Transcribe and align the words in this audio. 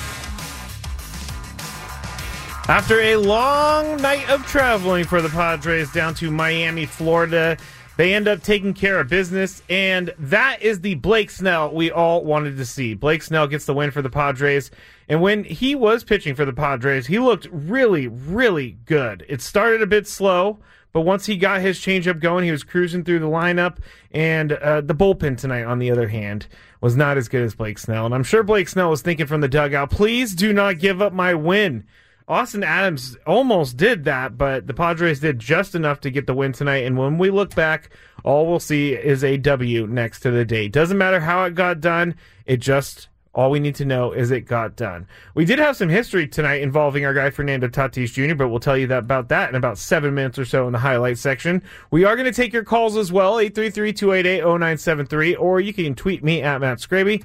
After 2.70 3.00
a 3.00 3.16
long 3.16 3.96
night 4.02 4.30
of 4.30 4.46
traveling 4.46 5.06
for 5.06 5.22
the 5.22 5.30
Padres 5.30 5.90
down 5.94 6.14
to 6.16 6.30
Miami, 6.30 6.86
Florida, 6.86 7.55
they 7.95 8.14
end 8.14 8.28
up 8.28 8.44
taking 8.44 8.73
care 8.73 9.00
of 9.00 9.08
business, 9.08 9.64
and 9.70 10.14
that 10.20 10.61
is 10.61 10.82
the 10.82 10.95
Blake 10.95 11.30
Snell 11.30 11.73
we 11.73 11.89
all 11.92 12.26
wanted 12.26 12.58
to 12.58 12.66
see. 12.66 12.94
Blake 12.94 13.23
Snell 13.23 13.48
gets 13.48 13.64
the 13.64 13.73
win 13.73 13.92
for 13.92 14.02
the 14.02 14.10
Padres, 14.10 14.70
and 15.08 15.22
when 15.22 15.45
he 15.45 15.76
was 15.76 16.04
pitching 16.04 16.36
for 16.36 16.44
the 16.44 16.52
Padres, 16.52 17.08
he 17.08 17.20
looked 17.20 17.48
really, 17.54 18.08
really 18.08 18.78
good. 18.84 19.26
It 19.30 19.42
started 19.42 19.82
a 19.82 19.88
bit 19.88 20.05
slow, 20.05 20.60
but 20.92 21.02
once 21.02 21.26
he 21.26 21.38
got 21.38 21.61
his 21.61 21.80
changeup 21.80 22.20
going, 22.20 22.44
he 22.44 22.52
was 22.52 22.66
cruising 22.66 23.05
through 23.05 23.20
the 23.20 23.28
lineup, 23.28 23.78
and 24.11 24.52
uh, 24.52 24.82
the 24.82 24.94
bullpen 24.94 25.38
tonight, 25.38 25.64
on 25.64 25.80
the 25.80 25.89
other 25.89 26.10
hand, 26.10 26.48
was 26.82 26.98
not 26.98 27.16
as 27.16 27.30
good 27.30 27.44
as 27.44 27.55
Blake 27.55 27.80
Snell. 27.80 28.05
And 28.05 28.14
I'm 28.14 28.26
sure 28.26 28.44
Blake 28.44 28.67
Snell 28.67 28.89
was 28.89 29.02
thinking 29.02 29.26
from 29.26 29.39
the 29.39 29.48
dugout, 29.48 29.89
please 29.89 30.36
do 30.36 30.52
not 30.52 30.80
give 30.80 31.02
up 31.02 31.14
my 31.14 31.34
win. 31.34 31.86
Austin 32.27 32.64
Adams 32.64 33.15
almost 33.26 33.77
did 33.77 34.04
that, 34.04 34.38
but 34.38 34.67
the 34.67 34.73
Padres 34.73 35.21
did 35.21 35.39
just 35.39 35.76
enough 35.76 36.02
to 36.02 36.11
get 36.11 36.27
the 36.27 36.33
win 36.33 36.52
tonight. 36.52 36.86
And 36.86 36.98
when 36.98 37.17
we 37.17 37.30
look 37.30 37.55
back, 37.55 37.89
all 38.26 38.45
we'll 38.45 38.60
see 38.60 38.93
is 38.93 39.23
a 39.23 39.38
W 39.38 39.88
next 39.88 40.20
to 40.21 40.32
the 40.32 40.43
date. 40.43 40.73
Doesn't 40.73 40.98
matter 40.98 41.21
how 41.21 41.45
it 41.45 41.55
got 41.55 41.80
done, 41.80 42.16
it 42.45 42.58
just 42.58 43.08
all 43.33 43.52
we 43.52 43.60
need 43.60 43.76
to 43.76 43.86
know 43.86 44.11
is 44.11 44.32
it 44.32 44.42
got 44.42 44.76
done. 44.76 45.08
We 45.36 45.45
did 45.45 45.60
have 45.60 45.77
some 45.77 45.89
history 45.89 46.27
tonight 46.27 46.64
involving 46.64 47.05
our 47.05 47.14
guy 47.14 47.30
Fernando 47.30 47.67
Tatis 47.67 48.11
Jr., 48.11 48.36
but 48.36 48.49
we'll 48.49 48.60
tell 48.60 48.77
you 48.77 48.87
that 48.87 48.98
about 48.98 49.30
that 49.30 49.49
in 49.49 49.55
about 49.55 49.77
seven 49.77 50.16
minutes 50.16 50.39
or 50.39 50.45
so 50.45 50.66
in 50.66 50.73
the 50.73 50.80
highlight 50.80 51.20
section. 51.20 51.61
We 51.92 52.04
are 52.04 52.16
going 52.16 52.26
to 52.26 52.33
take 52.33 52.52
your 52.52 52.64
calls 52.64 52.98
as 52.98 53.11
well, 53.11 53.36
833-288-0973, 53.36 55.39
or 55.39 55.61
you 55.61 55.71
can 55.71 55.93
tweet 55.93 56.23
me 56.23 56.42
at 56.42 56.60
Matt 56.60 56.80
Scraby. 56.80 57.23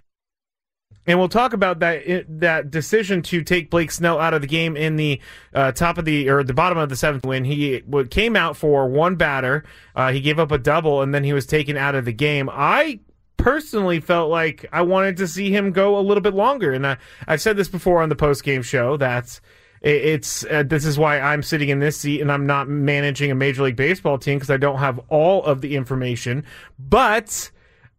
And 1.06 1.18
we'll 1.18 1.28
talk 1.28 1.52
about 1.52 1.80
that 1.80 2.26
that 2.40 2.70
decision 2.70 3.22
to 3.22 3.42
take 3.42 3.70
Blake 3.70 3.90
Snell 3.90 4.20
out 4.20 4.34
of 4.34 4.40
the 4.40 4.46
game 4.46 4.76
in 4.76 4.96
the 4.96 5.20
uh, 5.52 5.72
top 5.72 5.98
of 5.98 6.04
the 6.04 6.28
or 6.28 6.44
the 6.44 6.54
bottom 6.54 6.78
of 6.78 6.88
the 6.88 6.96
seventh 6.96 7.26
when 7.26 7.44
he 7.44 7.82
came 8.10 8.36
out 8.36 8.56
for 8.56 8.88
one 8.88 9.16
batter. 9.16 9.64
Uh, 9.96 10.12
he 10.12 10.20
gave 10.20 10.38
up 10.38 10.52
a 10.52 10.58
double 10.58 11.02
and 11.02 11.12
then 11.12 11.24
he 11.24 11.32
was 11.32 11.44
taken 11.44 11.76
out 11.76 11.94
of 11.94 12.04
the 12.04 12.12
game. 12.12 12.48
I 12.52 13.00
personally 13.36 13.98
felt 13.98 14.30
like 14.30 14.64
I 14.72 14.82
wanted 14.82 15.16
to 15.16 15.26
see 15.26 15.50
him 15.50 15.72
go 15.72 15.98
a 15.98 16.00
little 16.00 16.20
bit 16.20 16.34
longer, 16.34 16.72
and 16.72 16.86
I, 16.86 16.96
I've 17.26 17.40
said 17.40 17.56
this 17.56 17.68
before 17.68 18.00
on 18.00 18.08
the 18.08 18.16
post 18.16 18.44
game 18.44 18.62
show 18.62 18.96
that 18.98 19.40
it's 19.82 20.44
uh, 20.44 20.62
this 20.64 20.84
is 20.84 20.96
why 20.96 21.18
I'm 21.18 21.42
sitting 21.42 21.68
in 21.68 21.80
this 21.80 21.96
seat 21.96 22.20
and 22.20 22.30
I'm 22.30 22.46
not 22.46 22.68
managing 22.68 23.32
a 23.32 23.34
major 23.34 23.64
league 23.64 23.74
baseball 23.74 24.16
team 24.16 24.38
because 24.38 24.50
I 24.50 24.56
don't 24.56 24.78
have 24.78 25.00
all 25.08 25.44
of 25.44 25.60
the 25.60 25.74
information, 25.74 26.44
but 26.78 27.50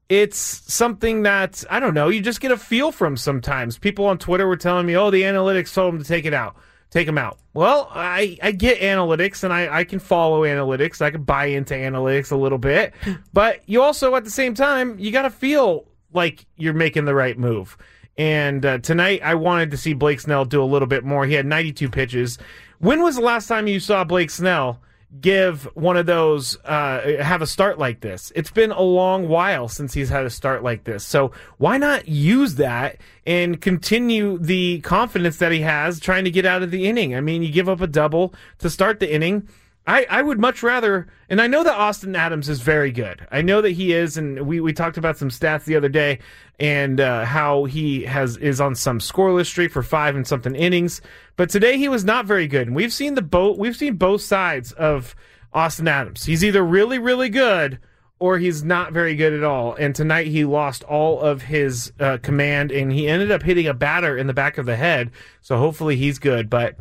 it's 0.10 0.38
something 0.72 1.24
that 1.24 1.64
I 1.70 1.80
don't 1.80 1.94
know. 1.94 2.10
You 2.10 2.22
just 2.22 2.42
get 2.42 2.52
a 2.52 2.58
feel 2.58 2.92
from 2.92 3.18
sometimes. 3.18 3.78
People 3.78 4.06
on 4.06 4.18
Twitter 4.18 4.48
were 4.48 4.58
telling 4.58 4.86
me, 4.86 4.96
"Oh, 4.96 5.12
the 5.12 5.24
analytics 5.24 5.74
told 5.74 5.94
them 5.94 6.02
to 6.02 6.08
take 6.08 6.26
it 6.26 6.34
out, 6.34 6.56
take 6.92 7.06
them 7.06 7.18
out." 7.18 7.40
Well, 7.54 7.90
I 7.92 8.38
I 8.42 8.52
get 8.52 8.80
analytics 8.82 9.44
and 9.44 9.54
I 9.54 9.80
I 9.80 9.84
can 9.84 10.00
follow 10.00 10.42
analytics. 10.42 11.02
I 11.02 11.12
can 11.12 11.24
buy 11.24 11.46
into 11.46 11.74
analytics 11.74 12.32
a 12.32 12.36
little 12.36 12.58
bit, 12.58 12.94
but 13.34 13.62
you 13.68 13.82
also 13.82 14.16
at 14.16 14.24
the 14.24 14.32
same 14.32 14.54
time 14.54 15.00
you 15.00 15.12
got 15.12 15.24
to 15.24 15.30
feel 15.30 15.88
like 16.14 16.46
you're 16.58 16.74
making 16.74 17.06
the 17.06 17.16
right 17.16 17.38
move. 17.38 17.78
And 18.18 18.64
uh, 18.64 18.78
tonight, 18.78 19.22
I 19.24 19.36
wanted 19.36 19.72
to 19.72 19.78
see 19.78 19.94
Blake 19.94 20.20
Snell 20.20 20.46
do 20.46 20.62
a 20.62 20.66
little 20.66 20.88
bit 20.88 21.04
more. 21.04 21.26
He 21.26 21.34
had 21.34 21.48
92 21.48 21.90
pitches. 21.90 22.38
When 22.78 23.02
was 23.02 23.16
the 23.16 23.22
last 23.22 23.48
time 23.48 23.66
you 23.66 23.80
saw 23.80 24.04
Blake 24.04 24.30
Snell? 24.30 24.80
Give 25.22 25.66
one 25.76 25.98
of 25.98 26.06
those 26.06 26.58
uh, 26.66 27.18
have 27.22 27.42
a 27.42 27.48
start 27.48 27.78
like 27.78 28.02
this. 28.02 28.32
It's 28.36 28.52
been 28.52 28.72
a 28.72 28.82
long 28.82 29.28
while 29.28 29.68
since 29.68 29.94
he's 29.94 30.10
had 30.10 30.26
a 30.26 30.30
start 30.30 30.64
like 30.64 30.84
this. 30.84 31.04
So 31.04 31.32
why 31.58 31.78
not 31.78 32.08
use 32.08 32.56
that 32.56 32.98
and 33.26 33.62
continue 33.62 34.38
the 34.38 34.82
confidence 34.82 35.38
that 35.38 35.52
he 35.52 35.62
has 35.62 36.00
trying 36.00 36.24
to 36.24 36.32
get 36.32 36.46
out 36.46 36.64
of 36.64 36.72
the 36.72 36.88
inning? 36.88 37.16
I 37.16 37.22
mean, 37.22 37.44
you 37.44 37.52
give 37.52 37.70
up 37.70 37.82
a 37.82 37.88
double 37.88 38.34
to 38.60 38.70
start 38.70 39.00
the 39.00 39.14
inning. 39.14 39.48
I, 39.86 40.06
I 40.10 40.22
would 40.22 40.40
much 40.40 40.64
rather, 40.64 41.08
and 41.30 41.42
I 41.42 41.48
know 41.48 41.64
that 41.64 41.74
Austin 41.78 42.16
Adams 42.16 42.48
is 42.48 42.62
very 42.62 42.92
good. 42.92 43.28
I 43.32 43.42
know 43.42 43.62
that 43.62 43.72
he 43.72 43.92
is, 43.92 44.16
and 44.16 44.48
we, 44.48 44.62
we 44.62 44.72
talked 44.72 44.98
about 44.98 45.18
some 45.18 45.30
stats 45.30 45.66
the 45.66 45.76
other 45.76 45.90
day 45.90 46.20
and 46.58 47.02
uh, 47.02 47.26
how 47.26 47.66
he 47.66 48.04
has 48.04 48.38
is 48.38 48.62
on 48.62 48.76
some 48.76 49.00
scoreless 49.00 49.48
streak 49.48 49.72
for 49.72 49.84
five 49.84 50.16
and 50.16 50.26
something 50.26 50.56
innings. 50.56 51.02
But 51.36 51.50
today 51.50 51.78
he 51.78 51.90
was 51.90 52.06
not 52.06 52.26
very 52.26 52.48
good, 52.48 52.68
and 52.68 52.76
we've 52.76 52.94
seen 52.94 53.16
the 53.16 53.22
boat. 53.22 53.58
we've 53.58 53.76
seen 53.76 53.96
both 53.96 54.22
sides 54.22 54.72
of 54.74 55.16
Austin 55.52 55.88
Adams. 55.88 56.24
He's 56.24 56.44
either 56.46 56.64
really 56.64 57.00
really 57.00 57.30
good 57.30 57.80
or 58.20 58.38
he's 58.38 58.64
not 58.64 58.94
very 58.94 59.16
good 59.16 59.34
at 59.34 59.44
all. 59.44 59.74
And 59.74 59.94
tonight 59.94 60.28
he 60.28 60.46
lost 60.46 60.84
all 60.84 61.20
of 61.20 61.42
his 61.42 61.92
uh, 62.00 62.20
command, 62.22 62.72
and 62.72 62.90
he 62.90 63.10
ended 63.10 63.32
up 63.32 63.44
hitting 63.44 63.68
a 63.68 63.74
batter 63.74 64.18
in 64.18 64.28
the 64.28 64.34
back 64.34 64.58
of 64.58 64.66
the 64.66 64.78
head. 64.78 65.12
So 65.42 65.58
hopefully 65.58 65.98
he's 65.98 66.20
good, 66.20 66.50
but. 66.50 66.78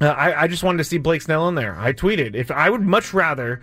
Uh, 0.00 0.06
I, 0.06 0.42
I 0.42 0.46
just 0.48 0.62
wanted 0.62 0.78
to 0.78 0.84
see 0.84 0.98
Blake 0.98 1.22
Snell 1.22 1.48
in 1.48 1.54
there. 1.54 1.78
I 1.78 1.92
tweeted 1.92 2.34
if 2.34 2.50
I 2.50 2.70
would 2.70 2.82
much 2.82 3.14
rather 3.14 3.60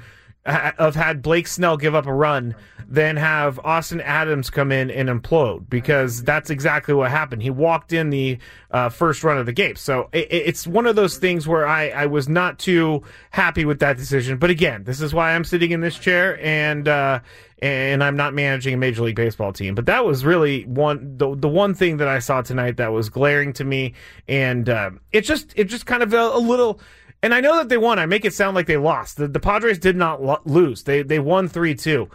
of 0.78 0.96
had 0.96 1.22
Blake 1.22 1.48
Snell 1.48 1.78
give 1.78 1.96
up 1.96 2.06
a 2.06 2.14
run 2.14 2.56
than 2.88 3.18
have 3.18 3.60
Austin 3.60 4.02
Adams 4.02 4.50
come 4.50 4.72
in 4.72 4.90
and 4.90 5.10
implode 5.10 5.70
because 5.70 6.24
that's 6.24 6.50
exactly 6.50 6.94
what 6.94 7.12
happened. 7.12 7.44
He 7.44 7.52
walked 7.52 7.94
in 7.94 8.10
the 8.10 8.40
uh, 8.72 8.90
first 8.90 9.24
run 9.24 9.38
of 9.38 9.46
the 9.46 9.54
game. 9.54 9.76
So 9.76 10.10
it, 10.12 10.28
it's 10.32 10.66
one 10.66 10.88
of 10.88 10.96
those 10.96 11.18
things 11.18 11.48
where 11.48 11.68
I, 11.68 11.90
I 11.90 12.06
was 12.08 12.28
not 12.28 12.58
too 12.58 13.04
happy 13.30 13.64
with 13.64 13.80
that 13.80 13.98
decision. 13.98 14.40
But 14.40 14.50
again, 14.50 14.86
this 14.86 15.02
is 15.02 15.14
why 15.14 15.36
I'm 15.36 15.44
sitting 15.44 15.72
in 15.72 15.82
this 15.82 16.00
chair 16.00 16.44
and, 16.44 16.88
uh, 16.88 17.20
and 17.62 18.04
I'm 18.04 18.16
not 18.16 18.34
managing 18.34 18.74
a 18.74 18.78
Major 18.78 19.04
League 19.04 19.16
Baseball 19.16 19.54
team. 19.54 19.76
But 19.76 19.86
that 19.86 20.06
was 20.06 20.26
really 20.26 20.64
one 20.64 21.18
the 21.18 21.36
the 21.36 21.50
one 21.50 21.74
thing 21.74 21.98
that 21.98 22.08
I 22.08 22.20
saw 22.20 22.42
tonight 22.42 22.78
that 22.78 22.92
was 22.92 23.10
glaring 23.10 23.54
to 23.54 23.64
me, 23.64 23.94
and 24.28 24.70
uh, 24.70 24.92
it 25.12 25.22
just 25.22 25.54
it 25.56 25.66
just 25.66 25.86
kind 25.86 26.04
of 26.04 26.14
a, 26.14 26.18
a, 26.18 26.40
little. 26.40 26.80
And 27.22 27.34
I 27.34 27.42
know 27.42 27.58
that 27.58 27.70
they 27.70 27.78
won. 27.78 28.00
I 28.00 28.06
make 28.06 28.24
it 28.24 28.34
sound 28.34 28.56
like 28.56 28.68
they 28.68 28.78
lost. 28.78 29.18
The, 29.18 29.28
the 29.28 29.40
Padres 29.40 29.78
did 29.78 29.96
not 29.96 30.24
lo- 30.24 30.42
lose. 30.46 30.84
They 30.84 31.02
they 31.02 31.20
won 31.20 31.48
three 31.48 31.76
two. 31.76 32.10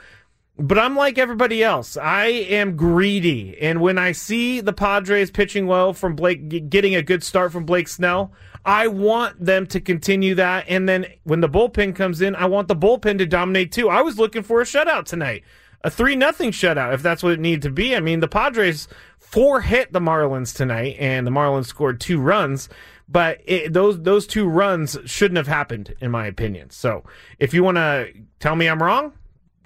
But 0.56 0.78
I'm 0.78 0.94
like 0.94 1.18
everybody 1.18 1.64
else. 1.64 1.96
I 1.96 2.26
am 2.26 2.76
greedy, 2.76 3.58
and 3.60 3.80
when 3.80 3.98
I 3.98 4.12
see 4.12 4.60
the 4.60 4.72
Padres 4.72 5.30
pitching 5.32 5.66
well 5.66 5.92
from 5.92 6.14
Blake, 6.14 6.70
getting 6.70 6.94
a 6.94 7.02
good 7.02 7.24
start 7.24 7.50
from 7.50 7.64
Blake 7.64 7.88
Snell, 7.88 8.32
I 8.64 8.86
want 8.86 9.44
them 9.44 9.66
to 9.66 9.80
continue 9.80 10.36
that. 10.36 10.66
And 10.68 10.88
then 10.88 11.06
when 11.24 11.40
the 11.40 11.48
bullpen 11.48 11.96
comes 11.96 12.20
in, 12.20 12.36
I 12.36 12.46
want 12.46 12.68
the 12.68 12.76
bullpen 12.76 13.18
to 13.18 13.26
dominate 13.26 13.72
too. 13.72 13.90
I 13.90 14.00
was 14.02 14.16
looking 14.16 14.44
for 14.44 14.60
a 14.60 14.64
shutout 14.64 15.06
tonight, 15.06 15.42
a 15.82 15.90
three 15.90 16.14
nothing 16.14 16.52
shutout, 16.52 16.94
if 16.94 17.02
that's 17.02 17.24
what 17.24 17.32
it 17.32 17.40
needed 17.40 17.62
to 17.62 17.70
be. 17.70 17.96
I 17.96 18.00
mean, 18.00 18.20
the 18.20 18.28
Padres 18.28 18.86
four 19.18 19.60
hit 19.60 19.92
the 19.92 20.00
Marlins 20.00 20.54
tonight, 20.54 20.96
and 21.00 21.26
the 21.26 21.32
Marlins 21.32 21.66
scored 21.66 22.00
two 22.00 22.20
runs. 22.20 22.68
But 23.08 23.40
it, 23.44 23.72
those 23.72 24.02
those 24.02 24.26
two 24.26 24.46
runs 24.48 24.98
shouldn't 25.04 25.36
have 25.36 25.46
happened, 25.46 25.94
in 26.00 26.10
my 26.10 26.26
opinion. 26.26 26.70
So, 26.70 27.04
if 27.38 27.52
you 27.52 27.62
want 27.62 27.76
to 27.76 28.12
tell 28.40 28.56
me 28.56 28.66
I'm 28.66 28.82
wrong, 28.82 29.12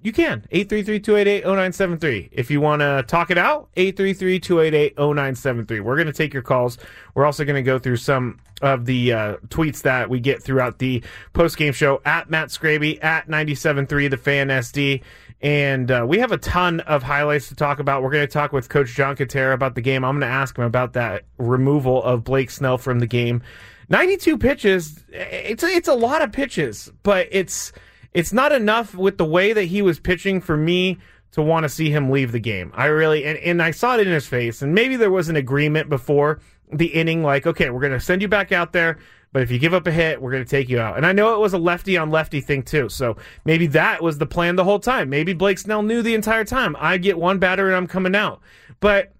you 0.02 0.12
can. 0.12 0.46
833-288-0973. 0.52 2.28
If 2.32 2.50
you 2.50 2.60
want 2.60 2.80
to 2.80 3.04
talk 3.06 3.30
it 3.30 3.38
out, 3.38 3.68
833-288-0973. 3.76 5.80
We're 5.80 5.96
going 5.96 6.06
to 6.06 6.12
take 6.12 6.32
your 6.32 6.42
calls. 6.42 6.78
We're 7.14 7.24
also 7.24 7.44
going 7.44 7.56
to 7.56 7.62
go 7.62 7.78
through 7.78 7.96
some 7.96 8.38
of 8.62 8.86
the 8.86 9.12
uh, 9.12 9.36
tweets 9.48 9.82
that 9.82 10.08
we 10.08 10.20
get 10.20 10.42
throughout 10.42 10.78
the 10.78 11.02
post-game 11.32 11.72
show 11.72 12.00
at 12.04 12.30
Matt 12.30 12.48
Scraby, 12.48 13.02
at 13.02 13.28
97.3 13.28 14.10
The 14.10 14.16
Fan 14.16 14.48
SD. 14.48 15.02
And 15.40 15.90
uh, 15.90 16.04
we 16.08 16.18
have 16.18 16.32
a 16.32 16.38
ton 16.38 16.80
of 16.80 17.02
highlights 17.02 17.48
to 17.48 17.54
talk 17.54 17.80
about. 17.80 18.02
We're 18.02 18.10
going 18.10 18.26
to 18.26 18.32
talk 18.32 18.52
with 18.52 18.68
Coach 18.68 18.94
John 18.94 19.16
Kentera 19.16 19.54
about 19.54 19.74
the 19.74 19.80
game. 19.80 20.04
I'm 20.04 20.18
going 20.18 20.28
to 20.28 20.34
ask 20.34 20.56
him 20.56 20.64
about 20.64 20.94
that 20.94 21.24
removal 21.38 22.02
of 22.02 22.24
Blake 22.24 22.50
Snell 22.50 22.78
from 22.78 23.00
the 23.00 23.06
game. 23.06 23.42
92 23.88 24.38
pitches. 24.38 25.02
It's 25.10 25.62
a, 25.62 25.66
it's 25.66 25.88
a 25.88 25.94
lot 25.94 26.22
of 26.22 26.30
pitches, 26.30 26.92
but 27.02 27.26
it's– 27.32 27.72
it's 28.12 28.32
not 28.32 28.52
enough 28.52 28.94
with 28.94 29.18
the 29.18 29.24
way 29.24 29.52
that 29.52 29.64
he 29.64 29.82
was 29.82 30.00
pitching 30.00 30.40
for 30.40 30.56
me 30.56 30.98
to 31.32 31.42
want 31.42 31.64
to 31.64 31.68
see 31.68 31.90
him 31.90 32.10
leave 32.10 32.32
the 32.32 32.40
game. 32.40 32.72
I 32.74 32.86
really 32.86 33.24
and, 33.24 33.38
and 33.38 33.62
I 33.62 33.70
saw 33.70 33.96
it 33.96 34.06
in 34.06 34.12
his 34.12 34.26
face, 34.26 34.62
and 34.62 34.74
maybe 34.74 34.96
there 34.96 35.10
was 35.10 35.28
an 35.28 35.36
agreement 35.36 35.88
before 35.88 36.40
the 36.72 36.86
inning, 36.86 37.22
like, 37.22 37.46
okay, 37.46 37.70
we're 37.70 37.80
gonna 37.80 38.00
send 38.00 38.22
you 38.22 38.28
back 38.28 38.52
out 38.52 38.72
there, 38.72 38.98
but 39.32 39.42
if 39.42 39.50
you 39.50 39.58
give 39.58 39.74
up 39.74 39.86
a 39.86 39.92
hit, 39.92 40.20
we're 40.20 40.32
gonna 40.32 40.44
take 40.44 40.68
you 40.68 40.80
out. 40.80 40.96
And 40.96 41.06
I 41.06 41.12
know 41.12 41.34
it 41.34 41.40
was 41.40 41.52
a 41.52 41.58
lefty 41.58 41.96
on 41.96 42.10
lefty 42.10 42.40
thing 42.40 42.62
too, 42.62 42.88
so 42.88 43.16
maybe 43.44 43.66
that 43.68 44.02
was 44.02 44.18
the 44.18 44.26
plan 44.26 44.56
the 44.56 44.64
whole 44.64 44.80
time. 44.80 45.10
Maybe 45.10 45.32
Blake 45.32 45.58
Snell 45.58 45.82
knew 45.82 46.02
the 46.02 46.14
entire 46.14 46.44
time. 46.44 46.76
I 46.78 46.98
get 46.98 47.18
one 47.18 47.38
batter 47.38 47.66
and 47.66 47.76
I'm 47.76 47.86
coming 47.86 48.14
out. 48.14 48.40
But 48.80 49.12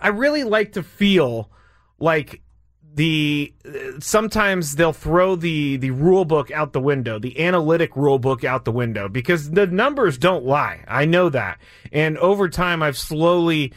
I 0.00 0.08
really 0.08 0.44
like 0.44 0.72
to 0.72 0.82
feel 0.82 1.50
like 1.98 2.42
the 2.96 3.52
sometimes 4.00 4.76
they'll 4.76 4.92
throw 4.92 5.36
the 5.36 5.76
the 5.76 5.90
rule 5.90 6.24
book 6.24 6.50
out 6.50 6.72
the 6.72 6.80
window, 6.80 7.18
the 7.18 7.38
analytic 7.38 7.94
rule 7.94 8.18
book 8.18 8.42
out 8.42 8.64
the 8.64 8.72
window 8.72 9.06
because 9.06 9.50
the 9.50 9.66
numbers 9.66 10.16
don't 10.16 10.46
lie. 10.46 10.82
I 10.88 11.04
know 11.04 11.28
that, 11.28 11.58
and 11.92 12.16
over 12.18 12.48
time 12.48 12.82
I've 12.82 12.96
slowly 12.96 13.74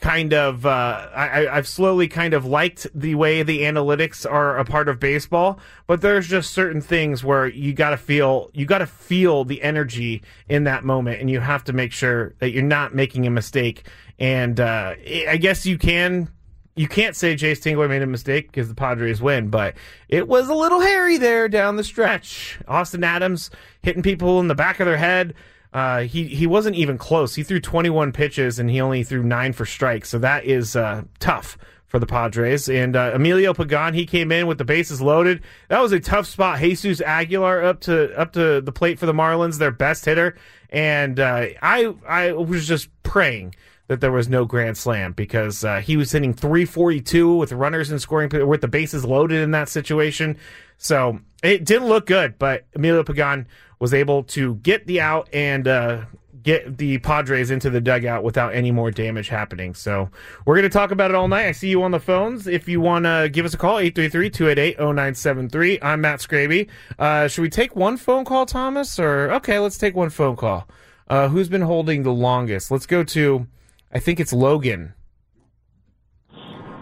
kind 0.00 0.32
of 0.32 0.64
uh, 0.64 1.08
I, 1.14 1.48
I've 1.48 1.68
slowly 1.68 2.08
kind 2.08 2.32
of 2.32 2.46
liked 2.46 2.86
the 2.94 3.14
way 3.14 3.42
the 3.42 3.60
analytics 3.60 4.28
are 4.28 4.56
a 4.56 4.64
part 4.64 4.88
of 4.88 4.98
baseball, 4.98 5.60
but 5.86 6.00
there's 6.00 6.26
just 6.26 6.52
certain 6.52 6.80
things 6.80 7.22
where 7.22 7.46
you 7.46 7.74
got 7.74 7.90
to 7.90 7.98
feel 7.98 8.50
you 8.54 8.64
got 8.64 8.78
to 8.78 8.86
feel 8.86 9.44
the 9.44 9.62
energy 9.62 10.22
in 10.48 10.64
that 10.64 10.82
moment, 10.82 11.20
and 11.20 11.28
you 11.28 11.40
have 11.40 11.62
to 11.64 11.74
make 11.74 11.92
sure 11.92 12.32
that 12.38 12.52
you're 12.52 12.62
not 12.62 12.94
making 12.94 13.26
a 13.26 13.30
mistake. 13.30 13.86
And 14.18 14.58
uh, 14.58 14.94
I 15.28 15.36
guess 15.36 15.66
you 15.66 15.76
can 15.76 16.30
you 16.74 16.88
can't 16.88 17.14
say 17.14 17.34
Jayce 17.34 17.60
Tingler 17.60 17.88
made 17.88 18.02
a 18.02 18.06
mistake 18.06 18.46
because 18.46 18.68
the 18.68 18.74
Padres 18.74 19.20
win, 19.20 19.48
but 19.48 19.74
it 20.08 20.26
was 20.26 20.48
a 20.48 20.54
little 20.54 20.80
hairy 20.80 21.18
there 21.18 21.48
down 21.48 21.76
the 21.76 21.84
stretch. 21.84 22.58
Austin 22.66 23.04
Adams 23.04 23.50
hitting 23.82 24.02
people 24.02 24.40
in 24.40 24.48
the 24.48 24.54
back 24.54 24.80
of 24.80 24.86
their 24.86 24.96
head. 24.96 25.34
Uh, 25.72 26.00
he 26.00 26.26
he 26.26 26.46
wasn't 26.46 26.76
even 26.76 26.98
close. 26.98 27.34
He 27.34 27.42
threw 27.42 27.60
21 27.60 28.12
pitches 28.12 28.58
and 28.58 28.70
he 28.70 28.80
only 28.80 29.04
threw 29.04 29.22
nine 29.22 29.52
for 29.52 29.64
strikes. 29.66 30.08
So 30.10 30.18
that 30.18 30.44
is 30.44 30.76
uh, 30.76 31.02
tough 31.18 31.56
for 31.86 31.98
the 31.98 32.06
Padres. 32.06 32.68
And 32.68 32.96
uh, 32.96 33.12
Emilio 33.14 33.52
Pagan, 33.52 33.92
he 33.92 34.06
came 34.06 34.32
in 34.32 34.46
with 34.46 34.56
the 34.58 34.64
bases 34.64 35.02
loaded. 35.02 35.42
That 35.68 35.80
was 35.80 35.92
a 35.92 36.00
tough 36.00 36.26
spot. 36.26 36.58
Jesus 36.58 37.02
Aguilar 37.02 37.62
up 37.62 37.80
to 37.82 38.18
up 38.18 38.32
to 38.32 38.60
the 38.62 38.72
plate 38.72 38.98
for 38.98 39.06
the 39.06 39.12
Marlins, 39.12 39.58
their 39.58 39.70
best 39.70 40.04
hitter. 40.06 40.36
And 40.70 41.20
uh, 41.20 41.48
I 41.60 41.94
I 42.06 42.32
was 42.32 42.66
just 42.66 42.88
praying 43.02 43.54
that 43.92 44.00
there 44.00 44.10
was 44.10 44.26
no 44.26 44.46
grand 44.46 44.78
slam 44.78 45.12
because 45.12 45.64
uh, 45.64 45.80
he 45.80 45.98
was 45.98 46.10
hitting 46.10 46.32
342 46.32 47.36
with 47.36 47.52
runners 47.52 47.92
in 47.92 47.98
scoring 47.98 48.30
with 48.48 48.62
the 48.62 48.68
bases 48.68 49.04
loaded 49.04 49.42
in 49.42 49.50
that 49.50 49.68
situation. 49.68 50.38
So 50.78 51.20
it 51.42 51.66
didn't 51.66 51.88
look 51.88 52.06
good, 52.06 52.38
but 52.38 52.64
Emilio 52.74 53.04
Pagan 53.04 53.46
was 53.78 53.92
able 53.92 54.22
to 54.22 54.54
get 54.56 54.86
the 54.86 55.02
out 55.02 55.28
and 55.30 55.68
uh, 55.68 56.04
get 56.42 56.78
the 56.78 56.96
Padres 56.98 57.50
into 57.50 57.68
the 57.68 57.82
dugout 57.82 58.24
without 58.24 58.54
any 58.54 58.70
more 58.70 58.90
damage 58.90 59.28
happening. 59.28 59.74
So 59.74 60.08
we're 60.46 60.54
going 60.54 60.62
to 60.62 60.70
talk 60.70 60.90
about 60.90 61.10
it 61.10 61.14
all 61.14 61.28
night. 61.28 61.48
I 61.48 61.52
see 61.52 61.68
you 61.68 61.82
on 61.82 61.90
the 61.90 62.00
phones. 62.00 62.46
If 62.46 62.66
you 62.66 62.80
want 62.80 63.04
to 63.04 63.28
give 63.30 63.44
us 63.44 63.52
a 63.52 63.58
call, 63.58 63.76
833-288-0973. 63.76 65.80
I'm 65.82 66.00
Matt 66.00 66.20
Scraby. 66.20 66.66
Uh, 66.98 67.28
should 67.28 67.42
we 67.42 67.50
take 67.50 67.76
one 67.76 67.98
phone 67.98 68.24
call, 68.24 68.46
Thomas? 68.46 68.98
Or 68.98 69.30
okay, 69.32 69.58
let's 69.58 69.76
take 69.76 69.94
one 69.94 70.08
phone 70.08 70.36
call. 70.36 70.66
Uh, 71.08 71.28
who's 71.28 71.50
been 71.50 71.60
holding 71.60 72.04
the 72.04 72.12
longest? 72.12 72.70
Let's 72.70 72.86
go 72.86 73.04
to 73.04 73.46
I 73.92 73.98
think 73.98 74.20
it's 74.20 74.32
Logan. 74.32 74.94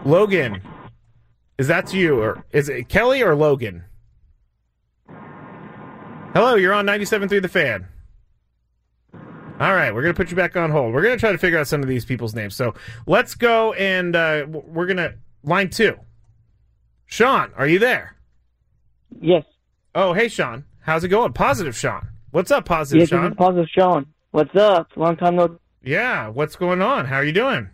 Logan, 0.04 0.62
is 1.58 1.66
that 1.66 1.92
you 1.92 2.20
or 2.20 2.44
is 2.52 2.68
it 2.68 2.88
Kelly 2.88 3.22
or 3.22 3.34
Logan? 3.34 3.84
Hello, 6.32 6.54
you're 6.54 6.72
on 6.72 6.86
97.3 6.86 7.42
The 7.42 7.48
Fan. 7.48 7.88
All 9.12 9.74
right, 9.74 9.92
we're 9.92 10.02
going 10.02 10.14
to 10.14 10.16
put 10.16 10.30
you 10.30 10.36
back 10.36 10.56
on 10.56 10.70
hold. 10.70 10.94
We're 10.94 11.02
going 11.02 11.16
to 11.16 11.20
try 11.20 11.32
to 11.32 11.38
figure 11.38 11.58
out 11.58 11.66
some 11.66 11.82
of 11.82 11.88
these 11.88 12.04
people's 12.04 12.34
names. 12.34 12.56
So 12.56 12.74
let's 13.06 13.34
go 13.34 13.74
and 13.74 14.16
uh, 14.16 14.46
we're 14.48 14.86
going 14.86 14.96
to 14.96 15.14
line 15.42 15.68
two. 15.68 15.98
Sean, 17.04 17.52
are 17.56 17.66
you 17.66 17.78
there? 17.78 18.16
Yes. 19.20 19.44
Oh, 19.94 20.12
hey, 20.12 20.28
Sean. 20.28 20.64
How's 20.82 21.04
it 21.04 21.08
going? 21.08 21.32
Positive 21.32 21.76
Sean. 21.76 22.08
What's 22.30 22.50
up, 22.52 22.64
Positive 22.64 23.00
yes, 23.00 23.08
Sean? 23.10 23.34
Positive 23.34 23.68
Sean. 23.68 24.06
What's 24.30 24.54
up? 24.54 24.88
Long 24.96 25.16
time 25.16 25.36
no 25.36 25.58
yeah, 25.82 26.28
what's 26.28 26.56
going 26.56 26.82
on? 26.82 27.06
How 27.06 27.16
are 27.16 27.24
you 27.24 27.32
doing? 27.32 27.70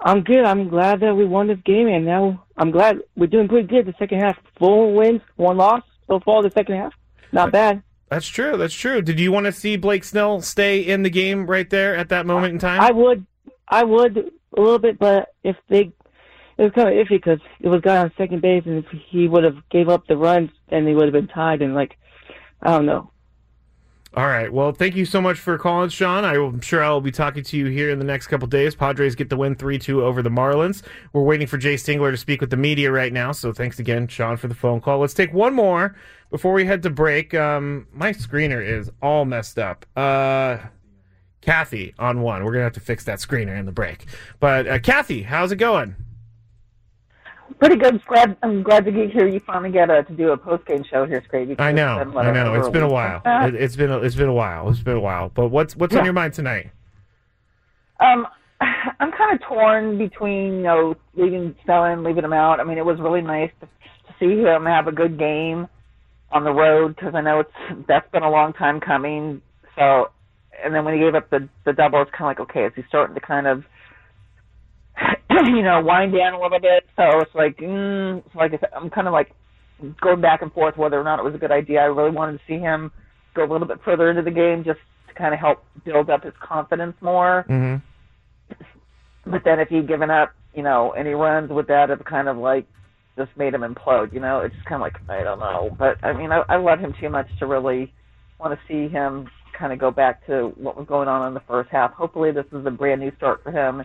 I'm 0.00 0.22
good. 0.22 0.44
I'm 0.44 0.68
glad 0.68 1.00
that 1.00 1.14
we 1.14 1.24
won 1.24 1.46
this 1.46 1.60
game, 1.64 1.86
and 1.88 2.04
now 2.04 2.44
I'm 2.56 2.70
glad 2.70 2.98
we're 3.16 3.28
doing 3.28 3.48
pretty 3.48 3.68
good. 3.68 3.86
The 3.86 3.94
second 3.98 4.20
half, 4.20 4.36
four 4.58 4.92
wins, 4.92 5.20
one 5.36 5.56
loss 5.56 5.82
so 6.08 6.20
far. 6.20 6.42
The 6.42 6.50
second 6.50 6.76
half, 6.76 6.92
not 7.30 7.52
bad. 7.52 7.82
That's 8.08 8.26
true. 8.26 8.56
That's 8.56 8.74
true. 8.74 9.00
Did 9.00 9.20
you 9.20 9.32
want 9.32 9.46
to 9.46 9.52
see 9.52 9.76
Blake 9.76 10.04
Snell 10.04 10.42
stay 10.42 10.80
in 10.80 11.02
the 11.02 11.10
game 11.10 11.46
right 11.46 11.70
there 11.70 11.96
at 11.96 12.08
that 12.10 12.26
moment 12.26 12.54
in 12.54 12.58
time? 12.58 12.80
I 12.80 12.90
would. 12.90 13.24
I 13.68 13.84
would 13.84 14.18
a 14.18 14.60
little 14.60 14.78
bit, 14.78 14.98
but 14.98 15.28
if 15.44 15.56
they, 15.68 15.92
it 16.58 16.62
was 16.62 16.72
kind 16.72 16.88
of 16.88 16.94
iffy 16.94 17.10
because 17.10 17.38
it 17.60 17.68
was 17.68 17.80
guy 17.80 17.98
on 17.98 18.12
second 18.18 18.42
base, 18.42 18.64
and 18.66 18.84
if 18.84 18.90
he 19.08 19.28
would 19.28 19.44
have 19.44 19.56
gave 19.70 19.88
up 19.88 20.06
the 20.08 20.16
runs, 20.16 20.50
then 20.68 20.84
they 20.84 20.94
would 20.94 21.04
have 21.04 21.12
been 21.12 21.28
tied. 21.28 21.62
And 21.62 21.74
like, 21.74 21.96
I 22.60 22.72
don't 22.72 22.86
know. 22.86 23.11
All 24.14 24.26
right. 24.26 24.52
Well, 24.52 24.72
thank 24.72 24.94
you 24.94 25.06
so 25.06 25.22
much 25.22 25.38
for 25.38 25.56
calling, 25.56 25.88
Sean. 25.88 26.22
I'm 26.26 26.60
sure 26.60 26.84
I'll 26.84 27.00
be 27.00 27.10
talking 27.10 27.42
to 27.44 27.56
you 27.56 27.66
here 27.66 27.88
in 27.88 27.98
the 27.98 28.04
next 28.04 28.26
couple 28.26 28.46
days. 28.46 28.74
Padres 28.74 29.14
get 29.14 29.30
the 29.30 29.38
win 29.38 29.54
3 29.54 29.78
2 29.78 30.04
over 30.04 30.20
the 30.20 30.28
Marlins. 30.28 30.82
We're 31.14 31.22
waiting 31.22 31.46
for 31.46 31.56
Jayce 31.56 31.82
Tingler 31.82 32.10
to 32.10 32.18
speak 32.18 32.42
with 32.42 32.50
the 32.50 32.58
media 32.58 32.92
right 32.92 33.12
now. 33.12 33.32
So 33.32 33.54
thanks 33.54 33.78
again, 33.78 34.06
Sean, 34.08 34.36
for 34.36 34.48
the 34.48 34.54
phone 34.54 34.82
call. 34.82 34.98
Let's 34.98 35.14
take 35.14 35.32
one 35.32 35.54
more 35.54 35.96
before 36.30 36.52
we 36.52 36.66
head 36.66 36.82
to 36.82 36.90
break. 36.90 37.32
Um, 37.32 37.86
my 37.90 38.12
screener 38.12 38.62
is 38.62 38.90
all 39.00 39.24
messed 39.24 39.58
up. 39.58 39.86
Uh, 39.96 40.58
Kathy 41.40 41.94
on 41.98 42.20
one. 42.20 42.44
We're 42.44 42.52
going 42.52 42.60
to 42.60 42.64
have 42.64 42.74
to 42.74 42.80
fix 42.80 43.04
that 43.04 43.18
screener 43.18 43.58
in 43.58 43.64
the 43.64 43.72
break. 43.72 44.04
But, 44.40 44.68
uh, 44.68 44.78
Kathy, 44.78 45.22
how's 45.22 45.52
it 45.52 45.56
going? 45.56 45.96
Pretty 47.54 47.76
good. 47.76 48.04
Glad 48.06 48.36
I'm 48.42 48.62
glad 48.62 48.84
to 48.84 48.92
get 48.92 49.10
here. 49.10 49.26
You 49.26 49.40
finally 49.40 49.70
get 49.70 49.90
a, 49.90 50.02
to 50.02 50.12
do 50.12 50.30
a 50.30 50.36
post 50.36 50.66
game 50.66 50.84
show 50.84 51.06
here, 51.06 51.22
Scraby. 51.28 51.56
I 51.58 51.72
know, 51.72 51.98
I 51.98 52.30
know. 52.30 52.54
It's 52.54 52.68
been 52.68 52.82
a 52.82 52.88
while. 52.88 53.22
Uh, 53.24 53.48
it, 53.48 53.60
has 53.60 53.76
been 53.76 53.90
a, 53.90 53.98
it's 53.98 54.14
been 54.14 54.28
a 54.28 54.34
while. 54.34 54.68
It's 54.68 54.80
been 54.80 54.96
a 54.96 55.00
while. 55.00 55.30
But 55.30 55.48
what's 55.48 55.76
what's 55.76 55.92
yeah. 55.92 56.00
on 56.00 56.04
your 56.04 56.14
mind 56.14 56.34
tonight? 56.34 56.70
Um, 58.00 58.26
I'm 58.60 59.12
kind 59.12 59.34
of 59.34 59.40
torn 59.46 59.98
between 59.98 60.56
you 60.56 60.62
know 60.62 60.96
leaving 61.14 61.54
Snell 61.64 61.84
in, 61.86 62.02
leaving 62.02 62.24
him 62.24 62.32
out. 62.32 62.60
I 62.60 62.64
mean, 62.64 62.78
it 62.78 62.84
was 62.84 62.98
really 63.00 63.22
nice 63.22 63.50
to, 63.60 63.66
to 63.66 64.14
see 64.18 64.40
him 64.40 64.66
have 64.66 64.86
a 64.86 64.92
good 64.92 65.18
game. 65.18 65.68
on 66.32 66.44
the 66.44 66.52
road 66.52 66.96
because 66.96 67.14
I 67.14 67.20
know 67.20 67.40
it's 67.40 67.86
that's 67.86 68.10
been 68.10 68.22
a 68.22 68.30
long 68.30 68.52
time 68.52 68.80
coming. 68.80 69.42
So, 69.76 70.10
and 70.64 70.74
then 70.74 70.84
when 70.84 70.94
he 70.94 71.00
gave 71.00 71.14
up 71.14 71.30
the 71.30 71.48
the 71.64 71.72
double, 71.72 72.02
it's 72.02 72.10
kind 72.10 72.30
of 72.30 72.38
like 72.38 72.50
okay, 72.50 72.64
is 72.64 72.72
he 72.74 72.82
starting 72.88 73.14
to 73.14 73.20
kind 73.20 73.46
of 73.46 73.64
you 75.30 75.62
know 75.62 75.82
wind 75.82 76.12
down 76.12 76.34
a 76.34 76.40
little 76.40 76.60
bit? 76.60 76.84
So 76.96 77.20
it's 77.20 77.34
like, 77.34 77.56
mm, 77.58 78.22
so 78.32 78.38
like 78.38 78.52
I 78.54 78.58
said, 78.58 78.70
I'm 78.74 78.90
kind 78.90 79.06
of 79.06 79.12
like 79.12 79.32
going 80.00 80.20
back 80.20 80.42
and 80.42 80.52
forth 80.52 80.76
whether 80.76 81.00
or 81.00 81.04
not 81.04 81.18
it 81.18 81.24
was 81.24 81.34
a 81.34 81.38
good 81.38 81.50
idea. 81.50 81.80
I 81.80 81.84
really 81.84 82.14
wanted 82.14 82.38
to 82.38 82.44
see 82.46 82.58
him 82.58 82.92
go 83.34 83.44
a 83.44 83.50
little 83.50 83.66
bit 83.66 83.78
further 83.84 84.10
into 84.10 84.22
the 84.22 84.30
game 84.30 84.62
just 84.64 84.78
to 85.08 85.14
kind 85.14 85.34
of 85.34 85.40
help 85.40 85.64
build 85.84 86.10
up 86.10 86.24
his 86.24 86.34
confidence 86.40 86.94
more. 87.00 87.44
Mm-hmm. 87.48 89.30
But 89.30 89.42
then 89.44 89.60
if 89.60 89.68
he'd 89.68 89.88
given 89.88 90.10
up, 90.10 90.32
you 90.54 90.62
know, 90.62 90.90
any 90.90 91.10
runs, 91.10 91.50
with 91.50 91.68
that 91.68 91.88
have 91.88 92.04
kind 92.04 92.28
of 92.28 92.36
like 92.36 92.66
just 93.16 93.30
made 93.36 93.54
him 93.54 93.62
implode? 93.62 94.12
You 94.12 94.20
know, 94.20 94.40
it's 94.40 94.54
just 94.54 94.66
kind 94.66 94.82
of 94.82 94.86
like 94.86 94.96
I 95.08 95.22
don't 95.22 95.38
know. 95.38 95.74
But 95.78 96.02
I 96.04 96.12
mean, 96.12 96.32
I, 96.32 96.42
I 96.48 96.56
love 96.56 96.80
him 96.80 96.94
too 97.00 97.08
much 97.08 97.26
to 97.38 97.46
really 97.46 97.92
want 98.38 98.58
to 98.58 98.66
see 98.66 98.92
him 98.92 99.28
kind 99.58 99.72
of 99.72 99.78
go 99.78 99.90
back 99.90 100.26
to 100.26 100.52
what 100.56 100.76
was 100.76 100.86
going 100.88 101.08
on 101.08 101.28
in 101.28 101.34
the 101.34 101.42
first 101.46 101.70
half. 101.70 101.92
Hopefully, 101.92 102.32
this 102.32 102.46
is 102.52 102.66
a 102.66 102.70
brand 102.70 103.00
new 103.00 103.12
start 103.16 103.42
for 103.42 103.52
him 103.52 103.82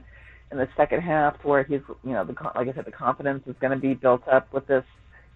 in 0.52 0.58
the 0.58 0.68
second 0.78 1.02
half, 1.02 1.36
where 1.44 1.64
he's, 1.64 1.82
you 2.04 2.12
know, 2.12 2.24
the 2.24 2.34
like 2.56 2.68
I 2.68 2.74
said, 2.74 2.86
the 2.86 2.92
confidence 2.92 3.44
is 3.48 3.56
going 3.60 3.72
to 3.72 3.78
be 3.78 3.94
built 3.94 4.28
up 4.28 4.52
with 4.54 4.68
this 4.68 4.86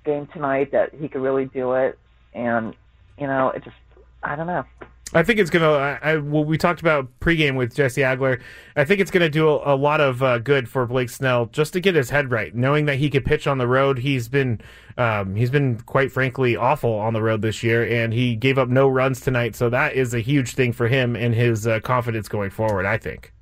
game 0.05 0.27
tonight 0.27 0.71
that 0.71 0.93
he 0.93 1.07
could 1.07 1.21
really 1.21 1.45
do 1.45 1.73
it, 1.73 1.97
and 2.33 2.73
you 3.17 3.27
know, 3.27 3.49
it 3.49 3.63
just 3.63 3.75
I 4.23 4.35
don't 4.35 4.47
know. 4.47 4.65
I 5.13 5.23
think 5.23 5.39
it's 5.39 5.49
going 5.49 5.63
to. 5.63 6.21
Well, 6.21 6.45
we 6.45 6.57
talked 6.57 6.79
about 6.79 7.07
pregame 7.19 7.57
with 7.57 7.75
Jesse 7.75 8.01
Agler. 8.01 8.41
I 8.77 8.85
think 8.85 9.01
it's 9.01 9.11
going 9.11 9.21
to 9.21 9.29
do 9.29 9.49
a, 9.49 9.73
a, 9.73 9.75
lot 9.75 9.99
of 9.99 10.23
uh, 10.23 10.39
good 10.39 10.69
for 10.69 10.85
Blake 10.85 11.09
Snell 11.09 11.47
just 11.47 11.73
to 11.73 11.81
get 11.81 11.95
his 11.95 12.09
head 12.09 12.31
right, 12.31 12.55
knowing 12.55 12.85
that 12.85 12.95
he 12.95 13.09
could 13.09 13.25
pitch 13.25 13.45
on 13.45 13.57
the 13.57 13.67
road. 13.67 13.99
He's 13.99 14.29
been 14.29 14.61
um, 14.97 15.35
he's 15.35 15.49
been 15.49 15.81
quite 15.81 16.13
frankly 16.13 16.55
awful 16.55 16.93
on 16.93 17.13
the 17.13 17.21
road 17.21 17.41
this 17.41 17.61
year, 17.61 17.85
and 17.85 18.13
he 18.13 18.37
gave 18.37 18.57
up 18.57 18.69
no 18.69 18.87
runs 18.87 19.19
tonight. 19.19 19.55
So 19.55 19.69
that 19.69 19.95
is 19.95 20.13
a 20.13 20.21
huge 20.21 20.53
thing 20.53 20.71
for 20.71 20.87
him 20.87 21.17
and 21.17 21.35
his 21.35 21.67
uh, 21.67 21.81
confidence 21.81 22.29
going 22.29 22.51
forward. 22.51 22.85
I 22.85 22.97
think. 22.97 23.33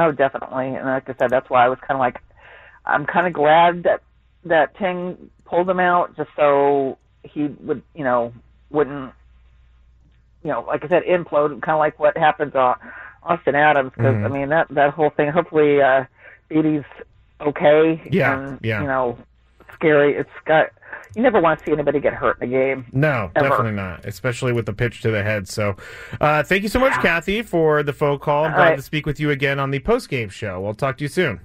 Oh, 0.00 0.12
definitely, 0.12 0.74
and 0.74 0.86
like 0.86 1.08
I 1.08 1.14
said, 1.18 1.30
that's 1.30 1.50
why 1.50 1.64
I 1.64 1.68
was 1.68 1.78
kind 1.80 1.92
of 1.92 2.00
like, 2.00 2.20
I'm 2.86 3.06
kind 3.06 3.26
of 3.26 3.32
glad 3.32 3.82
that 3.82 4.02
that 4.44 4.76
Ting 4.76 5.30
pulled 5.44 5.68
him 5.68 5.80
out 5.80 6.16
just 6.16 6.30
so 6.34 6.96
he 7.22 7.48
would, 7.60 7.82
you 7.94 8.04
know, 8.04 8.32
wouldn't 8.70 9.12
you 10.42 10.50
know, 10.50 10.64
like 10.66 10.84
I 10.84 10.88
said, 10.88 11.02
implode, 11.04 11.60
kind 11.62 11.74
of 11.74 11.78
like 11.78 11.98
what 11.98 12.16
happened 12.16 12.52
to 12.52 12.76
Austin 13.22 13.54
Adams. 13.54 13.92
Because 13.94 14.14
mm-hmm. 14.14 14.24
I 14.26 14.28
mean, 14.28 14.48
that 14.50 14.68
that 14.70 14.94
whole 14.94 15.10
thing. 15.10 15.30
Hopefully, 15.30 15.80
uh, 15.82 16.04
Beaty's 16.48 16.84
okay. 17.40 18.02
Yeah, 18.10 18.38
and, 18.38 18.58
yeah. 18.62 18.80
You 18.80 18.86
know, 18.86 19.18
scary. 19.80 20.14
It's 20.14 20.30
got. 20.44 20.68
You 21.16 21.22
never 21.22 21.40
want 21.40 21.58
to 21.58 21.64
see 21.64 21.72
anybody 21.72 21.98
get 21.98 22.14
hurt 22.14 22.40
in 22.40 22.48
a 22.48 22.52
game. 22.52 22.86
No, 22.92 23.32
ever. 23.34 23.48
definitely 23.48 23.72
not, 23.72 24.04
especially 24.04 24.52
with 24.52 24.66
the 24.66 24.72
pitch 24.72 25.02
to 25.02 25.10
the 25.10 25.24
head. 25.24 25.48
So, 25.48 25.74
uh, 26.20 26.44
thank 26.44 26.62
you 26.62 26.68
so 26.68 26.78
much, 26.78 26.92
Kathy, 27.02 27.42
for 27.42 27.82
the 27.82 27.92
phone 27.92 28.20
call. 28.20 28.44
I'm 28.44 28.52
glad 28.52 28.68
right. 28.68 28.76
to 28.76 28.82
speak 28.82 29.06
with 29.06 29.18
you 29.18 29.30
again 29.30 29.58
on 29.58 29.72
the 29.72 29.80
post 29.80 30.08
game 30.08 30.28
show. 30.28 30.60
We'll 30.60 30.74
talk 30.74 30.98
to 30.98 31.04
you 31.04 31.08
soon. 31.08 31.40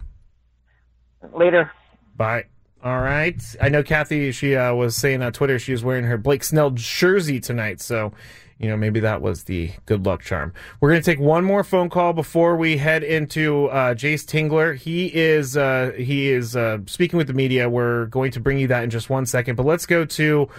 Later. 1.34 1.72
Bye. 2.16 2.46
All 2.84 3.00
right. 3.00 3.42
I 3.60 3.70
know 3.70 3.82
Kathy. 3.82 4.32
She 4.32 4.56
uh, 4.56 4.76
was 4.76 4.96
saying 4.96 5.24
on 5.24 5.34
Twitter 5.34 5.58
she 5.58 5.72
was 5.72 5.84
wearing 5.84 6.04
her 6.04 6.18
Blake 6.18 6.44
Snell 6.44 6.70
jersey 6.70 7.40
tonight. 7.40 7.82
So 7.82 8.12
you 8.58 8.70
know, 8.70 8.78
maybe 8.78 9.02
that 9.02 9.22
was 9.22 9.44
the 9.44 9.72
good 9.86 10.06
luck 10.06 10.22
charm. 10.22 10.54
We're 10.80 10.90
going 10.90 11.02
to 11.02 11.06
take 11.06 11.20
one 11.20 11.44
more 11.44 11.64
phone 11.64 11.90
call 11.90 12.14
before 12.14 12.56
we 12.56 12.78
head 12.78 13.04
into 13.04 13.66
uh, 13.68 13.94
Jayce 13.96 14.26
Tingler. 14.26 14.78
He 14.78 15.14
is 15.14 15.58
uh, 15.58 15.92
he 15.98 16.30
is 16.30 16.56
uh, 16.56 16.80
speaking 16.86 17.18
with 17.18 17.28
the 17.28 17.34
media. 17.34 17.70
We're 17.70 18.06
going 18.06 18.32
to 18.32 18.40
bring 18.40 18.58
you 18.58 18.68
that 18.68 18.84
in 18.84 18.90
just 18.90 19.10
one 19.10 19.26
second. 19.26 19.56
But 19.56 19.66
let's 19.66 19.86
go 19.86 20.06
to 20.06 20.50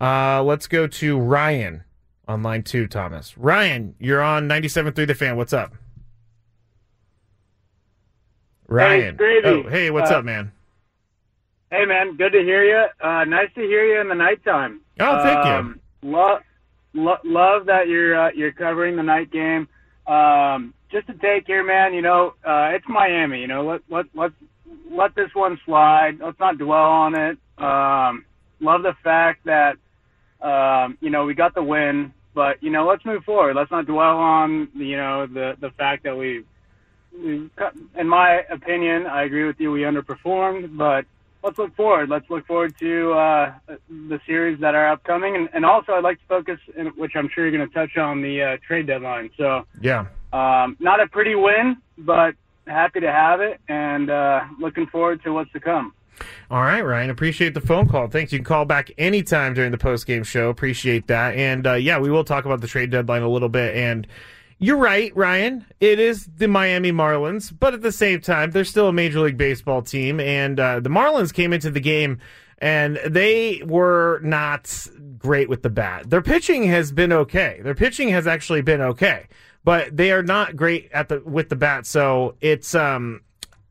uh, 0.00 0.42
let's 0.42 0.66
go 0.66 0.86
to 0.86 1.18
Ryan 1.18 1.82
on 2.28 2.42
line 2.42 2.62
two. 2.62 2.86
Thomas, 2.86 3.38
Ryan, 3.38 3.94
you're 3.98 4.22
on 4.22 4.48
97.3 4.48 5.06
The 5.06 5.14
Fan. 5.14 5.36
What's 5.36 5.54
up? 5.54 5.72
Ryan. 8.68 9.16
Hey, 9.16 9.40
oh, 9.44 9.62
hey, 9.68 9.90
what's 9.90 10.10
uh, 10.10 10.18
up, 10.18 10.24
man? 10.24 10.52
Hey, 11.70 11.84
man. 11.86 12.16
Good 12.16 12.32
to 12.32 12.40
hear 12.40 12.64
you. 12.64 12.86
Uh, 13.00 13.24
nice 13.24 13.48
to 13.54 13.60
hear 13.62 13.84
you 13.86 14.00
in 14.00 14.08
the 14.08 14.14
nighttime. 14.14 14.82
Oh, 15.00 15.22
thank 15.22 15.38
um, 15.38 15.80
you. 16.02 16.10
Love 16.10 16.42
lo- 16.96 17.18
love 17.24 17.66
that 17.66 17.88
you're 17.88 18.18
uh, 18.18 18.30
you're 18.34 18.52
covering 18.52 18.96
the 18.96 19.02
night 19.02 19.30
game. 19.30 19.68
Um, 20.06 20.74
just 20.90 21.06
to 21.08 21.14
take 21.14 21.46
here, 21.46 21.64
man. 21.64 21.94
You 21.94 22.02
know, 22.02 22.34
uh, 22.44 22.70
it's 22.74 22.86
Miami. 22.88 23.40
You 23.40 23.48
know, 23.48 23.64
let 23.64 23.82
let 23.90 24.06
let 24.14 24.32
let 24.90 25.14
this 25.14 25.30
one 25.34 25.58
slide. 25.64 26.18
Let's 26.20 26.40
not 26.40 26.58
dwell 26.58 26.78
on 26.78 27.14
it. 27.14 27.38
Um, 27.58 28.24
love 28.60 28.82
the 28.82 28.94
fact 29.04 29.44
that 29.44 29.76
um, 30.40 30.96
you 31.00 31.10
know 31.10 31.24
we 31.24 31.34
got 31.34 31.54
the 31.54 31.62
win, 31.62 32.12
but 32.34 32.62
you 32.62 32.70
know 32.70 32.86
let's 32.86 33.04
move 33.04 33.24
forward. 33.24 33.56
Let's 33.56 33.70
not 33.70 33.86
dwell 33.86 34.16
on 34.16 34.68
you 34.74 34.96
know 34.96 35.26
the 35.26 35.54
the 35.60 35.70
fact 35.70 36.04
that 36.04 36.16
we, 36.16 36.44
in 37.14 38.08
my 38.08 38.42
opinion, 38.50 39.06
I 39.06 39.24
agree 39.24 39.44
with 39.44 39.56
you. 39.58 39.70
We 39.72 39.80
underperformed, 39.80 40.76
but 40.76 41.04
let's 41.42 41.58
look 41.58 41.74
forward. 41.76 42.08
Let's 42.08 42.28
look 42.30 42.46
forward 42.46 42.76
to 42.78 43.12
uh, 43.12 43.54
the 43.88 44.20
series 44.26 44.60
that 44.60 44.74
are 44.74 44.88
upcoming, 44.88 45.36
and, 45.36 45.48
and 45.52 45.64
also 45.64 45.92
I'd 45.92 46.04
like 46.04 46.18
to 46.18 46.26
focus, 46.28 46.58
in, 46.76 46.86
which 46.88 47.12
I'm 47.14 47.28
sure 47.28 47.46
you're 47.46 47.56
going 47.56 47.68
to 47.68 47.74
touch 47.74 47.96
on 47.96 48.22
the 48.22 48.42
uh, 48.42 48.56
trade 48.66 48.86
deadline. 48.86 49.30
So 49.36 49.66
yeah, 49.80 50.06
um, 50.32 50.76
not 50.80 51.00
a 51.00 51.06
pretty 51.06 51.34
win, 51.34 51.76
but 51.98 52.34
happy 52.66 53.00
to 53.00 53.10
have 53.10 53.40
it, 53.40 53.60
and 53.68 54.10
uh, 54.10 54.40
looking 54.58 54.86
forward 54.86 55.22
to 55.24 55.32
what's 55.32 55.52
to 55.52 55.60
come. 55.60 55.92
All 56.50 56.62
right, 56.62 56.80
Ryan. 56.80 57.10
Appreciate 57.10 57.54
the 57.54 57.60
phone 57.60 57.88
call. 57.88 58.08
Thanks. 58.08 58.32
You 58.32 58.38
can 58.38 58.44
call 58.44 58.64
back 58.64 58.90
anytime 58.96 59.54
during 59.54 59.70
the 59.70 59.78
post 59.78 60.06
game 60.06 60.24
show. 60.24 60.48
Appreciate 60.48 61.08
that. 61.08 61.34
And 61.34 61.66
uh, 61.66 61.74
yeah, 61.74 61.98
we 61.98 62.10
will 62.10 62.24
talk 62.24 62.44
about 62.44 62.60
the 62.60 62.66
trade 62.66 62.90
deadline 62.90 63.22
a 63.22 63.28
little 63.28 63.48
bit 63.48 63.74
and 63.74 64.06
you're 64.58 64.78
right, 64.78 65.14
Ryan. 65.16 65.66
It 65.80 65.98
is 65.98 66.26
the 66.26 66.48
Miami 66.48 66.92
Marlins, 66.92 67.52
but 67.56 67.74
at 67.74 67.82
the 67.82 67.92
same 67.92 68.20
time, 68.20 68.50
they're 68.50 68.64
still 68.64 68.88
a 68.88 68.92
Major 68.92 69.20
League 69.20 69.36
Baseball 69.36 69.82
team. 69.82 70.18
And 70.20 70.58
uh, 70.58 70.80
the 70.80 70.88
Marlins 70.88 71.32
came 71.32 71.52
into 71.52 71.70
the 71.70 71.80
game 71.80 72.20
and 72.58 72.98
they 73.06 73.62
were 73.66 74.20
not 74.22 74.88
great 75.18 75.48
with 75.48 75.62
the 75.62 75.70
bat. 75.70 76.08
Their 76.08 76.22
pitching 76.22 76.64
has 76.64 76.90
been 76.92 77.12
okay. 77.12 77.60
Their 77.62 77.74
pitching 77.74 78.08
has 78.08 78.26
actually 78.26 78.62
been 78.62 78.80
okay, 78.80 79.26
but 79.64 79.94
they 79.94 80.10
are 80.10 80.22
not 80.22 80.56
great 80.56 80.90
at 80.92 81.08
the 81.08 81.20
with 81.20 81.48
the 81.50 81.56
bat. 81.56 81.86
So 81.86 82.36
it's 82.40 82.74
um 82.74 83.20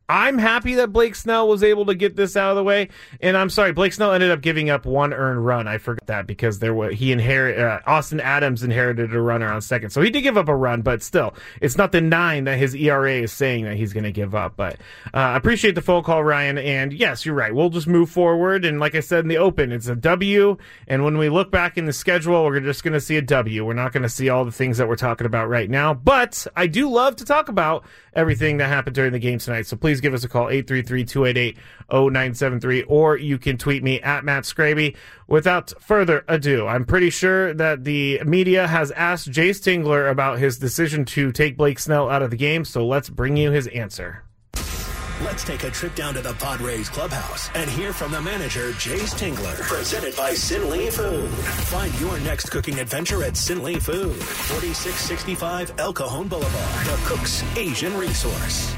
I'm 0.08 0.38
happy 0.38 0.74
that 0.74 0.92
Blake 0.92 1.14
Snell 1.14 1.48
was 1.48 1.62
able 1.62 1.86
to 1.86 1.94
get 1.94 2.16
this 2.16 2.36
out 2.36 2.50
of 2.50 2.56
the 2.56 2.64
way. 2.64 2.88
And 3.20 3.36
I'm 3.36 3.50
sorry, 3.50 3.72
Blake 3.72 3.92
Snell 3.92 4.12
ended 4.12 4.30
up 4.30 4.40
giving 4.40 4.70
up 4.70 4.86
one 4.86 5.12
earned 5.12 5.44
run. 5.44 5.66
I 5.66 5.78
forgot 5.78 6.06
that 6.06 6.26
because 6.26 6.58
there 6.58 6.74
was 6.74 6.94
he 6.94 7.12
inherit 7.12 7.58
uh, 7.58 7.80
Austin 7.86 8.20
Adams 8.20 8.62
inherited 8.62 9.14
a 9.14 9.20
runner 9.20 9.50
on 9.50 9.60
second, 9.60 9.90
so 9.90 10.00
he 10.02 10.10
did 10.10 10.22
give 10.22 10.36
up 10.36 10.48
a 10.48 10.54
run, 10.54 10.82
but 10.82 11.02
still, 11.02 11.34
it's 11.60 11.76
not 11.76 11.92
the 11.92 12.00
nine 12.00 12.44
that 12.44 12.58
his 12.58 12.74
ERA 12.74 13.14
is 13.14 13.32
saying 13.32 13.64
that 13.64 13.76
he's 13.76 13.92
going 13.92 14.04
to 14.04 14.12
give 14.12 14.34
up. 14.34 14.56
But 14.56 14.74
uh, 15.12 15.18
I 15.18 15.36
appreciate 15.36 15.74
the 15.74 15.82
phone 15.82 16.02
call, 16.02 16.22
Ryan. 16.22 16.58
And 16.58 16.92
yes, 16.92 17.26
you're 17.26 17.34
right. 17.34 17.54
We'll 17.54 17.70
just 17.70 17.86
move 17.86 18.10
forward. 18.10 18.64
And 18.64 18.80
like 18.80 18.94
I 18.94 19.00
said 19.00 19.20
in 19.20 19.28
the 19.28 19.38
open, 19.38 19.72
it's 19.72 19.88
a 19.88 19.96
W. 19.96 20.56
And 20.86 21.04
when 21.04 21.18
we 21.18 21.28
look 21.28 21.50
back 21.50 21.76
in 21.76 21.86
the 21.86 21.92
schedule, 21.92 22.44
we're 22.44 22.60
just 22.60 22.82
going 22.84 22.94
to 22.94 23.00
see 23.00 23.16
a 23.16 23.22
W. 23.22 23.64
We're 23.64 23.74
not 23.74 23.92
going 23.92 24.02
to 24.02 24.08
see 24.08 24.28
all 24.28 24.44
the 24.44 24.52
things 24.52 24.78
that 24.78 24.88
we're 24.88 24.96
talking 24.96 25.26
about 25.26 25.48
right 25.48 25.68
now. 25.68 25.94
But 25.94 26.46
I 26.56 26.66
do 26.66 26.88
love 26.88 27.16
to 27.16 27.24
talk 27.24 27.48
about 27.48 27.84
everything 28.14 28.56
that 28.58 28.68
happened 28.68 28.94
during 28.94 29.12
the 29.12 29.18
game 29.18 29.38
tonight. 29.38 29.66
So 29.66 29.76
please 29.76 29.95
give 30.00 30.14
us 30.14 30.24
a 30.24 30.28
call, 30.28 30.46
833-288-0973, 30.46 32.84
or 32.88 33.16
you 33.16 33.38
can 33.38 33.58
tweet 33.58 33.82
me 33.82 34.00
at 34.00 34.24
Matt 34.24 34.44
Scraby. 34.44 34.96
Without 35.28 35.72
further 35.80 36.24
ado, 36.28 36.66
I'm 36.66 36.84
pretty 36.84 37.10
sure 37.10 37.52
that 37.54 37.84
the 37.84 38.20
media 38.24 38.66
has 38.66 38.90
asked 38.92 39.30
Jayce 39.30 39.60
Tingler 39.60 40.10
about 40.10 40.38
his 40.38 40.58
decision 40.58 41.04
to 41.06 41.32
take 41.32 41.56
Blake 41.56 41.78
Snell 41.78 42.08
out 42.08 42.22
of 42.22 42.30
the 42.30 42.36
game, 42.36 42.64
so 42.64 42.86
let's 42.86 43.08
bring 43.08 43.36
you 43.36 43.50
his 43.50 43.66
answer. 43.68 44.22
Let's 45.22 45.44
take 45.44 45.64
a 45.64 45.70
trip 45.70 45.94
down 45.94 46.12
to 46.14 46.20
the 46.20 46.34
Padres 46.34 46.90
clubhouse 46.90 47.48
and 47.54 47.70
hear 47.70 47.94
from 47.94 48.12
the 48.12 48.20
manager, 48.20 48.72
Jayce 48.72 49.14
Tingler. 49.14 49.58
Presented 49.62 50.14
by 50.14 50.34
Sin 50.34 50.68
Lee 50.68 50.90
Food. 50.90 51.30
Find 51.30 51.98
your 52.00 52.20
next 52.20 52.50
cooking 52.50 52.78
adventure 52.80 53.24
at 53.24 53.34
Sin 53.34 53.62
Lee 53.62 53.80
Food, 53.80 54.14
4665 54.14 55.72
El 55.78 55.94
Cajon 55.94 56.28
Boulevard, 56.28 56.86
the 56.86 57.00
cook's 57.06 57.42
Asian 57.56 57.96
resource. 57.96 58.76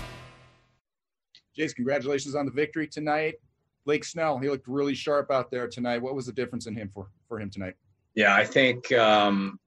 Jayce, 1.59 1.75
congratulations 1.75 2.35
on 2.35 2.47
the 2.47 2.53
victory 2.53 2.87
tonight. 2.87 3.35
Blake 3.85 4.05
Snell, 4.05 4.39
he 4.39 4.49
looked 4.49 4.69
really 4.69 4.95
sharp 4.95 5.31
out 5.31 5.51
there 5.51 5.67
tonight. 5.67 6.01
What 6.01 6.15
was 6.15 6.27
the 6.27 6.33
difference 6.33 6.67
in 6.67 6.75
him 6.75 6.91
for, 6.93 7.09
for 7.27 7.41
him 7.41 7.51
tonight? 7.51 7.75
Yeah, 8.15 8.35
I 8.35 8.45
think 8.45 8.93
um, 8.93 9.59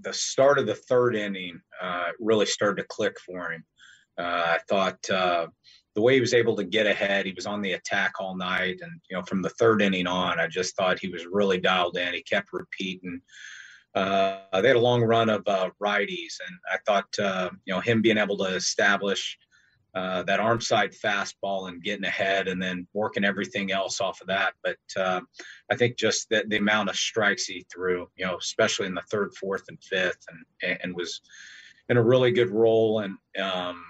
the 0.00 0.12
start 0.12 0.58
of 0.58 0.66
the 0.66 0.74
third 0.74 1.14
inning 1.14 1.60
uh, 1.82 2.08
really 2.18 2.46
started 2.46 2.82
to 2.82 2.88
click 2.88 3.16
for 3.20 3.52
him. 3.52 3.64
Uh, 4.16 4.22
I 4.56 4.58
thought 4.68 5.10
uh, 5.10 5.48
the 5.94 6.00
way 6.00 6.14
he 6.14 6.20
was 6.20 6.34
able 6.34 6.56
to 6.56 6.64
get 6.64 6.86
ahead, 6.86 7.26
he 7.26 7.32
was 7.32 7.46
on 7.46 7.62
the 7.62 7.72
attack 7.72 8.12
all 8.20 8.36
night, 8.36 8.78
and 8.80 8.92
you 9.10 9.16
know 9.16 9.22
from 9.24 9.42
the 9.42 9.50
third 9.50 9.82
inning 9.82 10.06
on, 10.06 10.40
I 10.40 10.46
just 10.46 10.76
thought 10.76 10.98
he 10.98 11.08
was 11.08 11.26
really 11.26 11.58
dialed 11.58 11.96
in. 11.96 12.14
He 12.14 12.22
kept 12.22 12.52
repeating. 12.52 13.20
Uh, 13.94 14.38
they 14.60 14.68
had 14.68 14.76
a 14.76 14.80
long 14.80 15.02
run 15.02 15.28
of 15.28 15.42
uh, 15.46 15.70
righties, 15.82 16.34
and 16.46 16.56
I 16.72 16.78
thought 16.86 17.18
uh, 17.18 17.50
you 17.64 17.74
know 17.74 17.80
him 17.80 18.02
being 18.02 18.18
able 18.18 18.38
to 18.38 18.54
establish 18.54 19.36
uh, 19.94 20.22
that 20.24 20.40
arm 20.40 20.60
side 20.60 20.92
fastball 20.92 21.68
and 21.68 21.82
getting 21.82 22.04
ahead 22.04 22.48
and 22.48 22.60
then 22.60 22.86
working 22.92 23.24
everything 23.24 23.70
else 23.70 24.00
off 24.00 24.20
of 24.20 24.26
that. 24.26 24.54
But 24.62 24.78
uh, 24.96 25.20
I 25.70 25.76
think 25.76 25.96
just 25.96 26.28
that 26.30 26.48
the 26.48 26.56
amount 26.56 26.88
of 26.88 26.96
strikes 26.96 27.46
he 27.46 27.64
threw, 27.72 28.08
you 28.16 28.26
know, 28.26 28.36
especially 28.36 28.86
in 28.86 28.94
the 28.94 29.02
third, 29.02 29.34
fourth, 29.36 29.64
and 29.68 29.82
fifth, 29.82 30.26
and 30.62 30.78
and 30.82 30.94
was 30.94 31.20
in 31.88 31.96
a 31.96 32.02
really 32.02 32.32
good 32.32 32.50
role 32.50 33.00
and 33.00 33.16
um, 33.40 33.84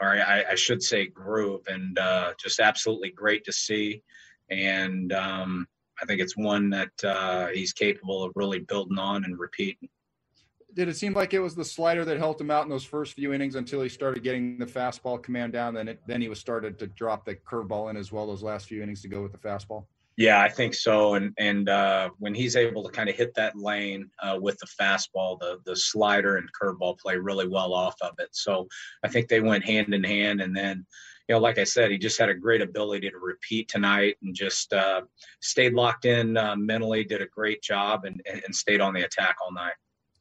or 0.00 0.08
I, 0.08 0.44
I, 0.50 0.54
should 0.54 0.82
say 0.82 1.06
groove 1.06 1.62
and 1.68 1.98
uh, 1.98 2.32
just 2.38 2.60
absolutely 2.60 3.10
great 3.10 3.44
to 3.44 3.52
see. 3.52 4.02
And 4.50 5.12
um, 5.12 5.66
I 6.00 6.06
think 6.06 6.20
it's 6.20 6.36
one 6.36 6.70
that 6.70 7.04
uh, 7.04 7.48
he's 7.48 7.72
capable 7.72 8.22
of 8.22 8.32
really 8.34 8.60
building 8.60 8.98
on 8.98 9.24
and 9.24 9.38
repeating 9.38 9.88
did 10.74 10.88
it 10.88 10.96
seem 10.96 11.12
like 11.12 11.34
it 11.34 11.40
was 11.40 11.54
the 11.54 11.64
slider 11.64 12.04
that 12.04 12.18
helped 12.18 12.40
him 12.40 12.50
out 12.50 12.64
in 12.64 12.70
those 12.70 12.84
first 12.84 13.14
few 13.14 13.32
innings 13.32 13.54
until 13.54 13.82
he 13.82 13.88
started 13.88 14.22
getting 14.22 14.58
the 14.58 14.66
fastball 14.66 15.22
command 15.22 15.52
down? 15.52 15.74
Then 15.74 15.88
it, 15.88 16.00
then 16.06 16.20
he 16.20 16.28
was 16.28 16.38
started 16.38 16.78
to 16.78 16.86
drop 16.86 17.24
the 17.24 17.34
curveball 17.34 17.90
in 17.90 17.96
as 17.96 18.12
well 18.12 18.26
those 18.26 18.42
last 18.42 18.66
few 18.66 18.82
innings 18.82 19.02
to 19.02 19.08
go 19.08 19.22
with 19.22 19.32
the 19.32 19.38
fastball. 19.38 19.84
Yeah, 20.16 20.40
I 20.42 20.48
think 20.48 20.74
so. 20.74 21.14
And 21.14 21.32
and 21.38 21.68
uh, 21.68 22.10
when 22.18 22.34
he's 22.34 22.56
able 22.56 22.82
to 22.84 22.90
kind 22.90 23.08
of 23.08 23.16
hit 23.16 23.34
that 23.34 23.56
lane 23.56 24.10
uh, 24.22 24.38
with 24.40 24.58
the 24.58 24.66
fastball, 24.66 25.38
the 25.38 25.58
the 25.64 25.74
slider 25.76 26.36
and 26.36 26.48
curveball 26.52 26.98
play 26.98 27.16
really 27.16 27.48
well 27.48 27.72
off 27.72 27.96
of 28.02 28.12
it. 28.18 28.28
So 28.32 28.68
I 29.02 29.08
think 29.08 29.28
they 29.28 29.40
went 29.40 29.64
hand 29.64 29.94
in 29.94 30.04
hand. 30.04 30.42
And 30.42 30.54
then, 30.54 30.84
you 31.28 31.34
know, 31.34 31.40
like 31.40 31.58
I 31.58 31.64
said, 31.64 31.90
he 31.90 31.96
just 31.96 32.18
had 32.18 32.28
a 32.28 32.34
great 32.34 32.60
ability 32.60 33.08
to 33.08 33.18
repeat 33.18 33.68
tonight 33.68 34.16
and 34.22 34.34
just 34.34 34.74
uh, 34.74 35.02
stayed 35.40 35.72
locked 35.72 36.04
in 36.04 36.36
uh, 36.36 36.56
mentally. 36.56 37.02
Did 37.02 37.22
a 37.22 37.26
great 37.26 37.62
job 37.62 38.04
and 38.04 38.20
and 38.26 38.54
stayed 38.54 38.82
on 38.82 38.92
the 38.92 39.04
attack 39.04 39.36
all 39.42 39.52
night 39.52 39.74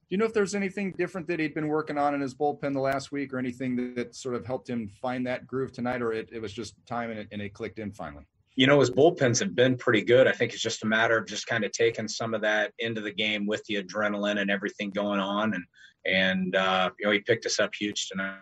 you 0.10 0.18
know 0.18 0.26
if 0.26 0.34
there's 0.34 0.56
anything 0.56 0.92
different 0.98 1.28
that 1.28 1.40
he'd 1.40 1.54
been 1.54 1.68
working 1.68 1.98
on 1.98 2.16
in 2.16 2.22
his 2.22 2.34
bullpen 2.34 2.74
the 2.74 2.80
last 2.80 3.12
week 3.12 3.34
or 3.34 3.38
anything 3.38 3.76
that, 3.76 3.96
that 3.96 4.16
sort 4.16 4.36
of 4.36 4.46
helped 4.46 4.70
him 4.70 4.88
find 4.88 5.26
that 5.28 5.46
groove 5.46 5.72
tonight 5.72 6.02
or 6.02 6.12
it, 6.12 6.30
it 6.32 6.42
was 6.42 6.52
just 6.52 6.74
time 6.86 7.12
and 7.12 7.20
it, 7.20 7.28
and 7.32 7.42
it 7.42 7.54
clicked 7.54 7.80
in 7.80 7.92
finally? 7.92 8.26
You 8.56 8.68
know, 8.68 8.80
his 8.80 8.92
bullpens 8.92 9.40
have 9.40 9.56
been 9.56 9.78
pretty 9.78 10.02
good. 10.02 10.28
I 10.28 10.32
think 10.34 10.52
it's 10.52 10.62
just 10.62 10.84
a 10.84 10.88
matter 10.88 11.18
of 11.18 11.28
just 11.28 11.48
kind 11.48 11.64
of 11.64 11.72
taking 11.72 12.08
some 12.08 12.34
of 12.34 12.42
that 12.42 12.74
into 12.80 13.00
the 13.00 13.12
game 13.12 13.46
with 13.46 13.64
the 13.66 13.82
adrenaline 13.82 14.40
and 14.40 14.52
everything 14.52 14.90
going 14.90 15.20
on. 15.20 15.54
And, 15.54 15.64
and 16.06 16.56
uh, 16.56 16.90
you 17.00 17.06
know, 17.06 17.12
he 17.12 17.20
picked 17.20 17.46
us 17.46 17.60
up 17.60 17.74
huge 17.74 18.10
tonight. 18.10 18.40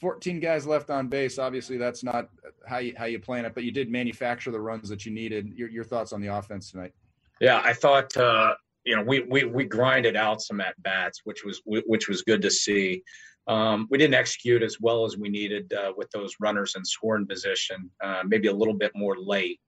14 0.00 0.38
guys 0.38 0.66
left 0.66 0.90
on 0.90 1.08
base. 1.08 1.38
Obviously, 1.38 1.78
that's 1.78 2.04
not 2.04 2.28
how 2.66 2.78
you 2.78 2.92
how 2.96 3.06
you 3.06 3.18
plan 3.18 3.46
it, 3.46 3.54
but 3.54 3.64
you 3.64 3.72
did 3.72 3.90
manufacture 3.90 4.50
the 4.50 4.60
runs 4.60 4.88
that 4.90 5.06
you 5.06 5.12
needed. 5.12 5.54
Your, 5.56 5.68
your 5.70 5.84
thoughts 5.84 6.12
on 6.12 6.20
the 6.20 6.28
offense 6.28 6.70
tonight? 6.70 6.92
Yeah, 7.40 7.62
I 7.64 7.72
thought 7.72 8.14
uh, 8.16 8.54
you 8.88 8.96
know, 8.96 9.02
we 9.02 9.20
we 9.20 9.44
we 9.44 9.66
grinded 9.66 10.16
out 10.16 10.40
some 10.40 10.62
at 10.62 10.82
bats, 10.82 11.20
which 11.24 11.44
was 11.44 11.60
which 11.66 12.08
was 12.08 12.22
good 12.22 12.40
to 12.40 12.50
see. 12.50 13.02
Um, 13.46 13.86
we 13.90 13.98
didn't 13.98 14.14
execute 14.14 14.62
as 14.62 14.78
well 14.80 15.04
as 15.04 15.18
we 15.18 15.28
needed 15.28 15.70
uh, 15.74 15.92
with 15.94 16.10
those 16.10 16.32
runners 16.40 16.74
in 16.74 16.82
scoring 16.86 17.26
position. 17.26 17.90
Uh, 18.02 18.22
maybe 18.24 18.48
a 18.48 18.52
little 18.52 18.72
bit 18.72 18.92
more 18.94 19.18
late, 19.18 19.60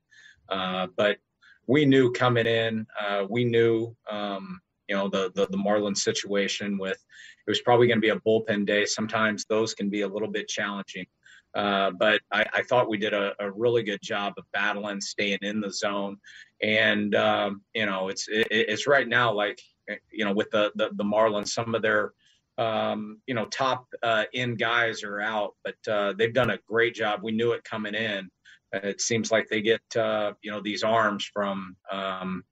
uh, 0.49 0.87
but 0.97 1.19
we 1.67 1.85
knew 1.85 2.11
coming 2.13 2.47
in. 2.47 2.87
Uh, 2.99 3.27
we 3.29 3.45
knew, 3.45 3.95
um, 4.11 4.59
you 4.89 4.97
know, 4.97 5.11
the, 5.11 5.31
the 5.35 5.47
the 5.49 5.59
Marlins 5.59 5.99
situation 5.99 6.79
with 6.79 6.99
it 7.47 7.51
was 7.51 7.61
probably 7.61 7.89
going 7.89 7.99
to 7.99 8.01
be 8.01 8.17
a 8.17 8.21
bullpen 8.21 8.65
day. 8.65 8.87
Sometimes 8.87 9.45
those 9.45 9.75
can 9.75 9.91
be 9.91 10.01
a 10.01 10.09
little 10.09 10.31
bit 10.31 10.49
challenging. 10.49 11.05
Uh, 11.55 11.91
but 11.91 12.23
I, 12.33 12.47
I, 12.55 12.63
thought 12.63 12.89
we 12.89 12.97
did 12.97 13.13
a, 13.13 13.35
a, 13.41 13.51
really 13.51 13.83
good 13.83 13.99
job 14.01 14.35
of 14.39 14.45
battling, 14.53 15.01
staying 15.01 15.41
in 15.43 15.61
the 15.61 15.73
zone, 15.73 16.17
and 16.63 17.15
um, 17.15 17.63
you 17.75 17.87
know, 17.87 18.09
it's 18.09 18.29
it, 18.29 18.47
it's 18.51 18.87
right 18.87 19.09
now 19.09 19.33
like 19.33 19.61
you 20.13 20.25
know 20.25 20.33
with 20.33 20.51
the 20.51 20.73
the, 20.75 20.91
the 20.95 21.05
Marlins, 21.05 21.49
some 21.49 21.75
of 21.75 21.83
their 21.83 22.13
um, 22.59 23.21
you 23.27 23.35
know 23.35 23.47
top 23.47 23.87
uh, 24.03 24.25
end 24.35 24.59
guys 24.59 25.03
are 25.03 25.21
out, 25.21 25.55
but 25.65 25.77
uh, 25.91 26.13
they've 26.13 26.35
done 26.35 26.51
a 26.51 26.59
great 26.69 26.95
job. 26.95 27.21
We 27.23 27.33
knew 27.33 27.53
it 27.53 27.65
coming 27.65 27.95
in. 27.95 28.29
It 28.73 29.01
seems 29.01 29.33
like 29.33 29.49
they 29.49 29.63
get 29.63 29.83
uh, 29.97 30.33
you 30.43 30.51
know 30.51 30.61
these 30.61 30.83
arms 30.83 31.29
from 31.33 31.77
um, 31.91 32.45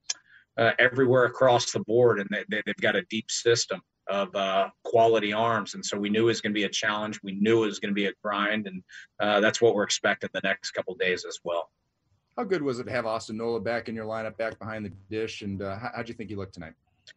uh, 0.56 0.72
everywhere 0.78 1.24
across 1.24 1.70
the 1.70 1.80
board, 1.80 2.18
and 2.20 2.28
they, 2.48 2.62
they've 2.64 2.76
got 2.76 2.96
a 2.96 3.02
deep 3.02 3.30
system 3.30 3.80
of 4.08 4.34
uh, 4.34 4.70
quality 4.84 5.34
arms. 5.34 5.74
And 5.74 5.84
so 5.84 5.98
we 5.98 6.08
knew 6.08 6.22
it 6.22 6.26
was 6.26 6.40
going 6.40 6.52
to 6.52 6.58
be 6.58 6.64
a 6.64 6.70
challenge. 6.70 7.20
We 7.22 7.32
knew 7.32 7.62
it 7.62 7.66
was 7.66 7.78
going 7.78 7.90
to 7.90 7.94
be 7.94 8.06
a 8.06 8.12
grind, 8.24 8.66
and 8.66 8.82
uh, 9.20 9.40
that's 9.40 9.60
what 9.60 9.74
we're 9.74 9.84
expecting 9.84 10.30
the 10.32 10.40
next 10.42 10.72
couple 10.72 10.94
days 10.94 11.24
as 11.26 11.38
well. 11.44 11.70
How 12.38 12.44
good 12.44 12.62
was 12.62 12.78
it 12.78 12.84
to 12.84 12.92
have 12.92 13.04
Austin 13.04 13.36
Nola 13.36 13.58
back 13.58 13.88
in 13.88 13.96
your 13.96 14.04
lineup, 14.04 14.36
back 14.36 14.60
behind 14.60 14.84
the 14.84 14.92
dish? 15.10 15.42
And 15.42 15.60
uh, 15.60 15.76
how, 15.76 15.90
would 15.96 16.08
you 16.08 16.14
think 16.14 16.30
he 16.30 16.36
looked 16.36 16.54
tonight? 16.54 16.74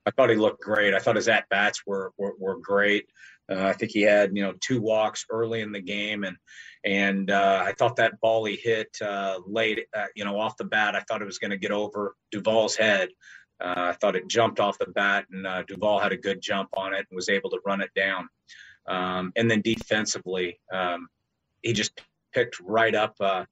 I 0.08 0.10
thought 0.10 0.32
he 0.32 0.36
looked 0.36 0.64
great. 0.64 0.96
I 0.96 1.00
thought 1.00 1.16
his 1.16 1.28
at 1.28 1.48
bats 1.50 1.84
were, 1.86 2.12
were, 2.18 2.34
were 2.40 2.58
great. 2.58 3.06
Uh, 3.48 3.66
I 3.66 3.74
think 3.74 3.92
he 3.92 4.02
had 4.02 4.36
you 4.36 4.42
know 4.42 4.54
two 4.62 4.82
walks 4.82 5.28
early 5.30 5.62
in 5.62 5.72
the 5.72 5.80
game, 5.80 6.24
and 6.24 6.38
and 6.84 7.30
uh, 7.30 7.64
I 7.64 7.74
thought 7.74 7.98
that 7.98 8.20
ball 8.20 8.46
he 8.46 8.56
hit 8.56 8.98
uh, 9.00 9.40
late, 9.46 9.86
uh, 9.96 10.06
you 10.16 10.26
know, 10.26 10.40
off 10.40 10.58
the 10.58 10.64
bat, 10.64 10.96
I 10.96 11.02
thought 11.02 11.22
it 11.22 11.26
was 11.26 11.38
going 11.38 11.52
to 11.52 11.58
get 11.58 11.72
over 11.72 12.16
Duvall's 12.32 12.76
head. 12.76 13.10
Uh, 13.64 13.90
I 13.90 13.94
thought 13.94 14.16
it 14.16 14.28
jumped 14.28 14.60
off 14.60 14.80
the 14.80 14.88
bat, 14.88 15.26
and 15.32 15.46
uh, 15.46 15.62
Duvall 15.68 16.00
had 16.00 16.14
a 16.14 16.18
good 16.18 16.42
jump 16.42 16.70
on 16.74 16.96
it 16.96 17.06
and 17.08 17.16
was 17.16 17.30
able 17.30 17.52
to 17.52 17.60
run 17.64 17.82
it 17.82 17.92
down. 17.96 18.28
Um, 18.88 19.34
and 19.36 19.52
then 19.52 19.62
defensively, 19.62 20.60
um, 20.74 21.10
he 21.62 21.74
just 21.74 22.02
picked 22.34 22.60
right 22.60 22.96
up 22.96 23.16
uh, 23.20 23.46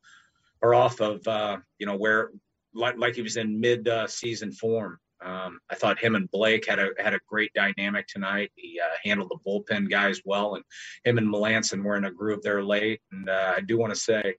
or 0.62 0.76
off 0.76 1.00
of 1.02 1.28
uh, 1.28 1.58
you 1.78 1.86
know 1.86 1.96
where 1.96 2.32
like, 2.74 2.98
like, 2.98 3.16
he 3.16 3.22
was 3.22 3.38
in 3.38 3.60
mid-season 3.60 4.52
form. 4.52 5.00
Um, 5.26 5.60
I 5.70 5.76
thought 5.76 6.00
him 6.00 6.16
and 6.16 6.30
Blake 6.32 6.66
had 6.68 6.80
a 6.80 6.90
had 6.98 7.14
a 7.14 7.20
great 7.28 7.52
dynamic 7.54 8.08
tonight. 8.08 8.52
He 8.56 8.80
uh, 8.80 8.96
handled 9.04 9.30
the 9.30 9.40
bullpen 9.46 9.90
guys 9.90 10.22
well, 10.24 10.56
and 10.56 10.64
him 11.04 11.18
and 11.18 11.28
Melancon 11.28 11.84
were 11.84 11.98
in 11.98 12.06
a 12.06 12.12
groove 12.12 12.42
there 12.42 12.64
late. 12.64 13.02
And 13.12 13.30
uh, 13.30 13.54
I 13.58 13.62
do 13.62 13.78
want 13.78 13.94
to 13.94 14.00
say 14.00 14.36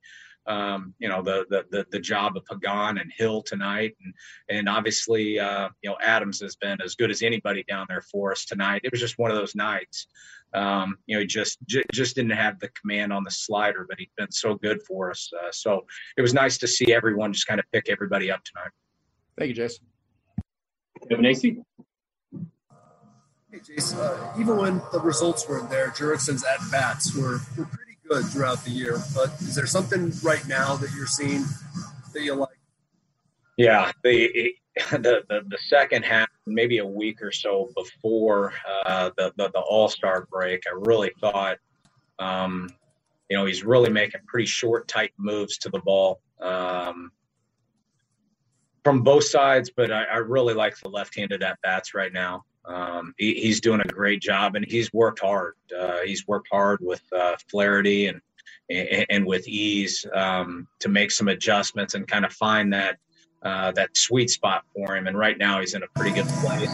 um, 0.50 0.94
you 0.98 1.08
know 1.08 1.22
the, 1.22 1.46
the, 1.48 1.64
the 1.70 1.86
the 1.92 2.00
job 2.00 2.36
of 2.36 2.44
Pagan 2.44 2.98
and 2.98 3.12
Hill 3.16 3.42
tonight, 3.42 3.94
and 4.02 4.14
and 4.48 4.68
obviously 4.68 5.38
uh, 5.38 5.68
you 5.82 5.90
know 5.90 5.96
Adams 6.02 6.40
has 6.40 6.56
been 6.56 6.80
as 6.82 6.96
good 6.96 7.10
as 7.10 7.22
anybody 7.22 7.64
down 7.68 7.86
there 7.88 8.00
for 8.00 8.32
us 8.32 8.44
tonight. 8.44 8.80
It 8.82 8.90
was 8.90 9.00
just 9.00 9.18
one 9.18 9.30
of 9.30 9.36
those 9.36 9.54
nights. 9.54 10.08
Um, 10.52 10.96
you 11.06 11.14
know, 11.14 11.20
he 11.20 11.26
just 11.26 11.58
j- 11.66 11.84
just 11.92 12.16
didn't 12.16 12.32
have 12.32 12.58
the 12.58 12.68
command 12.80 13.12
on 13.12 13.22
the 13.22 13.30
slider, 13.30 13.86
but 13.88 13.98
he's 14.00 14.10
been 14.16 14.32
so 14.32 14.54
good 14.56 14.82
for 14.82 15.10
us. 15.10 15.30
Uh, 15.32 15.52
so 15.52 15.86
it 16.16 16.22
was 16.22 16.34
nice 16.34 16.58
to 16.58 16.66
see 16.66 16.92
everyone 16.92 17.32
just 17.32 17.46
kind 17.46 17.60
of 17.60 17.66
pick 17.72 17.88
everybody 17.88 18.32
up 18.32 18.42
tonight. 18.42 18.72
Thank 19.38 19.50
you, 19.50 19.54
Jason. 19.54 19.86
Kevin 21.08 21.24
Acee. 21.24 21.62
Hey, 23.52 23.60
Jason. 23.64 24.00
Uh, 24.00 24.34
even 24.38 24.56
when 24.56 24.82
the 24.92 25.00
results 25.00 25.48
weren't 25.48 25.70
there, 25.70 25.90
Jurickson's 25.90 26.44
at 26.44 26.58
bats 26.72 27.14
were, 27.14 27.40
were 27.56 27.66
pretty 27.66 27.89
good 28.10 28.24
throughout 28.26 28.62
the 28.64 28.70
year. 28.70 28.98
But 29.14 29.32
is 29.40 29.54
there 29.54 29.66
something 29.66 30.12
right 30.22 30.46
now 30.48 30.76
that 30.76 30.90
you're 30.92 31.06
seeing 31.06 31.44
that 32.12 32.22
you 32.22 32.34
like? 32.34 32.58
Yeah, 33.56 33.92
the 34.02 34.54
the 34.90 35.22
the, 35.28 35.42
the 35.48 35.58
second 35.68 36.04
half, 36.04 36.28
maybe 36.46 36.78
a 36.78 36.86
week 36.86 37.22
or 37.22 37.32
so 37.32 37.70
before 37.76 38.52
uh, 38.84 39.10
the 39.16 39.32
the, 39.36 39.50
the 39.50 39.60
All 39.60 39.88
Star 39.88 40.26
break, 40.30 40.64
I 40.66 40.74
really 40.74 41.12
thought, 41.20 41.58
um, 42.18 42.70
you 43.28 43.36
know, 43.36 43.46
he's 43.46 43.64
really 43.64 43.90
making 43.90 44.20
pretty 44.26 44.46
short, 44.46 44.88
tight 44.88 45.12
moves 45.18 45.58
to 45.58 45.70
the 45.70 45.80
ball. 45.80 46.20
Um, 46.40 47.12
from 48.82 49.02
both 49.02 49.24
sides, 49.24 49.70
but 49.76 49.92
I, 49.92 50.04
I 50.04 50.16
really 50.16 50.54
like 50.54 50.78
the 50.78 50.88
left-handed 50.88 51.42
at 51.42 51.60
bats 51.62 51.92
right 51.92 52.12
now. 52.14 52.44
Um, 52.64 53.14
he, 53.18 53.34
he's 53.34 53.60
doing 53.60 53.80
a 53.80 53.88
great 53.88 54.20
job, 54.20 54.54
and 54.54 54.64
he's 54.64 54.92
worked 54.92 55.20
hard. 55.20 55.54
Uh, 55.76 56.00
he's 56.04 56.26
worked 56.26 56.48
hard 56.50 56.80
with 56.82 57.02
uh, 57.12 57.36
Flaherty 57.50 58.06
and, 58.06 58.20
and, 58.68 59.06
and 59.08 59.26
with 59.26 59.48
ease 59.48 60.04
um, 60.14 60.66
to 60.80 60.88
make 60.88 61.10
some 61.10 61.28
adjustments 61.28 61.94
and 61.94 62.06
kind 62.06 62.24
of 62.24 62.32
find 62.32 62.72
that 62.72 62.98
uh, 63.42 63.72
that 63.72 63.96
sweet 63.96 64.28
spot 64.28 64.64
for 64.74 64.96
him. 64.96 65.06
And 65.06 65.16
right 65.16 65.38
now, 65.38 65.60
he's 65.60 65.74
in 65.74 65.82
a 65.82 65.88
pretty 65.96 66.14
good 66.14 66.28
place. 66.28 66.70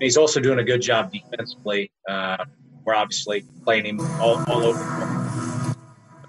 He's 0.00 0.16
also 0.16 0.40
doing 0.40 0.58
a 0.58 0.64
good 0.64 0.82
job 0.82 1.12
defensively. 1.12 1.92
Uh, 2.08 2.44
we're 2.84 2.94
obviously 2.94 3.44
playing 3.62 3.86
him 3.86 4.00
all, 4.20 4.42
all 4.50 4.64
over. 4.64 5.76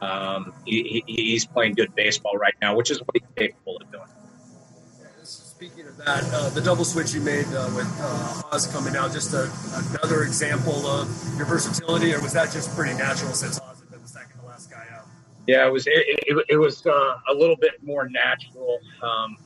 Um, 0.02 0.54
he, 0.66 1.04
he, 1.08 1.14
he's 1.14 1.46
playing 1.46 1.74
good 1.74 1.96
baseball 1.96 2.38
right 2.38 2.54
now, 2.62 2.76
which 2.76 2.92
is 2.92 3.00
what 3.00 3.10
he's 3.14 3.24
capable 3.36 3.78
of 3.78 3.92
doing 3.92 4.08
speaking 5.64 5.88
of 5.88 5.96
that, 5.96 6.24
uh, 6.34 6.50
the 6.50 6.60
double 6.60 6.84
switch 6.84 7.14
you 7.14 7.22
made 7.22 7.46
uh, 7.54 7.72
with 7.74 7.88
uh, 8.02 8.42
Oz 8.52 8.68
coming 8.68 8.98
out, 8.98 9.14
just 9.14 9.34
a, 9.34 9.50
another 9.94 10.24
example 10.24 10.86
of 10.86 11.08
your 11.38 11.46
versatility, 11.46 12.14
or 12.14 12.22
was 12.22 12.34
that 12.34 12.52
just 12.52 12.76
pretty 12.76 12.94
natural 12.98 13.32
since 13.32 13.62
Oz 13.62 13.80
had 13.80 13.90
been 13.90 14.02
the 14.02 14.08
second 14.08 14.42
to 14.42 14.46
last 14.46 14.70
guy 14.70 14.86
out? 14.94 15.06
Yeah, 15.48 15.66
it 15.66 15.72
was. 15.72 15.88
It, 15.88 15.94
it, 15.96 16.46
it 16.50 16.58
was 16.58 16.86
uh, 16.86 17.18
a 17.30 17.34
little 17.34 17.56
bit 17.56 17.82
more 17.82 18.10
natural. 18.10 18.80
Um, 19.02 19.38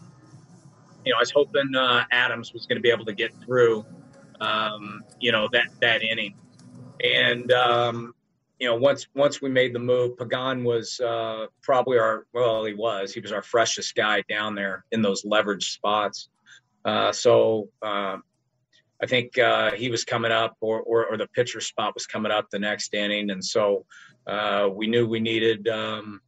you 1.05 1.11
know, 1.11 1.17
I 1.17 1.19
was 1.19 1.29
hoping 1.29 1.75
uh, 1.75 2.05
Adams 2.09 2.51
was 2.51 2.65
going 2.65 2.77
to 2.77 2.81
be 2.81 2.89
able 2.89 3.05
to 3.05 3.13
get 3.13 3.31
through, 3.45 3.85
um, 4.41 5.03
you 5.19 5.31
know, 5.31 5.47
that 5.51 5.67
that 5.81 6.01
inning, 6.01 6.33
and 7.03 7.51
um, 7.51 8.15
you 8.59 8.67
know, 8.67 8.75
once 8.75 9.07
once 9.13 9.41
we 9.41 9.49
made 9.49 9.73
the 9.73 9.79
move, 9.79 10.17
Pagan 10.17 10.63
was 10.63 10.99
uh, 10.99 11.47
probably 11.61 11.99
our 11.99 12.25
well, 12.33 12.65
he 12.65 12.73
was 12.73 13.13
he 13.13 13.19
was 13.19 13.31
our 13.31 13.43
freshest 13.43 13.95
guy 13.95 14.23
down 14.27 14.55
there 14.55 14.85
in 14.91 15.01
those 15.01 15.23
leverage 15.23 15.73
spots. 15.73 16.29
Uh, 16.83 17.11
so 17.11 17.69
uh, 17.81 18.17
I 19.01 19.05
think 19.05 19.37
uh, 19.37 19.71
he 19.71 19.89
was 19.89 20.03
coming 20.03 20.31
up, 20.31 20.55
or, 20.61 20.81
or, 20.81 21.05
or 21.05 21.17
the 21.17 21.27
pitcher 21.27 21.61
spot 21.61 21.93
was 21.93 22.07
coming 22.07 22.31
up 22.31 22.49
the 22.49 22.59
next 22.59 22.93
inning, 22.93 23.29
and 23.29 23.43
so 23.43 23.85
uh, 24.25 24.69
we 24.71 24.87
knew 24.87 25.07
we 25.07 25.19
needed 25.19 25.67
um, 25.67 26.21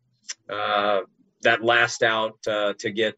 uh, 0.50 1.02
that 1.42 1.64
last 1.64 2.04
out 2.04 2.42
to 2.44 2.92
get 2.94 3.18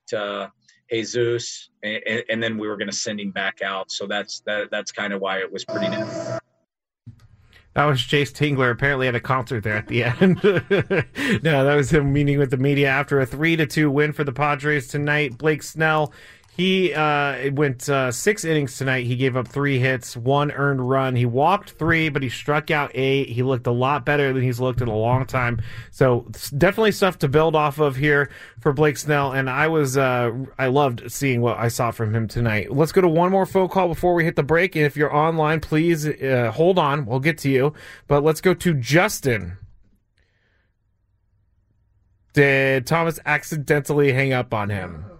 Jesus, 0.89 1.69
and, 1.83 2.23
and, 2.29 2.43
then 2.43 2.57
we 2.57 2.67
were 2.67 2.77
going 2.77 2.89
to 2.89 2.95
send 2.95 3.19
him 3.19 3.31
back 3.31 3.61
out. 3.61 3.91
So 3.91 4.07
that's 4.07 4.41
that, 4.41 4.69
that's 4.71 4.91
kind 4.91 5.13
of 5.13 5.21
why 5.21 5.39
it 5.39 5.51
was 5.51 5.65
pretty. 5.65 5.87
Nice. 5.87 6.40
That 7.73 7.85
was 7.85 8.01
Jayce 8.01 8.33
Tingler 8.33 8.69
apparently 8.69 9.07
at 9.07 9.15
a 9.15 9.21
concert 9.21 9.63
there 9.63 9.77
at 9.77 9.87
the 9.87 10.03
end. 10.03 10.43
no, 11.43 11.63
that 11.63 11.75
was 11.75 11.93
him 11.93 12.11
meeting 12.11 12.37
with 12.37 12.51
the 12.51 12.57
media 12.57 12.89
after 12.89 13.21
a 13.21 13.25
three 13.25 13.55
to 13.55 13.65
two 13.65 13.89
win 13.89 14.11
for 14.11 14.25
the 14.25 14.33
Padres 14.33 14.87
tonight. 14.87 15.37
Blake 15.37 15.63
Snell 15.63 16.11
he 16.57 16.93
uh, 16.93 17.49
went 17.53 17.87
uh, 17.87 18.11
six 18.11 18.43
innings 18.43 18.77
tonight. 18.77 19.05
He 19.05 19.15
gave 19.15 19.37
up 19.37 19.47
three 19.47 19.79
hits, 19.79 20.17
one 20.17 20.51
earned 20.51 20.87
run. 20.87 21.15
He 21.15 21.25
walked 21.25 21.71
three, 21.71 22.09
but 22.09 22.21
he 22.21 22.29
struck 22.29 22.69
out 22.69 22.91
eight. 22.93 23.29
He 23.29 23.41
looked 23.41 23.67
a 23.67 23.71
lot 23.71 24.05
better 24.05 24.33
than 24.33 24.43
he's 24.43 24.59
looked 24.59 24.81
in 24.81 24.89
a 24.89 24.95
long 24.95 25.25
time. 25.25 25.61
So 25.91 26.27
definitely 26.57 26.91
stuff 26.91 27.17
to 27.19 27.29
build 27.29 27.55
off 27.55 27.79
of 27.79 27.95
here 27.95 28.29
for 28.59 28.73
Blake 28.73 28.97
Snell. 28.97 29.31
And 29.31 29.49
I 29.49 29.69
was 29.69 29.97
uh, 29.97 30.31
I 30.59 30.67
loved 30.67 31.09
seeing 31.09 31.39
what 31.39 31.57
I 31.57 31.69
saw 31.69 31.91
from 31.91 32.13
him 32.13 32.27
tonight. 32.27 32.71
Let's 32.71 32.91
go 32.91 32.99
to 32.99 33.07
one 33.07 33.31
more 33.31 33.45
phone 33.45 33.69
call 33.69 33.87
before 33.87 34.13
we 34.13 34.25
hit 34.25 34.35
the 34.35 34.43
break. 34.43 34.75
And 34.75 34.85
if 34.85 34.97
you're 34.97 35.15
online, 35.15 35.61
please 35.61 36.05
uh, 36.05 36.51
hold 36.53 36.77
on. 36.77 37.05
We'll 37.05 37.21
get 37.21 37.37
to 37.39 37.49
you. 37.49 37.73
But 38.07 38.23
let's 38.23 38.41
go 38.41 38.53
to 38.53 38.73
Justin. 38.73 39.57
Did 42.33 42.87
Thomas 42.87 43.19
accidentally 43.25 44.11
hang 44.11 44.33
up 44.33 44.53
on 44.53 44.69
him? 44.69 45.10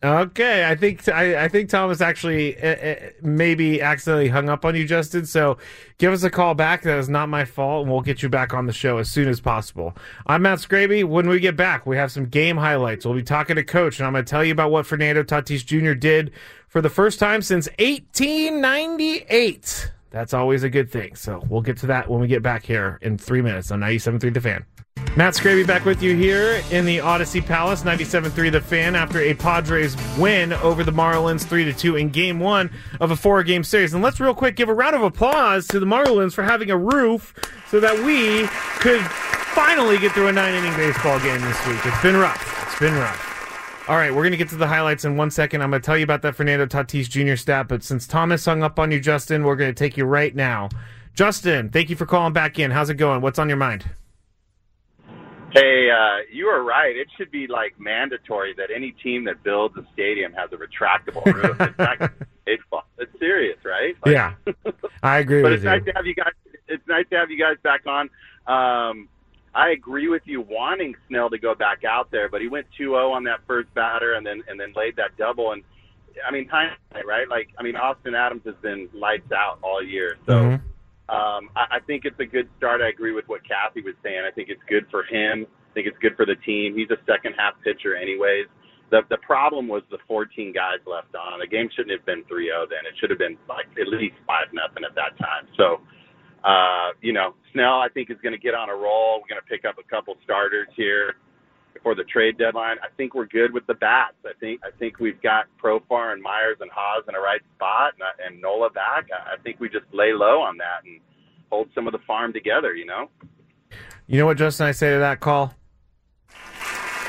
Okay, 0.00 0.64
I 0.64 0.76
think 0.76 1.08
I, 1.08 1.42
I 1.44 1.48
think 1.48 1.70
Thomas 1.70 2.00
actually 2.00 2.56
uh, 2.62 3.10
maybe 3.20 3.82
accidentally 3.82 4.28
hung 4.28 4.48
up 4.48 4.64
on 4.64 4.76
you, 4.76 4.86
Justin. 4.86 5.26
So 5.26 5.58
give 5.98 6.12
us 6.12 6.22
a 6.22 6.30
call 6.30 6.54
back. 6.54 6.82
That 6.82 6.98
is 6.98 7.08
not 7.08 7.28
my 7.28 7.44
fault, 7.44 7.82
and 7.82 7.90
we'll 7.90 8.02
get 8.02 8.22
you 8.22 8.28
back 8.28 8.54
on 8.54 8.66
the 8.66 8.72
show 8.72 8.98
as 8.98 9.10
soon 9.10 9.28
as 9.28 9.40
possible. 9.40 9.96
I'm 10.28 10.42
Matt 10.42 10.60
Scraby. 10.60 11.02
When 11.02 11.28
we 11.28 11.40
get 11.40 11.56
back, 11.56 11.84
we 11.84 11.96
have 11.96 12.12
some 12.12 12.26
game 12.26 12.58
highlights. 12.58 13.04
We'll 13.04 13.16
be 13.16 13.24
talking 13.24 13.56
to 13.56 13.64
Coach, 13.64 13.98
and 13.98 14.06
I'm 14.06 14.12
going 14.12 14.24
to 14.24 14.30
tell 14.30 14.44
you 14.44 14.52
about 14.52 14.70
what 14.70 14.86
Fernando 14.86 15.24
Tatis 15.24 15.66
Jr. 15.66 15.94
did 15.94 16.30
for 16.68 16.80
the 16.80 16.90
first 16.90 17.18
time 17.18 17.42
since 17.42 17.66
1898. 17.80 19.90
That's 20.10 20.32
always 20.32 20.62
a 20.62 20.70
good 20.70 20.92
thing. 20.92 21.16
So 21.16 21.42
we'll 21.48 21.62
get 21.62 21.76
to 21.78 21.88
that 21.88 22.08
when 22.08 22.20
we 22.20 22.28
get 22.28 22.42
back 22.42 22.64
here 22.64 23.00
in 23.02 23.18
three 23.18 23.42
minutes 23.42 23.72
on 23.72 23.80
97.3 23.80 24.32
The 24.32 24.40
Fan. 24.40 24.64
Matt 25.16 25.34
Scraby 25.34 25.66
back 25.66 25.84
with 25.84 26.00
you 26.00 26.14
here 26.14 26.62
in 26.70 26.84
the 26.84 27.00
Odyssey 27.00 27.40
Palace, 27.40 27.82
97-3 27.82 28.52
The 28.52 28.60
Fan, 28.60 28.94
after 28.94 29.18
a 29.18 29.34
Padres 29.34 29.96
win 30.16 30.52
over 30.52 30.84
the 30.84 30.92
Marlins 30.92 31.44
3-2 31.44 32.00
in 32.00 32.10
Game 32.10 32.38
1 32.38 32.70
of 33.00 33.10
a 33.10 33.16
four-game 33.16 33.64
series. 33.64 33.94
And 33.94 34.02
let's 34.02 34.20
real 34.20 34.32
quick 34.32 34.54
give 34.54 34.68
a 34.68 34.74
round 34.74 34.94
of 34.94 35.02
applause 35.02 35.66
to 35.68 35.80
the 35.80 35.86
Marlins 35.86 36.34
for 36.34 36.44
having 36.44 36.70
a 36.70 36.76
roof 36.76 37.34
so 37.68 37.80
that 37.80 37.98
we 38.04 38.46
could 38.80 39.00
finally 39.00 39.98
get 39.98 40.12
through 40.12 40.28
a 40.28 40.32
nine-inning 40.32 40.76
baseball 40.76 41.18
game 41.18 41.40
this 41.40 41.66
week. 41.66 41.84
It's 41.84 42.00
been 42.00 42.16
rough. 42.16 42.68
It's 42.68 42.78
been 42.78 42.94
rough. 42.94 43.86
All 43.88 43.96
right, 43.96 44.14
we're 44.14 44.22
going 44.22 44.30
to 44.30 44.36
get 44.36 44.50
to 44.50 44.56
the 44.56 44.68
highlights 44.68 45.04
in 45.04 45.16
one 45.16 45.32
second. 45.32 45.62
I'm 45.62 45.70
going 45.70 45.82
to 45.82 45.86
tell 45.86 45.96
you 45.96 46.04
about 46.04 46.22
that 46.22 46.36
Fernando 46.36 46.66
Tatis 46.66 47.08
Jr. 47.08 47.34
stat, 47.34 47.66
but 47.66 47.82
since 47.82 48.06
Thomas 48.06 48.44
hung 48.44 48.62
up 48.62 48.78
on 48.78 48.92
you, 48.92 49.00
Justin, 49.00 49.42
we're 49.42 49.56
going 49.56 49.74
to 49.74 49.78
take 49.78 49.96
you 49.96 50.04
right 50.04 50.32
now. 50.32 50.68
Justin, 51.14 51.70
thank 51.70 51.90
you 51.90 51.96
for 51.96 52.06
calling 52.06 52.32
back 52.32 52.60
in. 52.60 52.70
How's 52.70 52.90
it 52.90 52.94
going? 52.94 53.20
What's 53.20 53.40
on 53.40 53.48
your 53.48 53.56
mind? 53.56 53.90
Hey, 55.50 55.88
uh, 55.90 56.18
you 56.30 56.46
are 56.48 56.62
right. 56.62 56.94
It 56.94 57.08
should 57.16 57.30
be 57.30 57.46
like 57.46 57.78
mandatory 57.78 58.54
that 58.58 58.68
any 58.74 58.92
team 58.92 59.24
that 59.24 59.42
builds 59.42 59.76
a 59.78 59.86
stadium 59.92 60.32
has 60.34 60.50
a 60.52 60.56
retractable 60.56 61.24
roof. 61.24 61.56
it's 61.60 61.78
not 61.78 62.12
baseball. 62.44 62.84
It's 62.98 63.18
serious, 63.18 63.56
right? 63.64 63.96
Like, 64.04 64.12
yeah, 64.12 64.34
I 65.02 65.18
agree 65.18 65.42
but 65.42 65.52
with 65.52 65.60
it's 65.60 65.64
you. 65.64 65.70
nice 65.70 65.84
to 65.86 65.92
have 65.92 66.06
you 66.06 66.14
guys. 66.14 66.32
It's 66.68 66.86
nice 66.86 67.06
to 67.10 67.16
have 67.16 67.30
you 67.30 67.38
guys 67.38 67.56
back 67.62 67.86
on. 67.86 68.10
Um, 68.46 69.08
I 69.54 69.70
agree 69.70 70.08
with 70.08 70.22
you 70.26 70.42
wanting 70.42 70.94
Snell 71.08 71.30
to 71.30 71.38
go 71.38 71.54
back 71.54 71.82
out 71.82 72.10
there, 72.10 72.28
but 72.28 72.42
he 72.42 72.48
went 72.48 72.66
2-0 72.78 73.10
on 73.10 73.24
that 73.24 73.40
first 73.46 73.72
batter 73.74 74.14
and 74.14 74.26
then 74.26 74.42
and 74.48 74.60
then 74.60 74.74
laid 74.76 74.96
that 74.96 75.16
double. 75.16 75.52
And 75.52 75.62
I 76.26 76.30
mean, 76.30 76.46
hindsight, 76.46 77.06
right? 77.06 77.28
Like, 77.28 77.48
I 77.58 77.62
mean, 77.62 77.74
Austin 77.74 78.14
Adams 78.14 78.42
has 78.44 78.54
been 78.60 78.88
lights 78.92 79.32
out 79.32 79.58
all 79.62 79.82
year, 79.82 80.18
so. 80.26 80.32
Mm-hmm. 80.32 80.67
Um, 81.08 81.48
I, 81.56 81.76
I 81.76 81.80
think 81.86 82.04
it's 82.04 82.18
a 82.20 82.26
good 82.26 82.48
start. 82.56 82.80
I 82.80 82.88
agree 82.88 83.12
with 83.12 83.28
what 83.28 83.40
Kathy 83.46 83.80
was 83.80 83.94
saying. 84.02 84.22
I 84.26 84.30
think 84.30 84.48
it's 84.48 84.62
good 84.68 84.86
for 84.90 85.04
him. 85.04 85.46
I 85.48 85.70
think 85.74 85.86
it's 85.86 85.98
good 85.98 86.16
for 86.16 86.26
the 86.26 86.36
team. 86.44 86.76
He's 86.76 86.90
a 86.90 87.00
second 87.06 87.34
half 87.38 87.54
pitcher, 87.64 87.96
anyways. 87.96 88.46
The 88.90 89.02
the 89.10 89.18
problem 89.18 89.68
was 89.68 89.82
the 89.90 89.98
14 90.08 90.52
guys 90.52 90.80
left 90.86 91.14
on. 91.14 91.40
The 91.40 91.46
game 91.46 91.68
shouldn't 91.76 91.92
have 91.92 92.06
been 92.06 92.24
3-0. 92.24 92.68
Then 92.72 92.88
it 92.88 92.96
should 93.00 93.10
have 93.10 93.18
been 93.18 93.36
like 93.48 93.66
at 93.80 93.88
least 93.88 94.16
five 94.26 94.48
nothing 94.52 94.84
at 94.84 94.94
that 94.96 95.16
time. 95.20 95.44
So, 95.56 95.80
uh, 96.44 96.96
you 97.00 97.12
know, 97.12 97.34
Snell 97.52 97.80
I 97.80 97.88
think 97.92 98.10
is 98.10 98.16
going 98.22 98.32
to 98.32 98.40
get 98.40 98.54
on 98.54 98.68
a 98.68 98.76
roll. 98.76 99.20
We're 99.20 99.28
going 99.28 99.44
to 99.44 99.48
pick 99.48 99.68
up 99.68 99.76
a 99.76 99.86
couple 99.88 100.16
starters 100.24 100.68
here 100.76 101.16
before 101.78 101.94
the 101.94 102.04
trade 102.04 102.36
deadline. 102.38 102.76
I 102.82 102.88
think 102.96 103.14
we're 103.14 103.26
good 103.26 103.52
with 103.52 103.66
the 103.66 103.74
bats. 103.74 104.16
I 104.26 104.32
think 104.40 104.60
I 104.64 104.70
think 104.78 104.98
we've 104.98 105.20
got 105.22 105.46
Profar 105.62 106.12
and 106.12 106.22
Myers 106.22 106.56
and 106.60 106.70
Haas 106.70 107.04
in 107.08 107.14
a 107.14 107.20
right 107.20 107.40
spot, 107.54 107.94
and, 107.94 108.34
and 108.34 108.42
Nola 108.42 108.70
back. 108.70 109.06
I, 109.12 109.36
think 109.42 109.60
we 109.60 109.68
just 109.68 109.86
lay 109.92 110.12
low 110.12 110.40
on 110.40 110.56
that 110.58 110.84
and 110.84 111.00
hold 111.50 111.68
some 111.74 111.86
of 111.86 111.92
the 111.92 112.00
farm 112.06 112.32
together. 112.32 112.74
You 112.74 112.86
know. 112.86 113.10
You 114.06 114.18
know 114.18 114.26
what, 114.26 114.38
Justin? 114.38 114.66
I 114.66 114.72
say 114.72 114.92
to 114.92 114.98
that 114.98 115.20
call. 115.20 115.54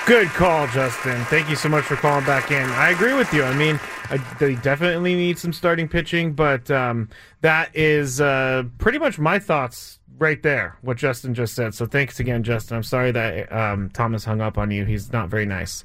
Good 0.06 0.28
call, 0.30 0.68
Justin. 0.68 1.24
Thank 1.26 1.50
you 1.50 1.56
so 1.56 1.70
much 1.70 1.84
for 1.86 1.96
calling 1.96 2.26
back 2.26 2.52
in. 2.52 2.64
I 2.72 2.90
agree 2.90 3.14
with 3.14 3.32
you. 3.32 3.44
I 3.44 3.56
mean, 3.56 3.80
I, 4.10 4.18
they 4.40 4.56
definitely 4.56 5.14
need 5.14 5.38
some 5.38 5.54
starting 5.54 5.88
pitching, 5.88 6.34
but 6.34 6.70
um, 6.72 7.10
that 7.42 7.76
is 7.76 8.20
uh, 8.20 8.64
pretty 8.80 8.98
much 8.98 9.20
my 9.20 9.38
thoughts 9.38 9.99
right 10.18 10.42
there. 10.42 10.78
What 10.82 10.98
Justin 10.98 11.34
just 11.34 11.54
said. 11.56 11.74
So 11.74 11.86
thanks 11.86 12.20
again, 12.20 12.44
Justin. 12.44 12.78
I'm 12.78 12.84
sorry 12.84 13.12
that 13.12 13.52
um, 13.52 13.90
Thomas 13.90 14.26
hung 14.26 14.42
up 14.42 14.58
on 14.58 14.72
you. 14.72 14.86
He's 14.86 15.12
not 15.12 15.30
very 15.30 15.46
nice. 15.46 15.84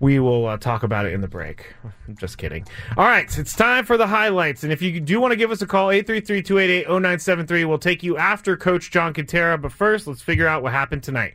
We 0.00 0.18
will 0.18 0.46
uh, 0.46 0.56
talk 0.56 0.82
about 0.82 1.06
it 1.06 1.12
in 1.12 1.20
the 1.20 1.28
break. 1.28 1.72
I'm 1.84 2.16
just 2.20 2.36
kidding. 2.36 2.66
All 2.96 3.04
right, 3.04 3.38
it's 3.38 3.54
time 3.54 3.84
for 3.84 3.96
the 3.96 4.06
highlights. 4.06 4.64
And 4.64 4.72
if 4.72 4.82
you 4.82 4.98
do 4.98 5.20
want 5.20 5.30
to 5.32 5.36
give 5.36 5.52
us 5.52 5.62
a 5.62 5.66
call, 5.66 5.88
833-288-0973. 5.88 7.68
We'll 7.68 7.78
take 7.78 8.02
you 8.02 8.16
after 8.16 8.56
Coach 8.56 8.90
John 8.90 9.14
Kentera. 9.14 9.60
But 9.60 9.70
first, 9.70 10.06
let's 10.08 10.20
figure 10.20 10.48
out 10.48 10.62
what 10.62 10.72
happened 10.72 11.04
tonight. 11.04 11.34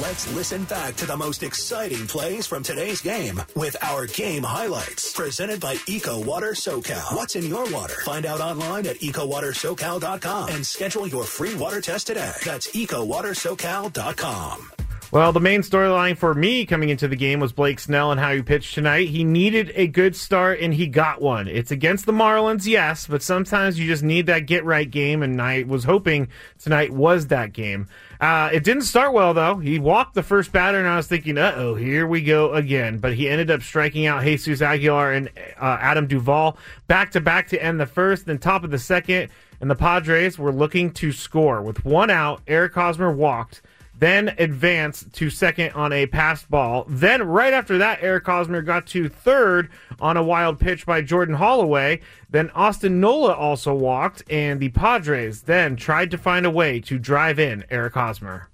Let's 0.00 0.32
listen 0.34 0.64
back 0.64 0.96
to 0.96 1.04
the 1.06 1.16
most 1.16 1.42
exciting 1.42 2.06
plays 2.06 2.46
from 2.46 2.62
today's 2.62 3.02
game 3.02 3.42
with 3.54 3.76
our 3.82 4.06
game 4.06 4.42
highlights. 4.42 5.12
Presented 5.12 5.60
by 5.60 5.76
Eco 5.86 6.18
Water 6.22 6.52
SoCal. 6.52 7.14
What's 7.14 7.36
in 7.36 7.46
your 7.46 7.70
water? 7.70 8.00
Find 8.04 8.24
out 8.24 8.40
online 8.40 8.86
at 8.86 9.00
ecowatersocal.com 9.00 10.48
and 10.48 10.66
schedule 10.66 11.06
your 11.06 11.24
free 11.24 11.54
water 11.54 11.82
test 11.82 12.06
today. 12.06 12.32
That's 12.44 12.68
ecowatersocal.com. 12.68 14.71
Well, 15.12 15.34
the 15.34 15.40
main 15.40 15.60
storyline 15.60 16.16
for 16.16 16.32
me 16.32 16.64
coming 16.64 16.88
into 16.88 17.06
the 17.06 17.16
game 17.16 17.38
was 17.38 17.52
Blake 17.52 17.80
Snell 17.80 18.12
and 18.12 18.18
how 18.18 18.32
he 18.32 18.40
pitched 18.40 18.74
tonight. 18.74 19.10
He 19.10 19.24
needed 19.24 19.70
a 19.74 19.86
good 19.86 20.16
start 20.16 20.60
and 20.60 20.72
he 20.72 20.86
got 20.86 21.20
one. 21.20 21.48
It's 21.48 21.70
against 21.70 22.06
the 22.06 22.12
Marlins, 22.12 22.64
yes, 22.64 23.06
but 23.06 23.22
sometimes 23.22 23.78
you 23.78 23.86
just 23.86 24.02
need 24.02 24.24
that 24.28 24.46
get 24.46 24.64
right 24.64 24.90
game, 24.90 25.22
and 25.22 25.42
I 25.42 25.64
was 25.64 25.84
hoping 25.84 26.28
tonight 26.58 26.92
was 26.92 27.26
that 27.26 27.52
game. 27.52 27.88
Uh, 28.22 28.48
it 28.54 28.64
didn't 28.64 28.84
start 28.84 29.12
well 29.12 29.34
though. 29.34 29.56
He 29.56 29.78
walked 29.78 30.14
the 30.14 30.22
first 30.22 30.50
batter, 30.50 30.78
and 30.78 30.88
I 30.88 30.96
was 30.96 31.08
thinking, 31.08 31.36
"Uh 31.36 31.52
oh, 31.56 31.74
here 31.74 32.06
we 32.06 32.22
go 32.22 32.54
again." 32.54 32.96
But 32.96 33.12
he 33.12 33.28
ended 33.28 33.50
up 33.50 33.60
striking 33.60 34.06
out 34.06 34.22
Jesus 34.22 34.62
Aguilar 34.62 35.12
and 35.12 35.28
uh, 35.60 35.76
Adam 35.78 36.06
Duvall 36.06 36.56
back 36.86 37.10
to 37.10 37.20
back 37.20 37.48
to 37.48 37.62
end 37.62 37.78
the 37.78 37.84
first, 37.84 38.24
then 38.24 38.38
top 38.38 38.64
of 38.64 38.70
the 38.70 38.78
second, 38.78 39.28
and 39.60 39.70
the 39.70 39.74
Padres 39.74 40.38
were 40.38 40.52
looking 40.52 40.90
to 40.92 41.12
score 41.12 41.60
with 41.60 41.84
one 41.84 42.08
out. 42.08 42.40
Eric 42.46 42.72
Hosmer 42.72 43.12
walked 43.12 43.60
then 44.02 44.34
advanced 44.38 45.12
to 45.12 45.30
second 45.30 45.70
on 45.74 45.92
a 45.92 46.06
passed 46.06 46.50
ball. 46.50 46.84
Then, 46.88 47.22
right 47.22 47.52
after 47.52 47.78
that, 47.78 48.00
Eric 48.02 48.26
Hosmer 48.26 48.60
got 48.60 48.84
to 48.88 49.08
third 49.08 49.70
on 50.00 50.16
a 50.16 50.24
wild 50.24 50.58
pitch 50.58 50.84
by 50.84 51.02
Jordan 51.02 51.36
Holloway. 51.36 52.00
Then 52.28 52.50
Austin 52.50 52.98
Nola 52.98 53.32
also 53.32 53.72
walked, 53.72 54.24
and 54.28 54.58
the 54.58 54.70
Padres 54.70 55.42
then 55.42 55.76
tried 55.76 56.10
to 56.10 56.18
find 56.18 56.44
a 56.44 56.50
way 56.50 56.80
to 56.80 56.98
drive 56.98 57.38
in 57.38 57.64
Eric 57.70 57.94
Hosmer. 57.94 58.48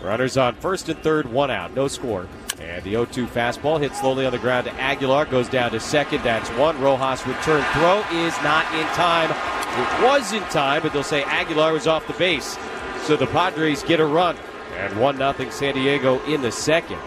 Runners 0.00 0.36
on 0.36 0.54
first 0.54 0.88
and 0.88 0.98
third, 1.00 1.26
one 1.32 1.50
out, 1.50 1.74
no 1.74 1.88
score. 1.88 2.28
And 2.60 2.84
the 2.84 2.90
0 2.90 3.06
2 3.06 3.26
fastball 3.26 3.80
hits 3.80 3.98
slowly 3.98 4.26
on 4.26 4.32
the 4.32 4.38
ground 4.38 4.66
to 4.66 4.72
Aguilar, 4.74 5.24
goes 5.24 5.48
down 5.48 5.72
to 5.72 5.80
second. 5.80 6.22
That's 6.22 6.48
one. 6.50 6.80
Rojas 6.80 7.26
return 7.26 7.64
throw 7.72 7.98
is 8.12 8.40
not 8.44 8.64
in 8.74 8.86
time. 8.94 9.30
It 9.30 10.04
was 10.04 10.32
in 10.32 10.42
time, 10.44 10.82
but 10.82 10.92
they'll 10.92 11.02
say 11.02 11.24
Aguilar 11.24 11.72
was 11.72 11.88
off 11.88 12.06
the 12.06 12.12
base. 12.12 12.56
So 13.06 13.16
the 13.16 13.26
Padres 13.26 13.82
get 13.82 13.98
a 13.98 14.06
run. 14.06 14.36
And 14.76 15.00
1 15.00 15.16
0 15.16 15.50
San 15.50 15.74
Diego 15.74 16.22
in 16.24 16.42
the 16.42 16.52
second. 16.52 16.98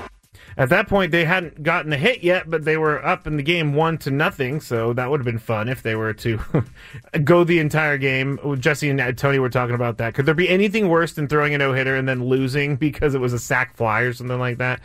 At 0.57 0.69
that 0.69 0.87
point, 0.87 1.11
they 1.11 1.23
hadn't 1.23 1.61
gotten 1.61 1.93
a 1.93 1.97
hit 1.97 2.23
yet, 2.23 2.49
but 2.49 2.65
they 2.65 2.77
were 2.77 3.05
up 3.05 3.27
in 3.27 3.37
the 3.37 3.43
game 3.43 3.75
one 3.75 3.99
to 3.99 4.09
nothing. 4.09 4.59
So 4.59 4.91
that 4.93 5.11
would 5.11 5.19
have 5.19 5.25
been 5.25 5.37
fun 5.37 5.69
if 5.69 5.83
they 5.83 5.95
were 5.95 6.13
to 6.13 6.39
go 7.23 7.43
the 7.43 7.59
entire 7.59 7.99
game. 7.99 8.39
Jesse 8.59 8.89
and 8.89 9.17
Tony 9.17 9.37
were 9.37 9.51
talking 9.51 9.75
about 9.75 9.99
that. 9.99 10.15
Could 10.15 10.25
there 10.25 10.33
be 10.33 10.49
anything 10.49 10.89
worse 10.89 11.13
than 11.13 11.27
throwing 11.27 11.53
a 11.53 11.59
no 11.59 11.73
hitter 11.73 11.95
and 11.95 12.09
then 12.09 12.25
losing 12.25 12.75
because 12.75 13.13
it 13.13 13.21
was 13.21 13.33
a 13.33 13.39
sac 13.39 13.77
fly 13.77 14.01
or 14.01 14.13
something 14.13 14.39
like 14.39 14.57
that? 14.57 14.81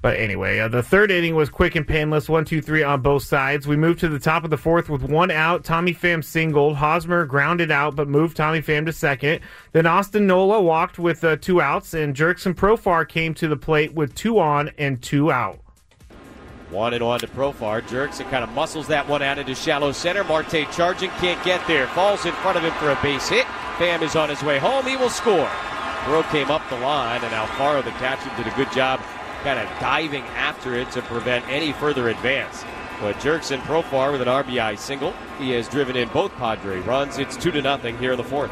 But 0.00 0.16
anyway, 0.16 0.60
uh, 0.60 0.68
the 0.68 0.82
third 0.82 1.10
inning 1.10 1.34
was 1.34 1.48
quick 1.48 1.74
and 1.74 1.86
painless, 1.86 2.28
one, 2.28 2.44
two, 2.44 2.62
three 2.62 2.84
on 2.84 3.00
both 3.00 3.24
sides. 3.24 3.66
We 3.66 3.76
moved 3.76 3.98
to 4.00 4.08
the 4.08 4.20
top 4.20 4.44
of 4.44 4.50
the 4.50 4.56
fourth 4.56 4.88
with 4.88 5.02
one 5.02 5.32
out. 5.32 5.64
Tommy 5.64 5.92
Pham 5.92 6.22
singled. 6.22 6.76
Hosmer 6.76 7.26
grounded 7.26 7.72
out, 7.72 7.96
but 7.96 8.06
moved 8.06 8.36
Tommy 8.36 8.62
Pham 8.62 8.86
to 8.86 8.92
second. 8.92 9.40
Then 9.72 9.86
Austin 9.86 10.28
Nola 10.28 10.60
walked 10.60 11.00
with 11.00 11.24
uh, 11.24 11.36
two 11.36 11.60
outs, 11.60 11.94
and 11.94 12.14
Jurickson 12.14 12.54
Profar 12.54 13.08
came 13.08 13.34
to 13.34 13.48
the 13.48 13.56
plate 13.56 13.92
with 13.92 14.14
two 14.14 14.38
on 14.38 14.70
and 14.78 15.02
two 15.02 15.32
out. 15.32 15.58
One 16.70 16.94
and 16.94 17.04
one 17.04 17.18
to 17.20 17.26
Profar. 17.26 17.82
Jurickson 17.82 18.30
kind 18.30 18.44
of 18.44 18.50
muscles 18.50 18.86
that 18.88 19.08
one 19.08 19.22
out 19.22 19.38
into 19.38 19.54
shallow 19.56 19.90
center. 19.90 20.22
Marte 20.22 20.70
charging, 20.70 21.10
can't 21.10 21.42
get 21.44 21.66
there. 21.66 21.88
Falls 21.88 22.24
in 22.24 22.32
front 22.34 22.56
of 22.56 22.62
him 22.62 22.72
for 22.74 22.90
a 22.90 22.98
base 23.02 23.28
hit. 23.28 23.46
Pham 23.78 24.02
is 24.02 24.14
on 24.14 24.28
his 24.28 24.44
way 24.44 24.58
home. 24.58 24.86
He 24.86 24.96
will 24.96 25.10
score. 25.10 25.50
Throw 26.04 26.22
came 26.24 26.52
up 26.52 26.62
the 26.70 26.78
line, 26.78 27.24
and 27.24 27.32
Alfaro, 27.32 27.82
the 27.82 27.90
catcher, 27.92 28.30
did 28.36 28.46
a 28.46 28.56
good 28.56 28.70
job 28.70 29.00
kind 29.42 29.58
of 29.58 29.68
diving 29.80 30.24
after 30.24 30.74
it 30.74 30.90
to 30.92 31.02
prevent 31.02 31.46
any 31.48 31.72
further 31.72 32.08
advance. 32.08 32.64
But 33.00 33.16
Jurickson 33.16 33.60
Profar 33.60 34.10
with 34.10 34.22
an 34.22 34.28
RBI 34.28 34.78
single. 34.78 35.12
He 35.38 35.50
has 35.50 35.68
driven 35.68 35.96
in 35.96 36.08
both 36.08 36.32
Padre 36.32 36.80
runs. 36.80 37.18
It's 37.18 37.36
two 37.36 37.52
to 37.52 37.62
nothing 37.62 37.96
here 37.98 38.12
in 38.12 38.16
the 38.16 38.24
fourth. 38.24 38.50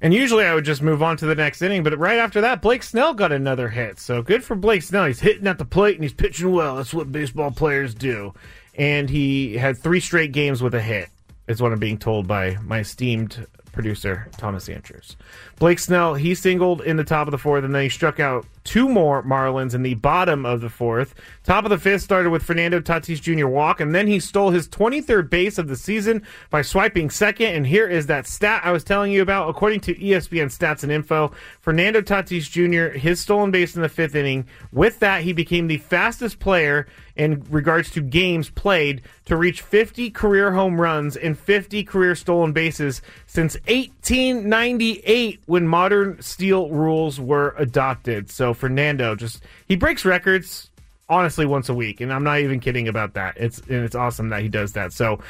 And 0.00 0.12
usually 0.12 0.44
I 0.44 0.54
would 0.54 0.64
just 0.64 0.82
move 0.82 1.02
on 1.02 1.16
to 1.18 1.26
the 1.26 1.34
next 1.34 1.62
inning, 1.62 1.82
but 1.82 1.96
right 1.98 2.18
after 2.18 2.42
that, 2.42 2.60
Blake 2.60 2.82
Snell 2.82 3.14
got 3.14 3.32
another 3.32 3.68
hit. 3.68 3.98
So 3.98 4.20
good 4.20 4.44
for 4.44 4.54
Blake 4.54 4.82
Snell. 4.82 5.06
He's 5.06 5.20
hitting 5.20 5.46
at 5.46 5.56
the 5.56 5.64
plate 5.64 5.94
and 5.94 6.04
he's 6.04 6.12
pitching 6.12 6.52
well. 6.52 6.76
That's 6.76 6.92
what 6.92 7.10
baseball 7.10 7.52
players 7.52 7.94
do. 7.94 8.34
And 8.76 9.08
he 9.08 9.56
had 9.56 9.78
three 9.78 10.00
straight 10.00 10.32
games 10.32 10.62
with 10.62 10.74
a 10.74 10.82
hit, 10.82 11.08
is 11.48 11.62
what 11.62 11.72
I'm 11.72 11.78
being 11.78 11.96
told 11.96 12.26
by 12.26 12.58
my 12.62 12.80
esteemed 12.80 13.46
producer, 13.72 14.28
Thomas 14.36 14.68
Andrews. 14.68 15.16
Blake 15.58 15.78
Snell, 15.78 16.14
he 16.14 16.34
singled 16.34 16.82
in 16.82 16.96
the 16.96 17.04
top 17.04 17.26
of 17.26 17.32
the 17.32 17.38
fourth, 17.38 17.64
and 17.64 17.74
then 17.74 17.82
he 17.82 17.88
struck 17.88 18.20
out 18.20 18.46
two 18.64 18.88
more 18.88 19.22
Marlins 19.22 19.74
in 19.74 19.82
the 19.82 19.94
bottom 19.94 20.44
of 20.44 20.60
the 20.60 20.70
fourth. 20.70 21.14
Top 21.44 21.64
of 21.64 21.70
the 21.70 21.78
fifth 21.78 22.02
started 22.02 22.30
with 22.30 22.42
Fernando 22.42 22.80
Tatis 22.80 23.20
Jr. 23.20 23.46
walk, 23.46 23.80
and 23.80 23.94
then 23.94 24.06
he 24.06 24.18
stole 24.18 24.50
his 24.50 24.66
23rd 24.68 25.28
base 25.30 25.58
of 25.58 25.68
the 25.68 25.76
season 25.76 26.22
by 26.50 26.62
swiping 26.62 27.10
second. 27.10 27.54
And 27.54 27.66
here 27.66 27.86
is 27.86 28.06
that 28.06 28.26
stat 28.26 28.62
I 28.64 28.72
was 28.72 28.82
telling 28.82 29.12
you 29.12 29.22
about. 29.22 29.50
According 29.50 29.80
to 29.80 29.94
ESPN 29.94 30.46
Stats 30.46 30.82
and 30.82 30.90
Info, 30.90 31.32
Fernando 31.60 32.00
Tatis 32.00 32.50
Jr., 32.50 32.96
his 32.96 33.20
stolen 33.20 33.50
base 33.50 33.76
in 33.76 33.82
the 33.82 33.88
fifth 33.88 34.14
inning, 34.14 34.46
with 34.72 34.98
that, 35.00 35.22
he 35.22 35.32
became 35.32 35.66
the 35.66 35.78
fastest 35.78 36.38
player 36.38 36.86
in 37.16 37.44
regards 37.50 37.90
to 37.90 38.00
games 38.00 38.50
played 38.50 39.02
to 39.24 39.36
reach 39.36 39.60
50 39.60 40.10
career 40.10 40.52
home 40.52 40.80
runs 40.80 41.16
and 41.16 41.38
50 41.38 41.84
career 41.84 42.14
stolen 42.14 42.52
bases 42.52 43.02
since 43.26 43.54
1898 43.68 45.40
when 45.46 45.68
modern 45.68 46.20
steal 46.20 46.68
rules 46.70 47.20
were 47.20 47.54
adopted. 47.56 48.30
So 48.30 48.53
Fernando 48.54 49.14
just 49.14 49.42
he 49.66 49.76
breaks 49.76 50.04
records 50.04 50.70
honestly 51.08 51.44
once 51.44 51.68
a 51.68 51.74
week 51.74 52.00
and 52.00 52.12
I'm 52.12 52.24
not 52.24 52.40
even 52.40 52.60
kidding 52.60 52.88
about 52.88 53.14
that. 53.14 53.36
It's 53.36 53.58
and 53.60 53.84
it's 53.84 53.94
awesome 53.94 54.30
that 54.30 54.42
he 54.42 54.48
does 54.48 54.72
that. 54.72 54.92
So 54.92 55.20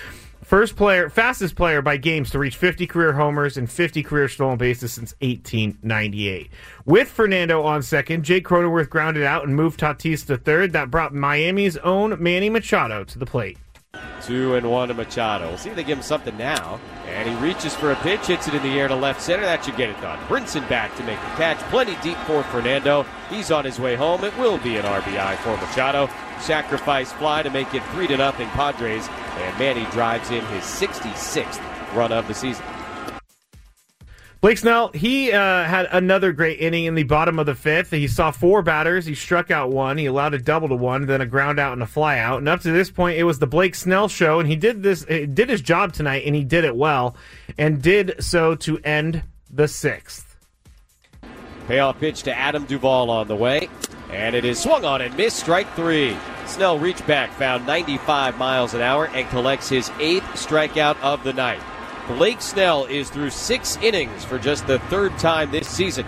First 0.44 0.76
player, 0.76 1.08
fastest 1.08 1.56
player 1.56 1.80
by 1.80 1.96
games 1.96 2.30
to 2.30 2.38
reach 2.38 2.56
50 2.56 2.87
career 2.87 3.14
homers 3.14 3.56
and 3.56 3.70
50 3.70 4.02
career 4.02 4.28
stolen 4.28 4.58
bases 4.58 4.92
since 4.92 5.14
1898. 5.20 6.50
With 6.84 7.08
Fernando 7.08 7.62
on 7.62 7.82
second, 7.82 8.24
Jake 8.24 8.44
Cronenworth 8.44 8.90
grounded 8.90 9.22
out 9.22 9.46
and 9.46 9.56
moved 9.56 9.80
Tatis 9.80 10.26
to 10.26 10.37
third. 10.37 10.72
That 10.74 10.90
brought 10.90 11.14
Miami's 11.14 11.78
own 11.78 12.22
Manny 12.22 12.50
Machado 12.50 13.04
to 13.04 13.18
the 13.18 13.24
plate. 13.24 13.56
Two 14.22 14.54
and 14.54 14.70
one 14.70 14.88
to 14.88 14.94
Machado. 14.94 15.48
We'll 15.48 15.59
see 15.59 15.70
if 15.70 15.76
they 15.76 15.85
give 15.85 15.98
him 15.98 16.02
something 16.02 16.37
now. 16.38 16.80
And 17.07 17.28
he 17.28 17.35
reaches 17.37 17.74
for 17.74 17.92
a 17.92 17.96
pitch, 17.96 18.26
hits 18.26 18.48
it 18.48 18.54
in 18.54 18.62
the 18.62 18.78
air 18.78 18.88
to 18.88 18.94
left 18.94 19.20
center. 19.20 19.42
That 19.42 19.64
should 19.64 19.76
get 19.76 19.90
it 19.90 20.00
done. 20.00 20.18
Brinson 20.28 20.66
back 20.68 20.96
to 20.96 21.02
make 21.04 21.20
the 21.20 21.26
catch. 21.37 21.59
Plenty 21.70 21.96
deep 22.02 22.16
for 22.18 22.42
Fernando. 22.44 23.04
He's 23.28 23.50
on 23.50 23.64
his 23.64 23.78
way 23.78 23.96
home. 23.96 24.24
It 24.24 24.37
will 24.38 24.59
be 24.59 24.76
an 24.76 24.85
RBI 24.85 25.37
for 25.37 25.57
Machado. 25.59 26.09
Sacrifice 26.40 27.12
fly 27.12 27.42
to 27.42 27.50
make 27.50 27.74
it 27.74 27.83
three 27.92 28.07
to 28.07 28.16
nothing 28.16 28.48
Padres. 28.48 29.09
And 29.09 29.59
Manny 29.59 29.85
drives 29.90 30.30
in 30.30 30.44
his 30.46 30.64
66th 30.64 31.61
run 31.94 32.12
of 32.12 32.26
the 32.26 32.35
season. 32.35 32.64
Blake 34.44 34.59
Snell, 34.59 34.88
he 34.88 35.33
uh, 35.33 35.64
had 35.64 35.88
another 35.90 36.30
great 36.30 36.61
inning 36.61 36.85
in 36.85 36.94
the 36.94 37.04
bottom 37.04 37.38
of 37.38 37.46
the 37.46 37.54
fifth. 37.54 37.90
He 37.90 38.07
saw 38.07 38.30
four 38.30 38.61
batters. 38.61 39.07
He 39.07 39.14
struck 39.14 39.50
out 39.50 39.70
one. 39.70 39.96
He 39.96 40.04
allowed 40.04 40.35
a 40.35 40.38
double 40.38 40.68
to 40.68 40.74
one, 40.74 41.07
then 41.07 41.22
a 41.22 41.26
ground 41.26 41.59
out 41.59 41.72
and 41.72 41.83
a 41.83 41.87
fly 41.87 42.18
out. 42.18 42.40
And 42.40 42.48
up 42.50 42.61
to 42.61 42.70
this 42.70 42.90
point, 42.90 43.16
it 43.16 43.24
was 43.24 43.38
the 43.38 43.46
Blake 43.46 43.74
Snell 43.74 44.07
show, 44.07 44.40
and 44.40 44.46
he 44.46 44.54
did 44.54 44.83
this, 44.83 45.07
did 45.07 45.48
his 45.48 45.62
job 45.62 45.94
tonight, 45.94 46.24
and 46.26 46.35
he 46.35 46.44
did 46.44 46.64
it 46.64 46.76
well, 46.76 47.16
and 47.57 47.80
did 47.80 48.22
so 48.22 48.54
to 48.57 48.78
end 48.80 49.22
the 49.50 49.66
sixth. 49.66 50.37
Payoff 51.66 51.98
pitch 51.98 52.22
to 52.24 52.38
Adam 52.38 52.66
Duvall 52.66 53.09
on 53.09 53.28
the 53.28 53.37
way, 53.37 53.70
and 54.11 54.37
it 54.37 54.44
is 54.44 54.59
swung 54.61 54.85
on 54.85 55.00
and 55.00 55.16
missed. 55.16 55.38
Strike 55.38 55.72
three. 55.72 56.18
Snell 56.44 56.78
reached 56.78 57.07
back, 57.07 57.30
found 57.30 57.66
95 57.66 58.37
miles 58.37 58.74
an 58.74 58.83
hour, 58.83 59.07
and 59.07 59.26
collects 59.30 59.70
his 59.70 59.90
eighth 59.98 60.24
strikeout 60.35 61.00
of 61.00 61.24
the 61.24 61.33
night. 61.33 61.62
Blake 62.07 62.43
Snell 62.43 62.85
is 62.85 63.09
through 63.09 63.31
six 63.31 63.79
innings 63.79 64.27
for 64.27 64.38
just 64.38 64.67
the 64.67 64.79
third 64.90 65.17
time 65.19 65.51
this 65.51 65.67
season. 65.67 66.05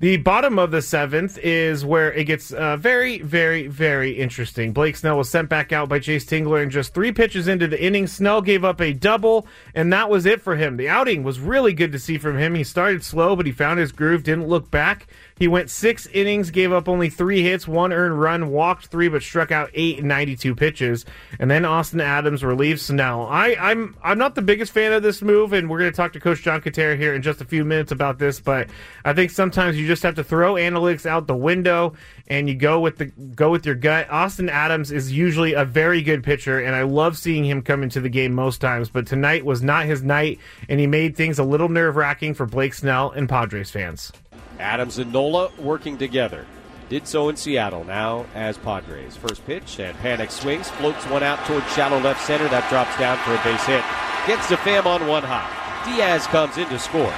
The 0.00 0.16
bottom 0.16 0.58
of 0.60 0.70
the 0.70 0.80
seventh 0.80 1.38
is 1.42 1.84
where 1.84 2.12
it 2.12 2.24
gets 2.24 2.52
uh, 2.52 2.76
very, 2.76 3.18
very, 3.18 3.66
very 3.66 4.12
interesting. 4.12 4.72
Blake 4.72 4.94
Snell 4.96 5.18
was 5.18 5.28
sent 5.28 5.48
back 5.48 5.72
out 5.72 5.88
by 5.88 5.98
Jayce 5.98 6.24
Tingler, 6.24 6.62
and 6.62 6.70
just 6.70 6.94
three 6.94 7.10
pitches 7.10 7.48
into 7.48 7.66
the 7.66 7.82
inning, 7.82 8.06
Snell 8.06 8.40
gave 8.40 8.64
up 8.64 8.80
a 8.80 8.92
double, 8.92 9.46
and 9.74 9.92
that 9.92 10.08
was 10.08 10.24
it 10.24 10.40
for 10.40 10.54
him. 10.54 10.76
The 10.76 10.88
outing 10.88 11.24
was 11.24 11.40
really 11.40 11.72
good 11.72 11.90
to 11.92 11.98
see 11.98 12.16
from 12.16 12.38
him. 12.38 12.54
He 12.54 12.62
started 12.62 13.02
slow, 13.02 13.34
but 13.34 13.44
he 13.44 13.52
found 13.52 13.80
his 13.80 13.90
groove, 13.90 14.22
didn't 14.22 14.46
look 14.46 14.70
back. 14.70 15.08
He 15.38 15.48
went 15.48 15.70
six 15.70 16.06
innings, 16.06 16.50
gave 16.50 16.72
up 16.72 16.88
only 16.88 17.10
three 17.10 17.42
hits, 17.42 17.68
one 17.68 17.92
earned 17.92 18.20
run, 18.20 18.50
walked 18.50 18.86
three, 18.86 19.08
but 19.08 19.22
struck 19.22 19.52
out 19.52 19.70
eight 19.74 19.98
in 19.98 20.08
92 20.08 20.54
pitches. 20.54 21.04
And 21.38 21.50
then 21.50 21.64
Austin 21.64 22.00
Adams 22.00 22.42
relieved 22.42 22.80
Snell. 22.80 23.26
I, 23.26 23.56
I'm 23.58 23.96
I'm 24.02 24.18
not 24.18 24.34
the 24.34 24.42
biggest 24.42 24.72
fan 24.72 24.92
of 24.92 25.02
this 25.02 25.22
move, 25.22 25.52
and 25.52 25.68
we're 25.70 25.78
going 25.78 25.90
to 25.90 25.96
talk 25.96 26.12
to 26.14 26.20
Coach 26.20 26.42
John 26.42 26.60
Kentera 26.60 26.96
here 26.96 27.14
in 27.14 27.22
just 27.22 27.40
a 27.40 27.44
few 27.44 27.64
minutes 27.64 27.92
about 27.92 28.18
this. 28.18 28.40
But 28.40 28.68
I 29.04 29.12
think 29.12 29.30
sometimes 29.30 29.78
you 29.78 29.86
just 29.86 30.02
have 30.02 30.16
to 30.16 30.24
throw 30.24 30.54
analytics 30.54 31.06
out 31.06 31.26
the 31.26 31.36
window 31.36 31.94
and 32.28 32.48
you 32.48 32.54
go 32.54 32.78
with 32.80 32.98
the 32.98 33.06
go 33.06 33.50
with 33.50 33.66
your 33.66 33.74
gut. 33.74 34.08
Austin 34.10 34.48
Adams 34.48 34.92
is 34.92 35.12
usually 35.12 35.54
a 35.54 35.64
very 35.64 36.02
good 36.02 36.22
pitcher, 36.22 36.60
and 36.60 36.74
I 36.74 36.82
love 36.82 37.16
seeing 37.16 37.44
him 37.44 37.62
come 37.62 37.82
into 37.82 38.00
the 38.00 38.08
game 38.08 38.34
most 38.34 38.60
times. 38.60 38.90
But 38.90 39.06
tonight 39.06 39.44
was 39.44 39.62
not 39.62 39.86
his 39.86 40.02
night, 40.02 40.38
and 40.68 40.78
he 40.78 40.86
made 40.86 41.16
things 41.16 41.38
a 41.38 41.44
little 41.44 41.68
nerve 41.68 41.96
wracking 41.96 42.34
for 42.34 42.46
Blake 42.46 42.74
Snell 42.74 43.10
and 43.10 43.28
Padres 43.28 43.70
fans. 43.70 44.12
Adams 44.58 44.98
and 44.98 45.12
Nola 45.12 45.50
working 45.58 45.98
together. 45.98 46.46
Did 46.88 47.06
so 47.06 47.28
in 47.28 47.36
Seattle, 47.36 47.84
now 47.84 48.26
as 48.34 48.56
Padres. 48.56 49.16
First 49.16 49.44
pitch 49.46 49.78
and 49.78 49.96
Panik 49.98 50.30
swings, 50.30 50.70
floats 50.70 51.04
one 51.06 51.22
out 51.22 51.44
towards 51.44 51.70
shallow 51.74 52.00
left 52.00 52.24
center. 52.26 52.48
That 52.48 52.68
drops 52.70 52.96
down 52.98 53.18
for 53.18 53.34
a 53.34 53.44
base 53.44 53.64
hit. 53.66 53.84
Gets 54.26 54.48
to 54.48 54.56
Pham 54.56 54.86
on 54.86 55.06
one 55.06 55.22
hop. 55.22 55.50
Diaz 55.84 56.26
comes 56.26 56.56
in 56.56 56.68
to 56.68 56.78
score. 56.78 57.12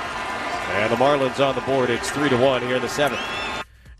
And 0.73 0.93
the 0.93 0.97
Marlins 0.97 1.45
on 1.45 1.55
the 1.55 1.61
board. 1.63 1.91
It's 1.91 2.11
3 2.11 2.29
to 2.29 2.37
1 2.37 2.63
here 2.63 2.77
in 2.77 2.83
the 2.83 2.89
seventh. 2.89 3.40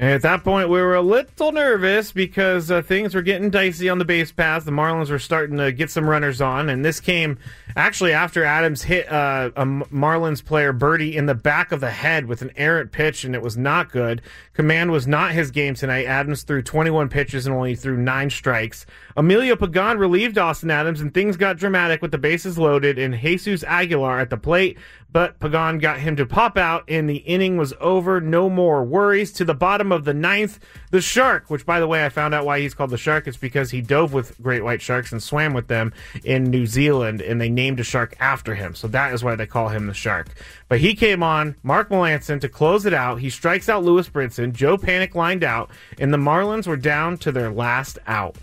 And 0.01 0.09
at 0.09 0.23
that 0.23 0.45
point, 0.45 0.71
we 0.71 0.81
were 0.81 0.95
a 0.95 1.03
little 1.03 1.53
nervous 1.53 2.11
because 2.11 2.71
uh, 2.71 2.81
things 2.81 3.15
were 3.15 3.21
getting 3.21 3.51
dicey 3.51 3.91
on 3.91 3.99
the 3.99 4.07
base 4.07 4.33
path. 4.33 4.65
The 4.65 4.71
Marlins 4.71 5.11
were 5.11 5.19
starting 5.19 5.59
to 5.59 5.73
get 5.73 5.91
some 5.91 6.09
runners 6.09 6.41
on, 6.41 6.71
and 6.71 6.83
this 6.83 7.01
came 7.01 7.39
actually 7.77 8.15
after 8.15 8.43
Adams 8.43 8.85
hit 8.85 9.13
uh, 9.13 9.51
a 9.55 9.67
Marlins 9.67 10.43
player 10.43 10.73
Birdie 10.73 11.19
in 11.19 11.27
the 11.27 11.35
back 11.35 11.71
of 11.71 11.81
the 11.81 11.91
head 11.91 12.25
with 12.25 12.41
an 12.41 12.51
errant 12.57 12.93
pitch, 12.93 13.25
and 13.25 13.35
it 13.35 13.43
was 13.43 13.59
not 13.59 13.93
good. 13.93 14.23
Command 14.55 14.91
was 14.91 15.07
not 15.07 15.33
his 15.33 15.51
game 15.51 15.75
tonight. 15.75 16.07
Adams 16.07 16.45
threw 16.45 16.63
21 16.63 17.11
pitches 17.11 17.47
and 17.47 17.55
only 17.55 17.77
threw 17.77 17.99
nine 17.99 18.31
strikes. 18.31 18.87
Emilio 19.19 19.55
Pagan 19.55 19.99
relieved 19.99 20.39
Austin 20.39 20.71
Adams, 20.71 21.03
and 21.03 21.13
things 21.13 21.37
got 21.37 21.59
dramatic 21.59 22.01
with 22.01 22.11
the 22.11 22.17
bases 22.17 22.57
loaded 22.57 22.99
and 22.99 23.15
Jesus 23.15 23.63
Aguilar 23.65 24.19
at 24.19 24.31
the 24.31 24.39
plate 24.39 24.79
but 25.13 25.39
Pagan 25.41 25.79
got 25.79 25.99
him 25.99 26.17
to 26.17 26.27
pop 26.27 26.57
out, 26.57 26.85
and 26.89 27.09
the 27.09 27.17
inning 27.17 27.57
was 27.57 27.75
over. 27.81 28.21
No 28.21 28.49
more 28.49 28.85
worries. 28.85 29.33
To 29.33 29.45
the 29.45 29.55
bottom 29.55 29.91
of 29.91 30.05
the 30.05 30.15
ninth, 30.15 30.59
the 30.91 31.01
shark, 31.01 31.51
which, 31.51 31.67
by 31.67 31.81
the 31.81 31.87
way, 31.87 32.05
I 32.05 32.09
found 32.09 32.35
out 32.35 32.47
why 32.47 32.61
he's 32.61 32.75
called 32.75 32.91
the 32.91 32.99
shark. 32.99 33.27
It's 33.27 33.37
because 33.37 33.71
he 33.71 33.81
dove 33.81 34.13
with 34.13 34.41
great 34.41 34.63
white 34.63 34.81
sharks 34.81 35.13
and 35.13 35.23
swam 35.23 35.53
with 35.53 35.69
them 35.69 35.93
in 36.25 36.45
New 36.45 36.67
Zealand, 36.67 37.21
and 37.21 37.41
they 37.41 37.49
named 37.49 37.81
a 37.81 37.85
shark 37.85 38.17
after 38.21 38.55
him. 38.55 38.75
So 38.75 38.89
that 38.89 39.13
is 39.13 39.25
why 39.25 39.35
they 39.35 39.47
call 39.47 39.69
him 39.69 39.87
the 39.87 39.95
shark. 39.95 40.29
But 40.69 40.81
he 40.81 40.95
came 40.95 41.23
on, 41.23 41.57
Mark 41.63 41.89
Melancon, 41.89 42.41
to 42.41 42.49
close 42.49 42.87
it 42.87 42.95
out. 42.95 43.21
He 43.21 43.31
strikes 43.31 43.69
out 43.69 43.83
Lewis 43.83 44.09
Brinson. 44.09 44.53
Joe 44.53 44.77
Panik 44.77 45.15
lined 45.15 45.43
out, 45.45 45.71
and 45.99 46.13
the 46.13 46.19
Marlins 46.19 46.67
were 46.67 46.77
down 46.77 47.19
to 47.19 47.33
their 47.33 47.51
last 47.51 47.99
out. 48.07 48.37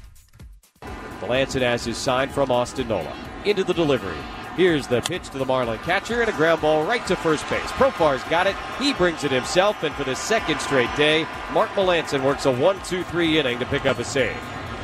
Melancon 1.22 1.62
has 1.62 1.86
his 1.86 1.98
sign 1.98 2.30
from 2.30 2.52
Austin 2.52 2.88
Nola. 2.88 3.16
Into 3.46 3.64
the 3.64 3.74
delivery. 3.74 4.18
Here's 4.58 4.88
the 4.88 5.02
pitch 5.02 5.30
to 5.30 5.38
the 5.38 5.46
Marlin 5.46 5.78
catcher 5.84 6.22
and 6.22 6.32
a 6.32 6.34
ground 6.34 6.62
ball 6.62 6.84
right 6.84 7.06
to 7.06 7.16
first 7.16 7.48
base. 7.48 7.72
Profar's 7.74 8.24
got 8.24 8.48
it. 8.48 8.56
He 8.80 8.92
brings 8.92 9.24
it 9.24 9.30
himself, 9.30 9.84
and 9.84 9.94
for 9.94 10.04
the 10.04 10.16
second 10.16 10.60
straight 10.60 10.90
day, 10.98 11.28
Mark 11.54 11.70
Melancon 11.76 12.24
works 12.24 12.48
a 12.48 12.52
1 12.52 12.82
2 12.82 13.04
3 13.04 13.38
inning 13.38 13.60
to 13.60 13.68
pick 13.68 13.86
up 13.86 14.00
a 14.00 14.04
save. 14.04 14.36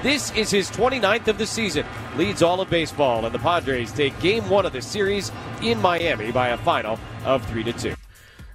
This 0.04 0.32
is 0.34 0.52
his 0.52 0.70
29th 0.70 1.28
of 1.28 1.40
the 1.40 1.48
season, 1.48 1.88
leads 2.18 2.44
all 2.44 2.62
of 2.62 2.70
baseball, 2.70 3.26
and 3.26 3.34
the 3.34 3.40
Padres 3.40 3.92
take 3.92 4.18
game 4.20 4.48
one 4.48 4.68
of 4.68 4.74
the 4.74 4.82
series 4.82 5.32
in 5.64 5.82
Miami 5.82 6.32
by 6.32 6.50
a 6.50 6.58
final 6.58 7.00
of 7.26 7.44
3 7.48 7.64
to 7.64 7.74
2. 7.74 7.96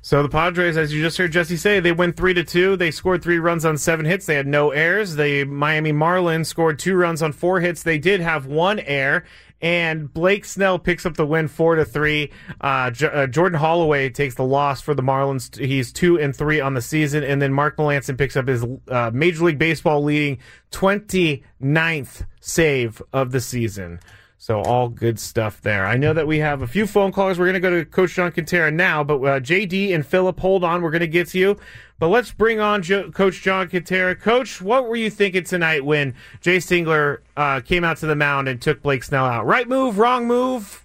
So 0.00 0.22
the 0.22 0.28
Padres, 0.28 0.76
as 0.76 0.94
you 0.94 1.02
just 1.02 1.18
heard 1.18 1.32
Jesse 1.32 1.56
say, 1.56 1.80
they 1.80 1.92
went 1.92 2.16
three 2.16 2.32
to 2.32 2.44
two. 2.44 2.76
They 2.76 2.90
scored 2.90 3.22
three 3.22 3.38
runs 3.38 3.64
on 3.64 3.76
seven 3.76 4.06
hits. 4.06 4.24
They 4.26 4.36
had 4.36 4.46
no 4.46 4.70
errors. 4.70 5.16
The 5.16 5.44
Miami 5.44 5.92
Marlins 5.92 6.46
scored 6.46 6.78
two 6.78 6.94
runs 6.94 7.20
on 7.20 7.32
four 7.32 7.60
hits. 7.60 7.82
They 7.82 7.98
did 7.98 8.20
have 8.20 8.46
one 8.46 8.78
error, 8.80 9.24
and 9.60 10.12
Blake 10.12 10.44
Snell 10.44 10.78
picks 10.78 11.04
up 11.04 11.16
the 11.16 11.26
win 11.26 11.48
four 11.48 11.74
to 11.74 11.84
three. 11.84 12.30
Uh, 12.60 12.90
J- 12.90 13.06
uh, 13.06 13.26
Jordan 13.26 13.58
Holloway 13.58 14.08
takes 14.10 14.36
the 14.36 14.44
loss 14.44 14.80
for 14.80 14.94
the 14.94 15.02
Marlins. 15.02 15.58
He's 15.58 15.92
two 15.92 16.18
and 16.18 16.34
three 16.34 16.60
on 16.60 16.74
the 16.74 16.82
season, 16.82 17.24
and 17.24 17.42
then 17.42 17.52
Mark 17.52 17.76
Melancon 17.76 18.16
picks 18.16 18.36
up 18.36 18.46
his 18.46 18.64
uh, 18.88 19.10
Major 19.12 19.44
League 19.44 19.58
Baseball 19.58 20.02
leading 20.02 20.38
29th 20.70 22.26
save 22.40 23.02
of 23.12 23.32
the 23.32 23.40
season. 23.40 24.00
So 24.40 24.62
all 24.62 24.88
good 24.88 25.18
stuff 25.18 25.60
there. 25.62 25.84
I 25.84 25.96
know 25.96 26.12
that 26.12 26.28
we 26.28 26.38
have 26.38 26.62
a 26.62 26.68
few 26.68 26.86
phone 26.86 27.10
callers. 27.10 27.40
We're 27.40 27.46
going 27.46 27.54
to 27.54 27.60
go 27.60 27.70
to 27.70 27.84
Coach 27.84 28.14
John 28.14 28.30
Kentera 28.30 28.72
now, 28.72 29.02
but 29.02 29.16
uh, 29.16 29.40
JD 29.40 29.92
and 29.92 30.06
Philip, 30.06 30.38
hold 30.38 30.62
on. 30.62 30.80
We're 30.80 30.92
going 30.92 31.00
to 31.00 31.08
get 31.08 31.26
to 31.30 31.38
you. 31.38 31.58
But 31.98 32.08
let's 32.08 32.30
bring 32.30 32.60
on 32.60 32.82
jo- 32.82 33.10
Coach 33.10 33.42
John 33.42 33.68
Kentera. 33.68 34.18
Coach, 34.18 34.62
what 34.62 34.86
were 34.88 34.94
you 34.94 35.10
thinking 35.10 35.42
tonight 35.42 35.84
when 35.84 36.14
Jayce 36.40 36.68
Tingler 36.68 37.18
uh, 37.36 37.60
came 37.60 37.82
out 37.82 37.96
to 37.96 38.06
the 38.06 38.14
mound 38.14 38.46
and 38.46 38.62
took 38.62 38.80
Blake 38.80 39.02
Snell 39.02 39.24
out? 39.24 39.44
Right 39.44 39.68
move, 39.68 39.98
wrong 39.98 40.28
move? 40.28 40.84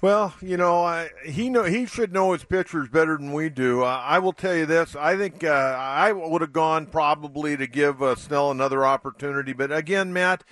Well, 0.00 0.32
you 0.40 0.56
know, 0.56 0.84
I, 0.84 1.10
he 1.26 1.50
know 1.50 1.64
he 1.64 1.86
should 1.86 2.12
know 2.12 2.30
his 2.32 2.44
pitchers 2.44 2.88
better 2.88 3.16
than 3.16 3.32
we 3.32 3.48
do. 3.48 3.82
Uh, 3.82 4.00
I 4.04 4.20
will 4.20 4.32
tell 4.32 4.54
you 4.54 4.64
this: 4.64 4.94
I 4.94 5.16
think 5.16 5.42
uh, 5.42 5.48
I 5.48 6.12
would 6.12 6.40
have 6.40 6.52
gone 6.52 6.86
probably 6.86 7.56
to 7.56 7.66
give 7.66 8.00
uh, 8.00 8.14
Snell 8.14 8.52
another 8.52 8.86
opportunity. 8.86 9.52
But 9.52 9.72
again, 9.72 10.12
Matt, 10.12 10.44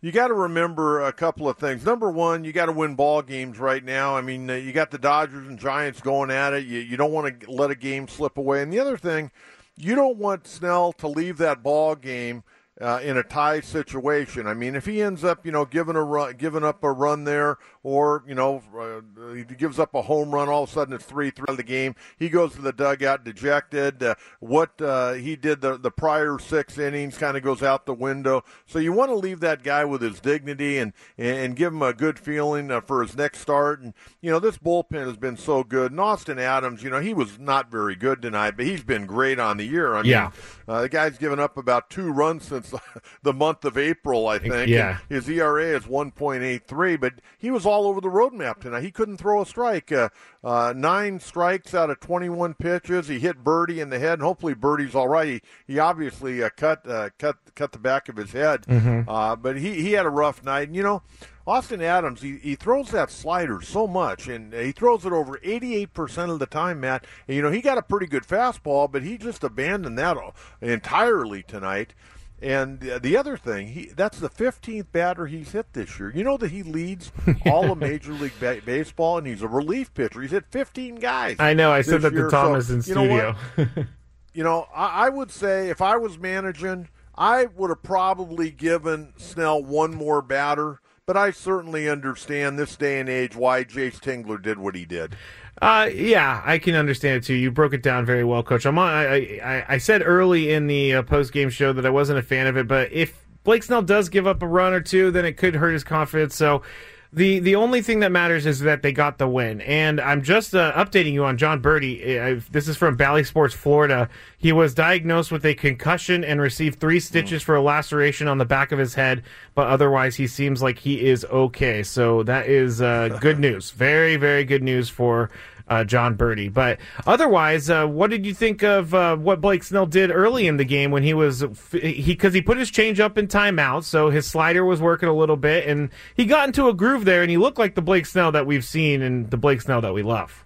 you 0.00 0.12
got 0.12 0.28
to 0.28 0.34
remember 0.34 1.02
a 1.04 1.12
couple 1.12 1.48
of 1.48 1.58
things. 1.58 1.84
Number 1.84 2.10
one, 2.10 2.44
you 2.44 2.52
got 2.52 2.66
to 2.66 2.72
win 2.72 2.94
ball 2.94 3.22
games 3.22 3.58
right 3.58 3.84
now. 3.84 4.16
I 4.16 4.20
mean, 4.20 4.48
uh, 4.48 4.54
you 4.54 4.72
got 4.72 4.90
the 4.90 4.98
Dodgers 4.98 5.46
and 5.46 5.58
Giants 5.58 6.00
going 6.00 6.30
at 6.30 6.52
it. 6.52 6.66
You, 6.66 6.78
you 6.78 6.96
don't 6.96 7.12
want 7.12 7.40
to 7.40 7.50
let 7.50 7.70
a 7.70 7.74
game 7.74 8.06
slip 8.06 8.38
away. 8.38 8.62
And 8.62 8.72
the 8.72 8.78
other 8.78 8.96
thing, 8.96 9.30
you 9.76 9.94
don't 9.94 10.16
want 10.16 10.46
Snell 10.46 10.92
to 10.94 11.08
leave 11.08 11.38
that 11.38 11.62
ball 11.62 11.96
game 11.96 12.44
uh, 12.80 13.00
in 13.02 13.16
a 13.16 13.22
tie 13.22 13.60
situation. 13.60 14.46
I 14.46 14.54
mean, 14.54 14.74
if 14.74 14.86
he 14.86 15.02
ends 15.02 15.24
up, 15.24 15.44
you 15.44 15.52
know, 15.52 15.64
giving 15.64 15.96
a 15.96 16.02
run, 16.02 16.34
giving 16.36 16.64
up 16.64 16.82
a 16.84 16.92
run 16.92 17.24
there, 17.24 17.58
or 17.82 18.22
you 18.26 18.34
know, 18.34 18.62
uh, 18.78 19.32
he 19.32 19.44
gives 19.44 19.78
up 19.78 19.94
a 19.94 20.02
home 20.02 20.30
run, 20.32 20.48
all 20.48 20.64
of 20.64 20.70
a 20.70 20.72
sudden 20.72 20.94
it's 20.94 21.04
three 21.04 21.30
three 21.30 21.46
of 21.48 21.56
the 21.56 21.62
game. 21.62 21.94
He 22.18 22.28
goes 22.28 22.52
to 22.54 22.60
the 22.62 22.72
dugout 22.72 23.24
dejected. 23.24 24.02
Uh, 24.02 24.14
what 24.40 24.80
uh, 24.80 25.14
he 25.14 25.36
did 25.36 25.60
the 25.60 25.76
the 25.76 25.90
prior 25.90 26.38
six 26.38 26.78
innings 26.78 27.18
kind 27.18 27.36
of 27.36 27.42
goes 27.42 27.62
out 27.62 27.86
the 27.86 27.94
window. 27.94 28.44
So 28.66 28.78
you 28.78 28.92
want 28.92 29.10
to 29.10 29.14
leave 29.16 29.40
that 29.40 29.62
guy 29.62 29.84
with 29.84 30.02
his 30.02 30.20
dignity 30.20 30.78
and 30.78 30.92
and 31.16 31.56
give 31.56 31.72
him 31.72 31.82
a 31.82 31.92
good 31.92 32.18
feeling 32.18 32.70
uh, 32.70 32.80
for 32.80 33.02
his 33.02 33.16
next 33.16 33.40
start. 33.40 33.80
And 33.80 33.94
you 34.20 34.30
know, 34.30 34.38
this 34.38 34.58
bullpen 34.58 35.06
has 35.06 35.16
been 35.16 35.36
so 35.36 35.64
good. 35.64 35.90
And 35.92 36.00
Austin 36.00 36.38
Adams, 36.38 36.82
you 36.82 36.90
know, 36.90 37.00
he 37.00 37.14
was 37.14 37.38
not 37.38 37.70
very 37.70 37.94
good 37.96 38.22
tonight, 38.22 38.56
but 38.56 38.66
he's 38.66 38.84
been 38.84 39.06
great 39.06 39.38
on 39.38 39.56
the 39.56 39.64
year. 39.66 39.94
I 39.94 40.02
mean, 40.02 40.10
Yeah. 40.10 40.30
uh, 40.66 40.82
the 40.82 40.88
guy's 40.88 41.18
given 41.18 41.40
up 41.40 41.56
about 41.56 41.90
two 41.90 42.12
runs 42.12 42.44
since 42.44 42.67
the 43.22 43.32
month 43.32 43.64
of 43.64 43.76
April, 43.78 44.26
I 44.28 44.38
think. 44.38 44.68
Yeah. 44.68 44.98
And 45.08 45.16
his 45.16 45.28
ERA 45.28 45.64
is 45.76 45.84
1.83, 45.84 47.00
but 47.00 47.14
he 47.38 47.50
was 47.50 47.66
all 47.66 47.86
over 47.86 48.00
the 48.00 48.08
roadmap 48.08 48.60
tonight. 48.60 48.82
He 48.82 48.90
couldn't 48.90 49.16
throw 49.18 49.42
a 49.42 49.46
strike. 49.46 49.90
Uh, 49.92 50.08
uh, 50.44 50.72
nine 50.76 51.20
strikes 51.20 51.74
out 51.74 51.90
of 51.90 52.00
21 52.00 52.54
pitches. 52.54 53.08
He 53.08 53.18
hit 53.18 53.42
Berti 53.44 53.78
in 53.78 53.90
the 53.90 53.98
head, 53.98 54.14
and 54.14 54.22
hopefully 54.22 54.54
Berti's 54.54 54.94
all 54.94 55.08
right. 55.08 55.28
He, 55.66 55.74
he 55.74 55.78
obviously 55.78 56.42
uh, 56.42 56.50
cut 56.56 56.88
uh, 56.88 57.10
cut 57.18 57.36
cut 57.54 57.72
the 57.72 57.78
back 57.78 58.08
of 58.08 58.16
his 58.16 58.32
head, 58.32 58.62
Mhm. 58.66 59.04
uh, 59.08 59.34
but 59.36 59.56
he, 59.58 59.82
he 59.82 59.92
had 59.92 60.06
a 60.06 60.10
rough 60.10 60.44
night. 60.44 60.68
And, 60.68 60.76
you 60.76 60.82
know, 60.82 61.02
Austin 61.46 61.80
Adams, 61.82 62.20
he, 62.22 62.36
he 62.36 62.54
throws 62.54 62.90
that 62.90 63.10
slider 63.10 63.60
so 63.62 63.86
much, 63.86 64.28
and 64.28 64.52
he 64.52 64.70
throws 64.70 65.04
it 65.06 65.12
over 65.12 65.38
88% 65.38 66.30
of 66.30 66.38
the 66.38 66.46
time, 66.46 66.80
Matt. 66.80 67.04
And, 67.26 67.36
you 67.36 67.42
know, 67.42 67.50
he 67.50 67.60
got 67.60 67.78
a 67.78 67.82
pretty 67.82 68.06
good 68.06 68.24
fastball, 68.24 68.90
but 68.90 69.02
he 69.02 69.16
just 69.18 69.42
abandoned 69.42 69.98
that 69.98 70.16
entirely 70.60 71.42
tonight. 71.42 71.94
And 72.40 72.78
the 72.80 73.16
other 73.16 73.36
thing, 73.36 73.68
he 73.68 73.86
that's 73.86 74.20
the 74.20 74.28
15th 74.30 74.92
batter 74.92 75.26
he's 75.26 75.50
hit 75.52 75.72
this 75.72 75.98
year. 75.98 76.12
You 76.14 76.22
know 76.22 76.36
that 76.36 76.52
he 76.52 76.62
leads 76.62 77.10
all 77.46 77.72
of 77.72 77.78
Major 77.78 78.12
League 78.12 78.38
ba- 78.38 78.60
Baseball, 78.64 79.18
and 79.18 79.26
he's 79.26 79.42
a 79.42 79.48
relief 79.48 79.92
pitcher. 79.92 80.20
He's 80.22 80.30
hit 80.30 80.44
15 80.50 80.96
guys. 80.96 81.36
I 81.40 81.52
know. 81.54 81.72
I 81.72 81.82
said 81.82 82.02
that 82.02 82.10
to. 82.10 82.28
Thomas 82.30 82.68
So, 82.68 82.74
in 82.74 82.82
you 82.82 82.94
know 82.94 83.34
studio. 83.56 83.86
you 84.34 84.44
know, 84.44 84.68
I, 84.74 85.06
I 85.06 85.08
would 85.08 85.32
say 85.32 85.68
if 85.68 85.82
I 85.82 85.96
was 85.96 86.16
managing, 86.16 86.88
I 87.16 87.46
would 87.46 87.70
have 87.70 87.82
probably 87.82 88.50
given 88.52 89.14
Snell 89.16 89.60
one 89.62 89.94
more 89.94 90.22
batter. 90.22 90.80
But 91.06 91.16
I 91.16 91.30
certainly 91.30 91.88
understand 91.88 92.58
this 92.58 92.76
day 92.76 93.00
and 93.00 93.08
age 93.08 93.34
why 93.34 93.64
Jayce 93.64 93.98
Tingler 93.98 94.40
did 94.42 94.58
what 94.58 94.74
he 94.74 94.84
did. 94.84 95.16
Uh, 95.60 95.88
yeah, 95.92 96.42
I 96.44 96.58
can 96.58 96.74
understand 96.74 97.16
it 97.16 97.24
too. 97.24 97.34
You 97.34 97.50
broke 97.50 97.72
it 97.72 97.82
down 97.82 98.06
very 98.06 98.24
well, 98.24 98.42
Coach. 98.42 98.64
I'm 98.64 98.78
on, 98.78 98.88
I, 98.88 99.40
I, 99.42 99.64
I 99.68 99.78
said 99.78 100.02
early 100.04 100.52
in 100.52 100.66
the 100.66 100.94
uh, 100.94 101.02
post 101.02 101.32
game 101.32 101.50
show 101.50 101.72
that 101.72 101.84
I 101.84 101.90
wasn't 101.90 102.18
a 102.18 102.22
fan 102.22 102.46
of 102.46 102.56
it, 102.56 102.68
but 102.68 102.92
if 102.92 103.26
Blake 103.44 103.62
Snell 103.62 103.82
does 103.82 104.08
give 104.08 104.26
up 104.26 104.42
a 104.42 104.46
run 104.46 104.72
or 104.72 104.80
two, 104.80 105.10
then 105.10 105.24
it 105.24 105.36
could 105.36 105.54
hurt 105.54 105.72
his 105.72 105.84
confidence. 105.84 106.34
So. 106.34 106.62
The 107.10 107.38
the 107.38 107.54
only 107.54 107.80
thing 107.80 108.00
that 108.00 108.12
matters 108.12 108.44
is 108.44 108.60
that 108.60 108.82
they 108.82 108.92
got 108.92 109.16
the 109.16 109.26
win, 109.26 109.62
and 109.62 109.98
I'm 109.98 110.22
just 110.22 110.54
uh, 110.54 110.74
updating 110.74 111.12
you 111.14 111.24
on 111.24 111.38
Jon 111.38 111.62
Berti. 111.62 112.38
Uh, 112.38 112.40
this 112.50 112.68
is 112.68 112.76
from 112.76 112.96
Bally 112.96 113.24
Sports, 113.24 113.54
Florida. 113.54 114.10
He 114.36 114.52
was 114.52 114.74
diagnosed 114.74 115.32
with 115.32 115.46
a 115.46 115.54
concussion 115.54 116.22
and 116.22 116.38
received 116.38 116.80
three 116.80 117.00
stitches 117.00 117.42
for 117.42 117.54
a 117.54 117.62
laceration 117.62 118.28
on 118.28 118.36
the 118.36 118.44
back 118.44 118.72
of 118.72 118.78
his 118.78 118.94
head, 118.94 119.22
but 119.54 119.68
otherwise 119.68 120.16
he 120.16 120.26
seems 120.26 120.60
like 120.60 120.80
he 120.80 121.06
is 121.06 121.24
okay. 121.24 121.82
So 121.82 122.22
that 122.24 122.46
is 122.46 122.82
uh, 122.82 123.16
good 123.22 123.38
news. 123.40 123.70
Very 123.70 124.16
very 124.16 124.44
good 124.44 124.62
news 124.62 124.90
for 124.90 125.30
uh, 125.68 125.84
Jon 125.84 126.16
Berti. 126.16 126.52
But 126.52 126.78
otherwise, 127.06 127.70
uh, 127.70 127.86
what 127.86 128.10
did 128.10 128.26
you 128.26 128.34
think 128.34 128.62
of 128.62 128.94
uh, 128.94 129.16
what 129.16 129.40
Blake 129.40 129.62
Snell 129.62 129.86
did 129.86 130.10
early 130.10 130.46
in 130.46 130.56
the 130.56 130.64
game 130.64 130.90
when 130.90 131.02
he 131.02 131.14
was 131.14 131.44
he 131.72 132.02
because 132.02 132.34
he 132.34 132.42
put 132.42 132.58
his 132.58 132.70
change 132.70 133.00
up 133.00 133.18
in 133.18 133.28
timeout, 133.28 133.84
so 133.84 134.10
his 134.10 134.26
slider 134.26 134.64
was 134.64 134.80
working 134.80 135.08
a 135.08 135.14
little 135.14 135.36
bit, 135.36 135.68
and 135.68 135.90
he 136.14 136.24
got 136.24 136.46
into 136.46 136.68
a 136.68 136.74
groove 136.74 137.04
there, 137.04 137.22
and 137.22 137.30
he 137.30 137.36
looked 137.36 137.58
like 137.58 137.74
the 137.74 137.82
Blake 137.82 138.06
Snell 138.06 138.32
that 138.32 138.46
we've 138.46 138.64
seen 138.64 139.02
and 139.02 139.30
the 139.30 139.36
Blake 139.36 139.60
Snell 139.60 139.80
that 139.80 139.94
we 139.94 140.02
love. 140.02 140.44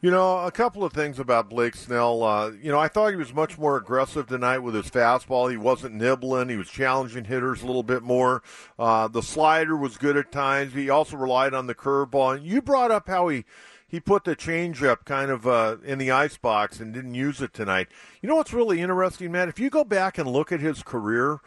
You 0.00 0.12
know, 0.12 0.46
a 0.46 0.52
couple 0.52 0.84
of 0.84 0.92
things 0.92 1.18
about 1.18 1.50
Blake 1.50 1.74
Snell. 1.74 2.22
Uh, 2.22 2.52
you 2.62 2.70
know, 2.70 2.78
I 2.78 2.86
thought 2.86 3.10
he 3.10 3.16
was 3.16 3.34
much 3.34 3.58
more 3.58 3.76
aggressive 3.76 4.28
tonight 4.28 4.58
with 4.58 4.76
his 4.76 4.88
fastball. 4.88 5.50
He 5.50 5.56
wasn't 5.56 5.96
nibbling. 5.96 6.48
He 6.50 6.56
was 6.56 6.68
challenging 6.68 7.24
hitters 7.24 7.64
a 7.64 7.66
little 7.66 7.82
bit 7.82 8.04
more. 8.04 8.44
Uh, 8.78 9.08
the 9.08 9.22
slider 9.22 9.76
was 9.76 9.96
good 9.96 10.16
at 10.16 10.30
times. 10.30 10.72
He 10.72 10.88
also 10.88 11.16
relied 11.16 11.52
on 11.52 11.66
the 11.66 11.74
curveball. 11.74 12.36
And 12.36 12.46
you 12.46 12.62
brought 12.62 12.92
up 12.92 13.08
how 13.08 13.26
he 13.26 13.44
he 13.88 14.00
put 14.00 14.24
the 14.24 14.36
changeup 14.36 15.04
kind 15.04 15.30
of 15.30 15.46
uh, 15.46 15.76
in 15.82 15.98
the 15.98 16.10
ice 16.10 16.36
box 16.36 16.78
and 16.78 16.92
didn't 16.92 17.14
use 17.14 17.40
it 17.40 17.54
tonight. 17.54 17.88
You 18.20 18.28
know 18.28 18.36
what's 18.36 18.52
really 18.52 18.80
interesting, 18.80 19.32
Matt? 19.32 19.48
If 19.48 19.58
you 19.58 19.70
go 19.70 19.82
back 19.82 20.18
and 20.18 20.28
look 20.28 20.52
at 20.52 20.60
his 20.60 20.82
career, 20.82 21.40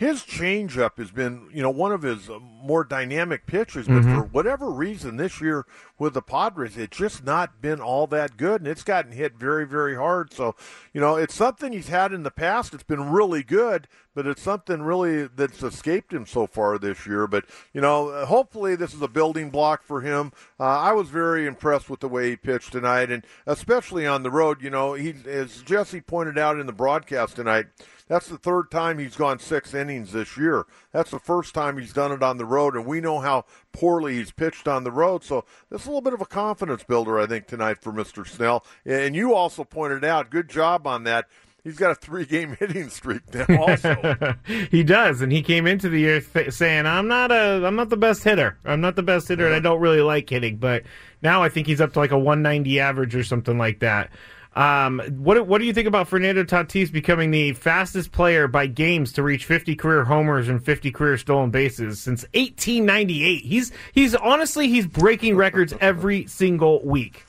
his 0.00 0.22
changeup 0.22 0.96
has 0.96 1.10
been, 1.10 1.46
you 1.52 1.62
know, 1.62 1.68
one 1.68 1.92
of 1.92 2.00
his 2.00 2.30
uh, 2.30 2.38
more 2.40 2.84
dynamic 2.84 3.44
pitches. 3.44 3.86
But 3.86 4.02
Mhm. 4.02 4.14
for 4.14 4.22
whatever 4.22 4.70
reason, 4.70 5.18
this 5.18 5.42
year 5.42 5.66
with 5.98 6.14
the 6.14 6.22
Padres, 6.22 6.78
it's 6.78 6.96
just 6.96 7.22
not 7.22 7.60
been 7.60 7.82
all 7.82 8.06
that 8.06 8.38
good, 8.38 8.62
and 8.62 8.66
it's 8.66 8.82
gotten 8.82 9.12
hit 9.12 9.34
very, 9.34 9.66
very 9.66 9.94
hard. 9.96 10.32
So, 10.32 10.54
you 10.94 11.02
know, 11.02 11.16
it's 11.16 11.34
something 11.34 11.74
he's 11.74 11.88
had 11.88 12.14
in 12.14 12.22
the 12.22 12.30
past. 12.30 12.72
It's 12.72 12.82
been 12.82 13.10
really 13.10 13.42
good, 13.42 13.88
but 14.14 14.26
it's 14.26 14.40
something 14.40 14.80
really 14.80 15.26
that's 15.26 15.62
escaped 15.62 16.14
him 16.14 16.24
so 16.24 16.46
far 16.46 16.78
this 16.78 17.06
year. 17.06 17.26
But 17.26 17.44
you 17.74 17.82
know, 17.82 18.08
uh, 18.08 18.24
hopefully 18.24 18.76
this 18.76 18.94
is 18.94 19.02
a 19.02 19.08
building 19.08 19.50
block 19.50 19.82
for 19.82 20.00
him. 20.00 20.32
Uh, 20.58 20.64
I 20.64 20.92
was 20.92 21.10
very 21.10 21.44
impressed 21.44 21.90
with 21.90 22.00
the 22.00 22.08
way 22.08 22.30
he 22.30 22.36
pitched 22.36 22.72
tonight, 22.72 23.10
and 23.10 23.22
especially 23.46 24.06
on 24.06 24.22
the 24.22 24.30
road. 24.30 24.62
You 24.62 24.70
know, 24.70 24.94
he 24.94 25.14
as 25.26 25.60
Jesse 25.60 26.00
pointed 26.00 26.38
out 26.38 26.58
in 26.58 26.64
the 26.64 26.72
broadcast 26.72 27.36
tonight. 27.36 27.66
That's 28.10 28.26
the 28.26 28.38
third 28.38 28.72
time 28.72 28.98
he's 28.98 29.14
gone 29.14 29.38
six 29.38 29.72
innings 29.72 30.10
this 30.10 30.36
year. 30.36 30.66
That's 30.92 31.12
the 31.12 31.20
first 31.20 31.54
time 31.54 31.78
he's 31.78 31.92
done 31.92 32.10
it 32.10 32.24
on 32.24 32.38
the 32.38 32.44
road, 32.44 32.74
and 32.74 32.84
we 32.84 33.00
know 33.00 33.20
how 33.20 33.44
poorly 33.72 34.16
he's 34.16 34.32
pitched 34.32 34.66
on 34.66 34.82
the 34.82 34.90
road. 34.90 35.22
So 35.22 35.44
this 35.70 35.82
is 35.82 35.86
a 35.86 35.90
little 35.90 36.00
bit 36.00 36.14
of 36.14 36.20
a 36.20 36.26
confidence 36.26 36.82
builder, 36.82 37.20
I 37.20 37.26
think, 37.26 37.46
tonight 37.46 37.78
for 37.80 37.92
Mr. 37.92 38.26
Snell. 38.26 38.66
And 38.84 39.14
you 39.14 39.32
also 39.32 39.62
pointed 39.62 40.04
out, 40.04 40.28
good 40.28 40.48
job 40.48 40.88
on 40.88 41.04
that. 41.04 41.26
He's 41.62 41.76
got 41.76 41.92
a 41.92 41.94
three-game 41.94 42.56
hitting 42.58 42.88
streak 42.88 43.32
now. 43.32 43.46
Also, 43.56 44.34
he 44.72 44.82
does, 44.82 45.20
and 45.20 45.30
he 45.30 45.40
came 45.40 45.68
into 45.68 45.88
the 45.88 46.00
year 46.00 46.20
th- 46.20 46.52
saying, 46.52 46.86
"I'm 46.86 47.06
not 47.06 47.30
a, 47.30 47.64
I'm 47.64 47.76
not 47.76 47.90
the 47.90 47.96
best 47.96 48.24
hitter. 48.24 48.58
I'm 48.64 48.80
not 48.80 48.96
the 48.96 49.02
best 49.02 49.28
hitter, 49.28 49.46
and 49.46 49.54
I 49.54 49.60
don't 49.60 49.78
really 49.78 50.00
like 50.00 50.28
hitting." 50.30 50.56
But 50.56 50.84
now 51.22 51.42
I 51.42 51.48
think 51.48 51.66
he's 51.66 51.80
up 51.80 51.92
to 51.92 51.98
like 51.98 52.12
a 52.12 52.18
190 52.18 52.80
average 52.80 53.14
or 53.14 53.22
something 53.22 53.58
like 53.58 53.80
that. 53.80 54.10
Um, 54.56 55.00
what 55.18 55.46
what 55.46 55.58
do 55.58 55.64
you 55.64 55.72
think 55.72 55.86
about 55.86 56.08
Fernando 56.08 56.42
Tatis 56.42 56.90
becoming 56.90 57.30
the 57.30 57.52
fastest 57.52 58.10
player 58.10 58.48
by 58.48 58.66
games 58.66 59.12
to 59.12 59.22
reach 59.22 59.44
50 59.44 59.76
career 59.76 60.04
homers 60.04 60.48
and 60.48 60.64
50 60.64 60.90
career 60.90 61.16
stolen 61.18 61.50
bases 61.50 62.00
since 62.00 62.22
1898? 62.34 63.44
He's 63.44 63.70
he's 63.92 64.14
honestly 64.16 64.68
he's 64.68 64.86
breaking 64.86 65.36
records 65.36 65.72
every 65.80 66.26
single 66.26 66.84
week. 66.84 67.24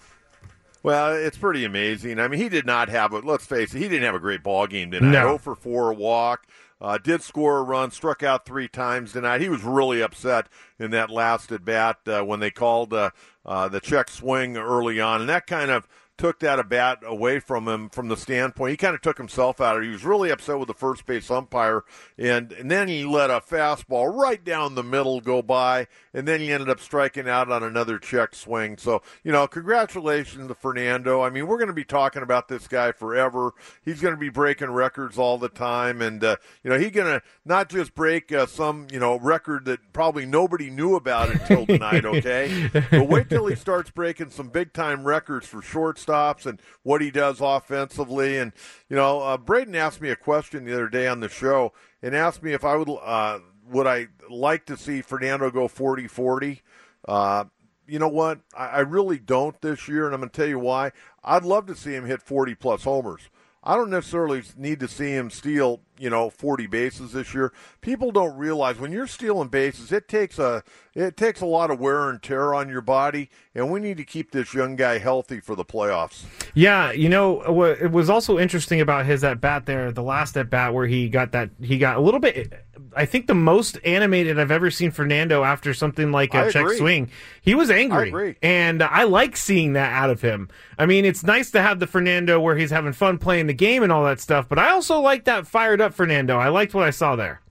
Well, 0.83 1.13
it's 1.13 1.37
pretty 1.37 1.63
amazing. 1.63 2.19
I 2.19 2.27
mean, 2.27 2.39
he 2.39 2.49
did 2.49 2.65
not 2.65 2.89
have 2.89 3.13
a. 3.13 3.19
Let's 3.19 3.45
face 3.45 3.73
it, 3.75 3.77
he 3.77 3.87
didn't 3.87 4.03
have 4.03 4.15
a 4.15 4.19
great 4.19 4.41
ball 4.41 4.65
game 4.65 4.89
tonight. 4.89 5.11
No. 5.11 5.21
0 5.21 5.37
for 5.37 5.55
four, 5.55 5.93
walk. 5.93 6.47
Uh, 6.81 6.97
did 6.97 7.21
score 7.21 7.59
a 7.59 7.61
run, 7.61 7.91
struck 7.91 8.23
out 8.23 8.43
three 8.43 8.67
times 8.67 9.11
tonight. 9.11 9.39
He 9.39 9.49
was 9.49 9.61
really 9.61 10.01
upset 10.01 10.47
in 10.79 10.89
that 10.91 11.11
last 11.11 11.51
at 11.51 11.63
bat 11.63 11.99
uh, 12.07 12.23
when 12.23 12.39
they 12.39 12.49
called 12.49 12.91
uh, 12.91 13.11
uh, 13.45 13.67
the 13.67 13.79
check 13.79 14.09
swing 14.09 14.57
early 14.57 14.99
on, 14.99 15.21
and 15.21 15.29
that 15.29 15.45
kind 15.45 15.69
of 15.69 15.87
took 16.21 16.37
that 16.37 16.59
a 16.59 16.63
bat 16.63 16.99
away 17.03 17.39
from 17.39 17.67
him 17.67 17.89
from 17.89 18.07
the 18.07 18.15
standpoint. 18.15 18.69
He 18.69 18.77
kind 18.77 18.93
of 18.93 19.01
took 19.01 19.17
himself 19.17 19.59
out 19.59 19.77
of 19.77 19.81
it. 19.81 19.87
He 19.87 19.91
was 19.91 20.05
really 20.05 20.29
upset 20.29 20.59
with 20.59 20.67
the 20.67 20.73
first 20.75 21.07
base 21.07 21.31
umpire, 21.31 21.83
and, 22.15 22.51
and 22.51 22.69
then 22.69 22.87
he 22.87 23.03
let 23.03 23.31
a 23.31 23.41
fastball 23.41 24.15
right 24.15 24.43
down 24.43 24.75
the 24.75 24.83
middle 24.83 25.19
go 25.19 25.41
by, 25.41 25.87
and 26.13 26.27
then 26.27 26.39
he 26.39 26.51
ended 26.51 26.69
up 26.69 26.79
striking 26.79 27.27
out 27.27 27.51
on 27.51 27.63
another 27.63 27.97
check 27.99 28.35
swing. 28.35 28.77
So, 28.77 29.01
you 29.23 29.31
know, 29.31 29.47
congratulations 29.47 30.47
to 30.47 30.55
Fernando. 30.55 31.21
I 31.21 31.29
mean, 31.29 31.47
we're 31.47 31.57
going 31.57 31.67
to 31.67 31.73
be 31.73 31.85
talking 31.85 32.21
about 32.21 32.47
this 32.47 32.67
guy 32.67 32.91
forever. 32.91 33.53
He's 33.83 34.01
going 34.01 34.13
to 34.13 34.19
be 34.19 34.29
breaking 34.29 34.71
records 34.71 35.17
all 35.17 35.37
the 35.37 35.49
time, 35.49 36.01
and, 36.01 36.23
uh, 36.23 36.35
you 36.63 36.69
know, 36.69 36.77
he's 36.77 36.91
going 36.91 37.19
to 37.19 37.21
not 37.45 37.69
just 37.69 37.95
break 37.95 38.31
uh, 38.31 38.45
some, 38.45 38.87
you 38.91 38.99
know, 38.99 39.17
record 39.19 39.65
that 39.65 39.93
probably 39.93 40.25
nobody 40.25 40.69
knew 40.69 40.95
about 40.95 41.29
until 41.29 41.65
tonight, 41.65 42.05
okay? 42.05 42.69
but 42.91 43.07
wait 43.07 43.29
till 43.29 43.47
he 43.47 43.55
starts 43.55 43.89
breaking 43.89 44.29
some 44.29 44.49
big 44.49 44.73
time 44.73 45.03
records 45.03 45.47
for 45.47 45.61
shortstops 45.61 46.45
and 46.45 46.61
what 46.83 47.01
he 47.01 47.11
does 47.11 47.39
offensively. 47.41 48.37
And, 48.37 48.51
you 48.89 48.95
know, 48.95 49.21
uh, 49.21 49.37
Braden 49.37 49.75
asked 49.75 50.01
me 50.01 50.09
a 50.09 50.15
question 50.15 50.65
the 50.65 50.73
other 50.73 50.89
day 50.89 51.07
on 51.07 51.19
the 51.19 51.29
show 51.29 51.73
and 52.01 52.15
asked 52.15 52.43
me 52.43 52.53
if 52.53 52.63
I 52.63 52.75
would, 52.75 52.89
uh, 52.89 53.39
would 53.69 53.87
I 53.87 54.07
like 54.29 54.65
to 54.65 54.77
see 54.77 55.01
Fernando 55.01 55.51
go 55.51 55.67
40 55.67 56.07
40? 56.07 56.61
Uh, 57.07 57.45
you 57.87 57.99
know 57.99 58.07
what? 58.07 58.39
I, 58.55 58.67
I 58.67 58.79
really 58.79 59.19
don't 59.19 59.59
this 59.61 59.87
year, 59.87 60.05
and 60.05 60.13
I'm 60.13 60.21
going 60.21 60.29
to 60.29 60.35
tell 60.35 60.47
you 60.47 60.59
why. 60.59 60.91
I'd 61.23 61.43
love 61.43 61.65
to 61.67 61.75
see 61.75 61.93
him 61.93 62.05
hit 62.05 62.21
40 62.21 62.55
plus 62.55 62.83
homers. 62.83 63.29
I 63.63 63.75
don't 63.75 63.89
necessarily 63.89 64.43
need 64.57 64.79
to 64.79 64.87
see 64.87 65.11
him 65.11 65.29
steal, 65.29 65.81
you 66.01 66.09
know, 66.09 66.29
40 66.29 66.65
bases 66.67 67.13
this 67.13 67.33
year. 67.33 67.53
People 67.79 68.11
don't 68.11 68.35
realize 68.35 68.79
when 68.79 68.91
you're 68.91 69.07
stealing 69.07 69.49
bases, 69.49 69.91
it 69.91 70.07
takes 70.07 70.39
a 70.39 70.63
it 70.93 71.15
takes 71.15 71.39
a 71.39 71.45
lot 71.45 71.71
of 71.71 71.79
wear 71.79 72.09
and 72.09 72.21
tear 72.21 72.53
on 72.53 72.67
your 72.67 72.81
body, 72.81 73.29
and 73.55 73.71
we 73.71 73.79
need 73.79 73.97
to 73.97 74.03
keep 74.03 74.31
this 74.31 74.53
young 74.53 74.75
guy 74.75 74.97
healthy 74.97 75.39
for 75.39 75.55
the 75.55 75.63
playoffs. 75.63 76.23
Yeah, 76.53 76.91
you 76.91 77.07
know, 77.07 77.41
it 77.69 77.91
was 77.91 78.09
also 78.09 78.37
interesting 78.37 78.81
about 78.81 79.05
his 79.05 79.23
at 79.23 79.39
bat 79.39 79.65
there, 79.65 79.91
the 79.91 80.03
last 80.03 80.35
at 80.35 80.49
bat 80.49 80.73
where 80.73 80.87
he 80.87 81.07
got 81.07 81.31
that 81.33 81.51
he 81.61 81.77
got 81.77 81.97
a 81.97 82.01
little 82.01 82.19
bit 82.19 82.51
I 82.95 83.05
think 83.05 83.27
the 83.27 83.33
most 83.33 83.77
animated 83.85 84.39
I've 84.39 84.51
ever 84.51 84.71
seen 84.71 84.91
Fernando 84.91 85.43
after 85.43 85.73
something 85.73 86.11
like 86.11 86.33
a 86.33 86.45
I 86.45 86.49
check 86.49 86.63
agree. 86.63 86.77
swing. 86.77 87.11
He 87.41 87.55
was 87.55 87.69
angry. 87.69 88.11
I. 88.31 88.45
And 88.45 88.83
I 88.83 89.03
like 89.03 89.37
seeing 89.37 89.73
that 89.73 89.91
out 89.91 90.09
of 90.09 90.21
him. 90.21 90.49
I 90.77 90.85
mean, 90.85 91.05
it's 91.05 91.23
nice 91.23 91.51
to 91.51 91.61
have 91.61 91.79
the 91.79 91.87
Fernando 91.87 92.39
where 92.39 92.55
he's 92.55 92.71
having 92.71 92.93
fun 92.93 93.17
playing 93.17 93.47
the 93.47 93.53
game 93.53 93.83
and 93.83 93.91
all 93.91 94.03
that 94.05 94.19
stuff, 94.19 94.49
but 94.49 94.59
I 94.59 94.71
also 94.71 94.99
like 94.99 95.25
that 95.25 95.47
fired 95.47 95.81
up 95.81 95.90
Fernando. 95.91 96.37
I 96.37 96.49
liked 96.49 96.73
what 96.73 96.85
I 96.85 96.91
saw 96.91 97.15
there. 97.15 97.41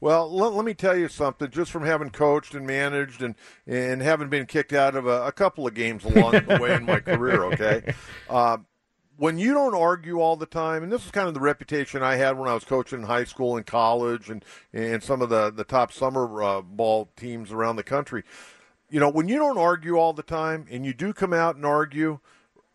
Well, 0.00 0.30
let, 0.30 0.52
let 0.52 0.64
me 0.64 0.74
tell 0.74 0.96
you 0.96 1.08
something. 1.08 1.50
Just 1.50 1.70
from 1.70 1.84
having 1.84 2.10
coached 2.10 2.54
and 2.54 2.66
managed 2.66 3.22
and 3.22 3.34
and 3.66 4.02
having 4.02 4.28
been 4.28 4.46
kicked 4.46 4.72
out 4.72 4.94
of 4.94 5.06
a, 5.06 5.26
a 5.26 5.32
couple 5.32 5.66
of 5.66 5.74
games 5.74 6.04
along 6.04 6.32
the 6.32 6.58
way 6.60 6.74
in 6.74 6.84
my 6.84 7.00
career, 7.00 7.44
okay. 7.44 7.94
Uh, 8.28 8.58
when 9.18 9.38
you 9.38 9.54
don't 9.54 9.74
argue 9.74 10.20
all 10.20 10.36
the 10.36 10.46
time, 10.46 10.82
and 10.82 10.92
this 10.92 11.04
is 11.04 11.10
kind 11.10 11.28
of 11.28 11.34
the 11.34 11.40
reputation 11.40 12.02
I 12.02 12.16
had 12.16 12.38
when 12.38 12.48
I 12.48 12.54
was 12.54 12.64
coaching 12.64 13.00
in 13.00 13.06
high 13.06 13.24
school 13.24 13.56
and 13.56 13.64
college, 13.64 14.28
and 14.28 14.44
and 14.72 15.02
some 15.02 15.22
of 15.22 15.30
the 15.30 15.50
the 15.50 15.64
top 15.64 15.92
summer 15.92 16.42
uh, 16.42 16.60
ball 16.60 17.08
teams 17.16 17.52
around 17.52 17.76
the 17.76 17.82
country. 17.82 18.24
You 18.90 19.00
know, 19.00 19.08
when 19.08 19.28
you 19.28 19.38
don't 19.38 19.58
argue 19.58 19.96
all 19.96 20.12
the 20.12 20.22
time, 20.22 20.66
and 20.70 20.84
you 20.84 20.92
do 20.92 21.12
come 21.12 21.32
out 21.32 21.56
and 21.56 21.64
argue, 21.64 22.20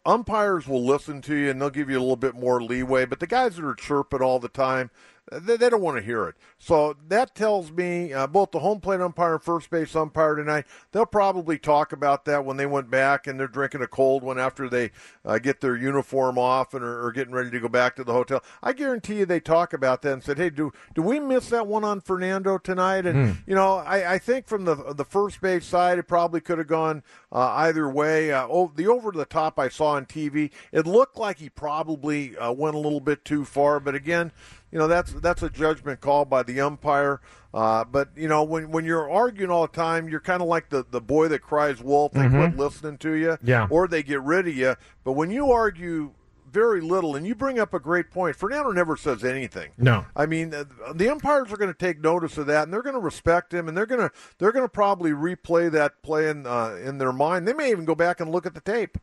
umpires 0.05 0.67
will 0.67 0.85
listen 0.85 1.21
to 1.21 1.35
you 1.35 1.49
and 1.49 1.61
they'll 1.61 1.69
give 1.69 1.89
you 1.89 1.97
a 1.97 2.01
little 2.01 2.15
bit 2.15 2.35
more 2.35 2.61
leeway. 2.61 3.05
But 3.05 3.19
the 3.19 3.27
guys 3.27 3.55
that 3.55 3.65
are 3.65 3.75
chirping 3.75 4.21
all 4.21 4.39
the 4.39 4.49
time, 4.49 4.89
they, 5.31 5.55
they 5.57 5.69
don't 5.69 5.81
want 5.81 5.97
to 5.97 6.03
hear 6.03 6.27
it. 6.27 6.35
So 6.57 6.95
that 7.07 7.35
tells 7.35 7.71
me 7.71 8.11
uh, 8.13 8.27
both 8.27 8.51
the 8.51 8.59
home 8.59 8.79
plate 8.79 9.01
umpire 9.01 9.35
and 9.35 9.43
first 9.43 9.69
base 9.69 9.95
umpire 9.95 10.35
tonight, 10.35 10.65
they'll 10.91 11.05
probably 11.05 11.57
talk 11.57 11.93
about 11.93 12.25
that 12.25 12.43
when 12.43 12.57
they 12.57 12.65
went 12.65 12.89
back 12.89 13.27
and 13.27 13.39
they're 13.39 13.47
drinking 13.47 13.81
a 13.81 13.87
cold 13.87 14.23
one 14.23 14.39
after 14.39 14.67
they 14.67 14.91
uh, 15.23 15.37
get 15.37 15.61
their 15.61 15.75
uniform 15.77 16.37
off 16.37 16.73
and 16.73 16.83
are, 16.83 17.05
are 17.05 17.11
getting 17.11 17.33
ready 17.33 17.49
to 17.51 17.59
go 17.59 17.67
back 17.69 17.95
to 17.95 18.03
the 18.03 18.13
hotel. 18.13 18.43
I 18.61 18.73
guarantee 18.73 19.19
you 19.19 19.25
they 19.25 19.39
talk 19.39 19.73
about 19.73 20.01
that 20.01 20.13
and 20.13 20.23
said, 20.23 20.37
hey, 20.37 20.49
do, 20.49 20.71
do 20.95 21.01
we 21.01 21.19
miss 21.19 21.49
that 21.49 21.67
one 21.67 21.83
on 21.83 22.01
Fernando 22.01 22.57
tonight? 22.57 23.05
And, 23.05 23.11
Hmm. 23.21 23.31
you 23.45 23.55
know, 23.55 23.75
I, 23.75 24.13
I 24.13 24.17
think 24.17 24.47
from 24.47 24.65
the, 24.65 24.93
the 24.93 25.05
first 25.05 25.39
base 25.41 25.65
side, 25.65 25.99
it 25.99 26.07
probably 26.07 26.41
could 26.41 26.57
have 26.57 26.67
gone 26.67 27.03
uh, 27.31 27.39
either 27.57 27.87
way. 27.89 28.31
Uh, 28.31 28.47
oh, 28.49 28.71
the 28.75 28.87
over 28.87 29.11
the 29.11 29.25
top 29.25 29.59
I 29.59 29.69
saw 29.69 29.91
on 29.91 30.05
TV, 30.05 30.51
it 30.71 30.87
looked 30.87 31.17
like 31.17 31.37
he 31.39 31.49
probably 31.49 32.35
uh, 32.37 32.51
went 32.51 32.75
a 32.75 32.79
little 32.79 32.99
bit 32.99 33.23
too 33.23 33.45
far. 33.45 33.79
But 33.79 33.95
again, 33.95 34.31
you 34.71 34.79
know 34.79 34.87
that's 34.87 35.11
that's 35.13 35.43
a 35.43 35.49
judgment 35.49 36.01
call 36.01 36.25
by 36.25 36.43
the 36.43 36.61
umpire. 36.61 37.21
Uh, 37.53 37.83
but 37.83 38.09
you 38.15 38.27
know 38.27 38.43
when 38.43 38.71
when 38.71 38.85
you're 38.85 39.09
arguing 39.09 39.51
all 39.51 39.63
the 39.67 39.73
time, 39.73 40.07
you're 40.07 40.19
kind 40.21 40.41
of 40.41 40.47
like 40.47 40.69
the 40.69 40.85
the 40.89 41.01
boy 41.01 41.27
that 41.27 41.39
cries 41.39 41.81
wolf. 41.81 42.13
They 42.13 42.21
Mhm. 42.21 42.31
quit 42.31 42.57
listening 42.57 42.97
to 42.99 43.11
you, 43.13 43.37
Yeah. 43.43 43.67
or 43.69 43.87
they 43.87 44.03
get 44.03 44.21
rid 44.21 44.47
of 44.47 44.55
you. 44.55 44.75
But 45.03 45.13
when 45.13 45.29
you 45.31 45.51
argue 45.51 46.11
very 46.49 46.81
little, 46.81 47.15
and 47.15 47.25
you 47.25 47.33
bring 47.33 47.59
up 47.59 47.73
a 47.73 47.79
great 47.79 48.11
point, 48.11 48.35
Fernando 48.35 48.71
never 48.73 48.97
says 48.97 49.23
anything. 49.23 49.71
No. 49.77 50.05
I 50.17 50.25
mean, 50.25 50.49
the 50.49 51.09
umpires 51.09 51.49
are 51.49 51.55
going 51.55 51.71
to 51.71 51.77
take 51.77 52.01
notice 52.01 52.37
of 52.37 52.45
that, 52.47 52.63
and 52.63 52.73
they're 52.73 52.81
going 52.81 52.93
to 52.95 52.99
respect 53.01 53.53
him, 53.53 53.69
and 53.69 53.77
they're 53.77 53.85
going 53.85 54.01
to 54.01 54.11
they're 54.37 54.51
going 54.51 54.65
to 54.65 54.69
probably 54.69 55.11
replay 55.11 55.71
that 55.71 56.01
play 56.03 56.29
in 56.29 56.45
uh, 56.45 56.77
in 56.83 56.97
their 56.97 57.13
mind. 57.13 57.47
They 57.47 57.53
may 57.53 57.71
even 57.71 57.85
go 57.85 57.95
back 57.95 58.19
and 58.19 58.29
look 58.31 58.45
at 58.45 58.53
the 58.53 58.59
tape. 58.61 58.97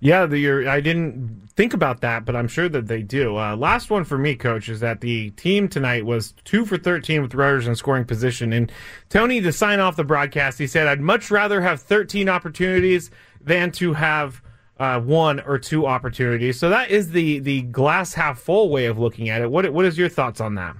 Yeah, 0.00 0.26
the, 0.26 0.66
I 0.66 0.80
didn't 0.80 1.48
think 1.54 1.74
about 1.74 2.00
that, 2.00 2.24
but 2.24 2.34
I'm 2.34 2.48
sure 2.48 2.68
that 2.68 2.86
they 2.86 3.02
do. 3.02 3.36
Uh, 3.36 3.56
last 3.56 3.90
one 3.90 4.04
for 4.04 4.16
me, 4.16 4.34
coach, 4.34 4.68
is 4.68 4.80
that 4.80 5.00
the 5.00 5.30
team 5.30 5.68
tonight 5.68 6.06
was 6.06 6.32
two 6.44 6.64
for 6.64 6.78
13 6.78 7.22
with 7.22 7.34
runners 7.34 7.66
in 7.66 7.74
scoring 7.76 8.04
position. 8.04 8.52
And 8.52 8.72
Tony, 9.08 9.40
to 9.40 9.52
sign 9.52 9.80
off 9.80 9.96
the 9.96 10.04
broadcast, 10.04 10.58
he 10.58 10.66
said, 10.66 10.86
I'd 10.86 11.00
much 11.00 11.30
rather 11.30 11.60
have 11.60 11.82
13 11.82 12.28
opportunities 12.28 13.10
than 13.40 13.72
to 13.72 13.92
have 13.94 14.42
uh, 14.78 15.00
one 15.00 15.40
or 15.40 15.58
two 15.58 15.86
opportunities. 15.86 16.58
So 16.58 16.70
that 16.70 16.90
is 16.90 17.10
the, 17.10 17.38
the 17.40 17.62
glass 17.62 18.14
half 18.14 18.38
full 18.38 18.70
way 18.70 18.86
of 18.86 18.98
looking 18.98 19.28
at 19.28 19.42
it. 19.42 19.50
What, 19.50 19.70
what 19.72 19.84
is 19.84 19.98
your 19.98 20.08
thoughts 20.08 20.40
on 20.40 20.54
that? 20.54 20.76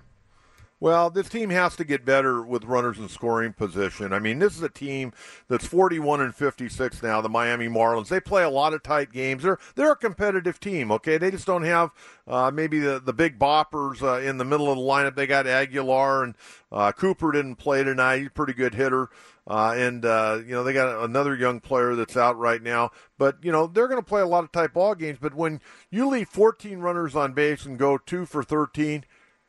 Well, 0.82 1.10
this 1.10 1.28
team 1.28 1.50
has 1.50 1.76
to 1.76 1.84
get 1.84 2.06
better 2.06 2.42
with 2.42 2.64
runners 2.64 2.98
in 2.98 3.10
scoring 3.10 3.52
position. 3.52 4.14
I 4.14 4.18
mean, 4.18 4.38
this 4.38 4.56
is 4.56 4.62
a 4.62 4.70
team 4.70 5.12
that's 5.46 5.66
41 5.66 6.22
and 6.22 6.34
56 6.34 7.02
now, 7.02 7.20
the 7.20 7.28
Miami 7.28 7.68
Marlins. 7.68 8.08
They 8.08 8.18
play 8.18 8.42
a 8.42 8.48
lot 8.48 8.72
of 8.72 8.82
tight 8.82 9.12
games. 9.12 9.42
They're 9.42 9.58
they're 9.74 9.92
a 9.92 9.96
competitive 9.96 10.58
team, 10.58 10.90
okay? 10.90 11.18
They 11.18 11.30
just 11.30 11.46
don't 11.46 11.64
have 11.64 11.90
uh, 12.26 12.50
maybe 12.50 12.78
the, 12.78 12.98
the 12.98 13.12
big 13.12 13.38
boppers 13.38 14.00
uh, 14.00 14.26
in 14.26 14.38
the 14.38 14.44
middle 14.46 14.70
of 14.70 14.78
the 14.78 14.82
lineup. 14.82 15.16
They 15.16 15.26
got 15.26 15.46
Aguilar 15.46 16.24
and 16.24 16.34
uh, 16.72 16.92
Cooper 16.92 17.30
didn't 17.30 17.56
play 17.56 17.84
tonight. 17.84 18.18
He's 18.20 18.28
a 18.28 18.30
pretty 18.30 18.54
good 18.54 18.74
hitter. 18.74 19.10
Uh, 19.46 19.74
and 19.76 20.06
uh, 20.06 20.40
you 20.46 20.52
know 20.52 20.64
they 20.64 20.72
got 20.72 21.04
another 21.04 21.34
young 21.34 21.60
player 21.60 21.94
that's 21.94 22.16
out 22.16 22.38
right 22.38 22.62
now, 22.62 22.90
but 23.18 23.36
you 23.42 23.52
know 23.52 23.66
they're 23.66 23.88
going 23.88 24.00
to 24.00 24.08
play 24.08 24.22
a 24.22 24.26
lot 24.26 24.44
of 24.44 24.52
tight 24.52 24.72
ball 24.72 24.94
games. 24.94 25.18
But 25.20 25.34
when 25.34 25.60
you 25.90 26.08
leave 26.08 26.28
14 26.28 26.78
runners 26.78 27.14
on 27.14 27.34
base 27.34 27.66
and 27.66 27.78
go 27.78 27.98
two 27.98 28.24
for 28.24 28.42
13, 28.42 29.04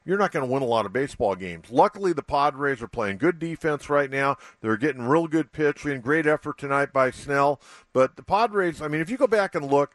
you're 0.06 0.18
not 0.18 0.32
going 0.32 0.46
to 0.46 0.52
win 0.52 0.64
a 0.64 0.68
lot 0.68 0.86
of 0.86 0.94
baseball 0.94 1.36
games. 1.36 1.68
Luckily, 1.70 2.14
the 2.14 2.24
Padres 2.24 2.82
are 2.82 2.88
playing 2.88 3.18
good 3.18 3.40
defense 3.40 3.90
right 3.90 4.10
now. 4.10 4.38
They're 4.62 4.78
getting 4.78 5.04
real 5.04 5.28
good 5.28 5.52
pitching. 5.52 6.02
Great 6.02 6.26
effort 6.26 6.58
tonight 6.58 6.92
by 6.92 7.12
Snell. 7.12 7.62
But 7.94 8.16
the 8.16 8.24
Padres, 8.24 8.82
I 8.82 8.88
mean, 8.88 9.02
if 9.02 9.10
you 9.10 9.18
go 9.18 9.28
back 9.28 9.56
and 9.56 9.70
look, 9.70 9.94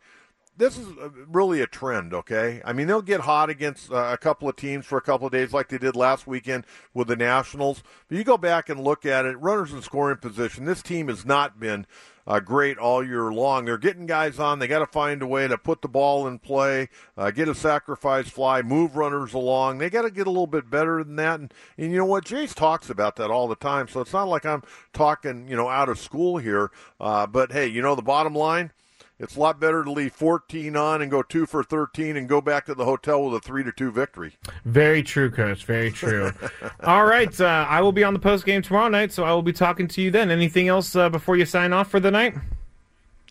this 0.57 0.78
is 0.78 0.86
really 1.28 1.61
a 1.61 1.66
trend, 1.66 2.14
okay? 2.14 2.62
I 2.64 2.72
mean, 2.72 2.86
they'll 2.86 3.02
get 3.02 3.20
hot 3.20 3.50
against 3.50 3.92
uh, 3.92 4.09
a 4.12 4.16
couple 4.16 4.48
of 4.48 4.57
teams 4.57 4.86
for 4.86 4.96
a 4.96 5.02
couple 5.02 5.26
of 5.26 5.32
days, 5.32 5.52
like 5.52 5.68
they 5.68 5.78
did 5.78 5.96
last 5.96 6.26
weekend 6.26 6.64
with 6.94 7.09
the 7.09 7.16
Nationals. 7.16 7.82
But 8.09 8.16
you 8.16 8.24
go 8.24 8.38
back 8.38 8.68
and 8.68 8.80
look 8.80 9.04
at 9.04 9.26
it, 9.26 9.38
runners 9.38 9.72
in 9.72 9.82
scoring 9.82 10.16
position. 10.16 10.64
This 10.64 10.82
team 10.82 11.09
has 11.09 11.26
not 11.26 11.61
been 11.61 11.86
uh, 12.27 12.41
great 12.41 12.79
all 12.79 13.05
year 13.05 13.33
long. 13.33 13.64
They're 13.64 13.79
getting 13.79 14.07
guys 14.07 14.39
on. 14.39 14.59
They 14.59 14.66
got 14.66 14.81
to 14.81 14.87
find 14.87 15.22
a 15.22 15.27
way 15.27 15.47
to 15.49 15.57
put 15.57 15.83
the 15.83 15.89
ball 15.89 16.27
in 16.27 16.39
play, 16.39 16.89
uh, 17.16 17.31
get 17.31 17.49
a 17.49 17.55
sacrifice 17.55 18.29
fly, 18.29 18.62
move 18.62 18.97
runners 18.97 19.35
along. 19.35 19.79
They 19.79 19.91
got 19.91 20.03
to 20.03 20.11
get 20.11 20.27
a 20.27 20.31
little 20.31 20.47
bit 20.47 20.70
better 20.70 21.03
than 21.05 21.16
that. 21.16 21.41
And, 21.41 21.55
and 21.77 21.93
you 21.93 21.99
know 21.99 22.05
what? 22.05 22.24
Jayce 22.24 22.55
talks 22.55 22.91
about 22.91 23.16
that 23.16 23.31
all 23.31 23.49
the 23.49 23.57
time. 23.57 23.89
So 23.89 24.01
it's 24.01 24.12
not 24.12 24.29
like 24.29 24.45
I'm 24.45 24.62
talking, 24.93 25.49
you 25.49 25.57
know, 25.57 25.68
out 25.68 25.89
of 25.89 25.99
school 25.99 26.39
here. 26.39 26.70
Uh, 27.01 27.27
but 27.27 27.53
hey, 27.53 27.66
you 27.66 27.83
know, 27.83 27.95
the 27.95 28.03
bottom 28.03 28.35
line. 28.35 28.72
It's 29.18 29.34
a 29.34 29.40
lot 29.40 29.58
better 29.58 29.82
to 29.82 29.90
leave 29.90 30.12
14 30.12 30.76
on 30.76 31.00
and 31.00 31.10
go 31.10 31.22
two 31.22 31.46
for 31.46 31.64
13 31.64 32.18
and 32.18 32.28
go 32.28 32.42
back 32.42 32.66
to 32.66 32.74
the 32.74 32.84
hotel 32.84 33.24
with 33.24 33.34
a 33.34 33.40
three 33.40 33.64
to 33.64 33.72
two 33.72 33.90
victory. 33.90 34.36
Very 34.66 35.02
true, 35.02 35.30
Coach. 35.30 35.64
Very 35.64 35.90
true. 35.90 36.32
All 36.84 37.06
right, 37.06 37.40
uh, 37.40 37.66
I 37.68 37.80
will 37.80 37.92
be 37.92 38.04
on 38.04 38.12
the 38.12 38.20
post 38.20 38.44
game 38.44 38.60
tomorrow 38.60 38.88
night, 38.88 39.12
so 39.12 39.24
I 39.24 39.32
will 39.32 39.42
be 39.42 39.54
talking 39.54 39.88
to 39.88 40.02
you 40.02 40.10
then. 40.10 40.30
Anything 40.30 40.68
else 40.68 40.94
uh, 40.94 41.08
before 41.08 41.36
you 41.36 41.46
sign 41.46 41.72
off 41.72 41.90
for 41.90 41.98
the 41.98 42.10
night? 42.10 42.34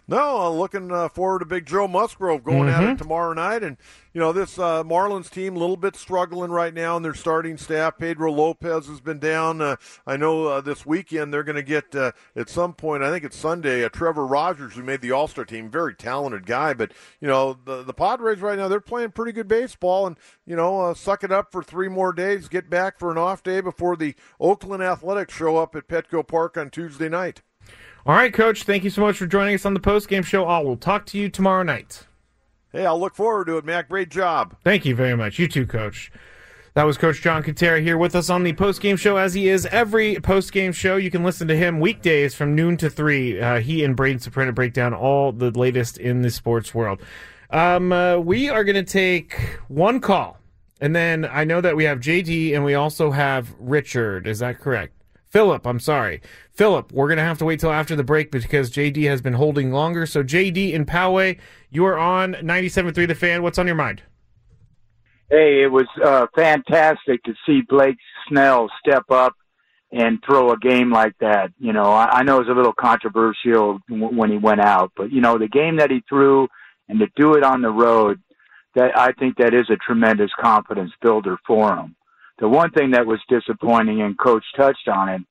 No, 0.07 0.37
uh, 0.37 0.49
looking 0.51 0.91
uh, 0.91 1.09
forward 1.09 1.39
to 1.39 1.45
Big 1.45 1.65
Joe 1.65 1.87
Musgrove 1.87 2.43
going 2.43 2.69
at 2.69 2.81
Mhm. 2.81 2.93
it 2.93 2.97
tomorrow 2.99 3.33
night. 3.33 3.63
And, 3.63 3.77
you 4.13 4.21
know, 4.21 4.31
this 4.31 4.59
uh, 4.59 4.83
Marlins 4.83 5.31
team 5.31 5.55
a 5.55 5.59
little 5.59 5.77
bit 5.77 5.95
struggling 5.95 6.51
right 6.51 6.73
now 6.75 6.95
in 6.95 7.01
their 7.01 7.15
starting 7.15 7.57
staff. 7.57 7.97
Pedro 7.97 8.31
Lopez 8.31 8.85
has 8.87 9.01
been 9.01 9.17
down. 9.17 9.61
Uh, 9.61 9.77
I 10.05 10.15
know 10.15 10.45
uh, 10.45 10.61
this 10.61 10.85
weekend 10.85 11.33
they're 11.33 11.43
going 11.43 11.55
to 11.55 11.63
get, 11.63 11.95
uh, 11.95 12.11
at 12.35 12.49
some 12.49 12.73
point, 12.73 13.01
I 13.01 13.09
think 13.09 13.25
it's 13.25 13.35
Sunday, 13.35 13.83
uh, 13.83 13.89
Trevor 13.89 14.27
Rogers, 14.27 14.75
who 14.75 14.83
made 14.83 15.01
the 15.01 15.11
All 15.11 15.27
Star 15.27 15.43
team. 15.43 15.71
Very 15.71 15.95
talented 15.95 16.45
guy. 16.45 16.73
But, 16.75 16.91
you 17.19 17.27
know, 17.27 17.57
the, 17.65 17.81
the 17.81 17.93
Padres 17.93 18.41
right 18.41 18.59
now, 18.59 18.67
they're 18.67 18.79
playing 18.79 19.11
pretty 19.11 19.31
good 19.31 19.47
baseball. 19.47 20.05
And, 20.05 20.17
you 20.45 20.55
know, 20.55 20.81
uh, 20.81 20.93
suck 20.93 21.23
it 21.23 21.31
up 21.31 21.51
for 21.51 21.63
three 21.63 21.89
more 21.89 22.13
days, 22.13 22.47
get 22.47 22.69
back 22.69 22.99
for 22.99 23.09
an 23.09 23.17
off 23.17 23.41
day 23.41 23.59
before 23.59 23.95
the 23.95 24.13
Oakland 24.39 24.83
Athletics 24.83 25.33
show 25.33 25.57
up 25.57 25.75
at 25.75 25.87
Petco 25.87 26.25
Park 26.25 26.57
on 26.57 26.69
Tuesday 26.69 27.09
night. 27.09 27.41
All 28.07 28.13
right, 28.13 28.31
Coach. 28.31 28.63
Thank 28.63 28.83
you 28.83 28.91
so 28.91 29.01
much 29.01 29.17
for 29.17 29.25
joining 29.25 29.55
us 29.55 29.65
on 29.65 29.73
the 29.73 29.79
post 29.79 30.07
game 30.07 30.21
show. 30.21 30.45
I 30.45 30.59
will 30.59 30.77
talk 30.77 31.07
to 31.07 31.17
you 31.17 31.27
tomorrow 31.27 31.63
night. 31.63 32.05
Hey, 32.71 32.85
I'll 32.85 32.99
look 32.99 33.15
forward 33.15 33.47
to 33.47 33.57
it, 33.57 33.65
Mac. 33.65 33.89
Great 33.89 34.09
job. 34.09 34.55
Thank 34.63 34.85
you 34.85 34.93
very 34.93 35.15
much. 35.15 35.39
You 35.39 35.47
too, 35.47 35.65
Coach. 35.65 36.11
That 36.75 36.83
was 36.83 36.99
Coach 36.99 37.21
John 37.21 37.41
Kentera 37.41 37.81
here 37.81 37.97
with 37.97 38.15
us 38.15 38.29
on 38.29 38.43
the 38.43 38.53
post 38.53 38.79
game 38.79 38.95
show, 38.95 39.17
as 39.17 39.33
he 39.33 39.49
is 39.49 39.65
every 39.67 40.17
post 40.17 40.51
game 40.51 40.71
show. 40.71 40.97
You 40.97 41.09
can 41.09 41.23
listen 41.23 41.47
to 41.47 41.55
him 41.55 41.79
weekdays 41.79 42.35
from 42.35 42.53
noon 42.53 42.77
to 42.77 42.91
three. 42.91 43.39
Uh, 43.41 43.59
he 43.59 43.83
and 43.83 43.95
Braden 43.95 44.19
Soprano 44.19 44.51
break 44.51 44.73
down 44.73 44.93
all 44.93 45.31
the 45.31 45.49
latest 45.49 45.97
in 45.97 46.21
the 46.21 46.29
sports 46.29 46.75
world. 46.75 47.01
Um, 47.49 47.91
uh, 47.91 48.17
we 48.17 48.49
are 48.49 48.63
going 48.63 48.75
to 48.75 48.83
take 48.83 49.33
one 49.67 49.99
call, 49.99 50.37
and 50.79 50.95
then 50.95 51.25
I 51.25 51.43
know 51.43 51.59
that 51.61 51.75
we 51.75 51.85
have 51.85 52.01
JD 52.01 52.53
and 52.53 52.63
we 52.63 52.75
also 52.75 53.09
have 53.09 53.55
Richard. 53.57 54.27
Is 54.27 54.39
that 54.39 54.59
correct? 54.59 54.94
Philip, 55.35 55.67
I'm 55.67 55.81
sorry. 55.81 56.21
Philip, 56.53 56.93
we're 56.93 57.09
going 57.09 57.17
to 57.17 57.23
have 57.25 57.37
to 57.39 57.43
wait 57.43 57.59
till 57.59 57.69
after 57.69 57.93
the 57.93 58.05
break 58.05 58.31
because 58.31 58.71
JD 58.71 59.03
has 59.09 59.21
been 59.21 59.33
holding 59.33 59.69
longer. 59.69 60.05
So, 60.05 60.23
JD 60.23 60.71
in 60.71 60.85
Poway, 60.85 61.39
you 61.69 61.83
are 61.83 61.97
on 61.97 62.35
97.3 62.35 63.05
The 63.05 63.15
Fan. 63.15 63.43
What's 63.43 63.59
on 63.59 63.67
your 63.67 63.75
mind? 63.75 64.01
Hey, 65.29 65.61
it 65.61 65.69
was 65.69 65.87
uh, 66.01 66.27
fantastic 66.33 67.21
to 67.23 67.33
see 67.45 67.59
Blake 67.67 67.97
Snell 68.29 68.69
step 68.79 69.03
up 69.11 69.33
and 69.91 70.23
throw 70.25 70.51
a 70.51 70.57
game 70.57 70.89
like 70.89 71.17
that. 71.19 71.51
You 71.59 71.73
know, 71.73 71.91
I, 71.91 72.19
I 72.19 72.23
know 72.23 72.37
it 72.37 72.47
was 72.47 72.55
a 72.55 72.57
little 72.57 72.71
controversial 72.71 73.79
w- 73.89 74.17
when 74.17 74.31
he 74.31 74.37
went 74.37 74.61
out, 74.61 74.93
but 74.95 75.11
you 75.11 75.19
know, 75.19 75.37
the 75.37 75.49
game 75.49 75.79
that 75.79 75.91
he 75.91 76.01
threw 76.07 76.47
and 76.87 76.97
to 76.99 77.07
do 77.17 77.33
it 77.33 77.43
on 77.43 77.61
the 77.61 77.71
road, 77.71 78.21
that 78.75 78.97
I 78.97 79.11
think 79.11 79.35
that 79.39 79.53
is 79.53 79.69
a 79.69 79.75
tremendous 79.75 80.31
confidence 80.39 80.93
builder 81.01 81.35
for 81.45 81.75
him. 81.75 81.94
The 82.39 82.49
one 82.49 82.71
thing 82.71 82.91
that 82.91 83.05
was 83.05 83.19
disappointing, 83.29 84.01
and 84.01 84.17
Coach 84.17 84.43
touched 84.57 84.87
on 84.87 85.09
it, 85.09 85.21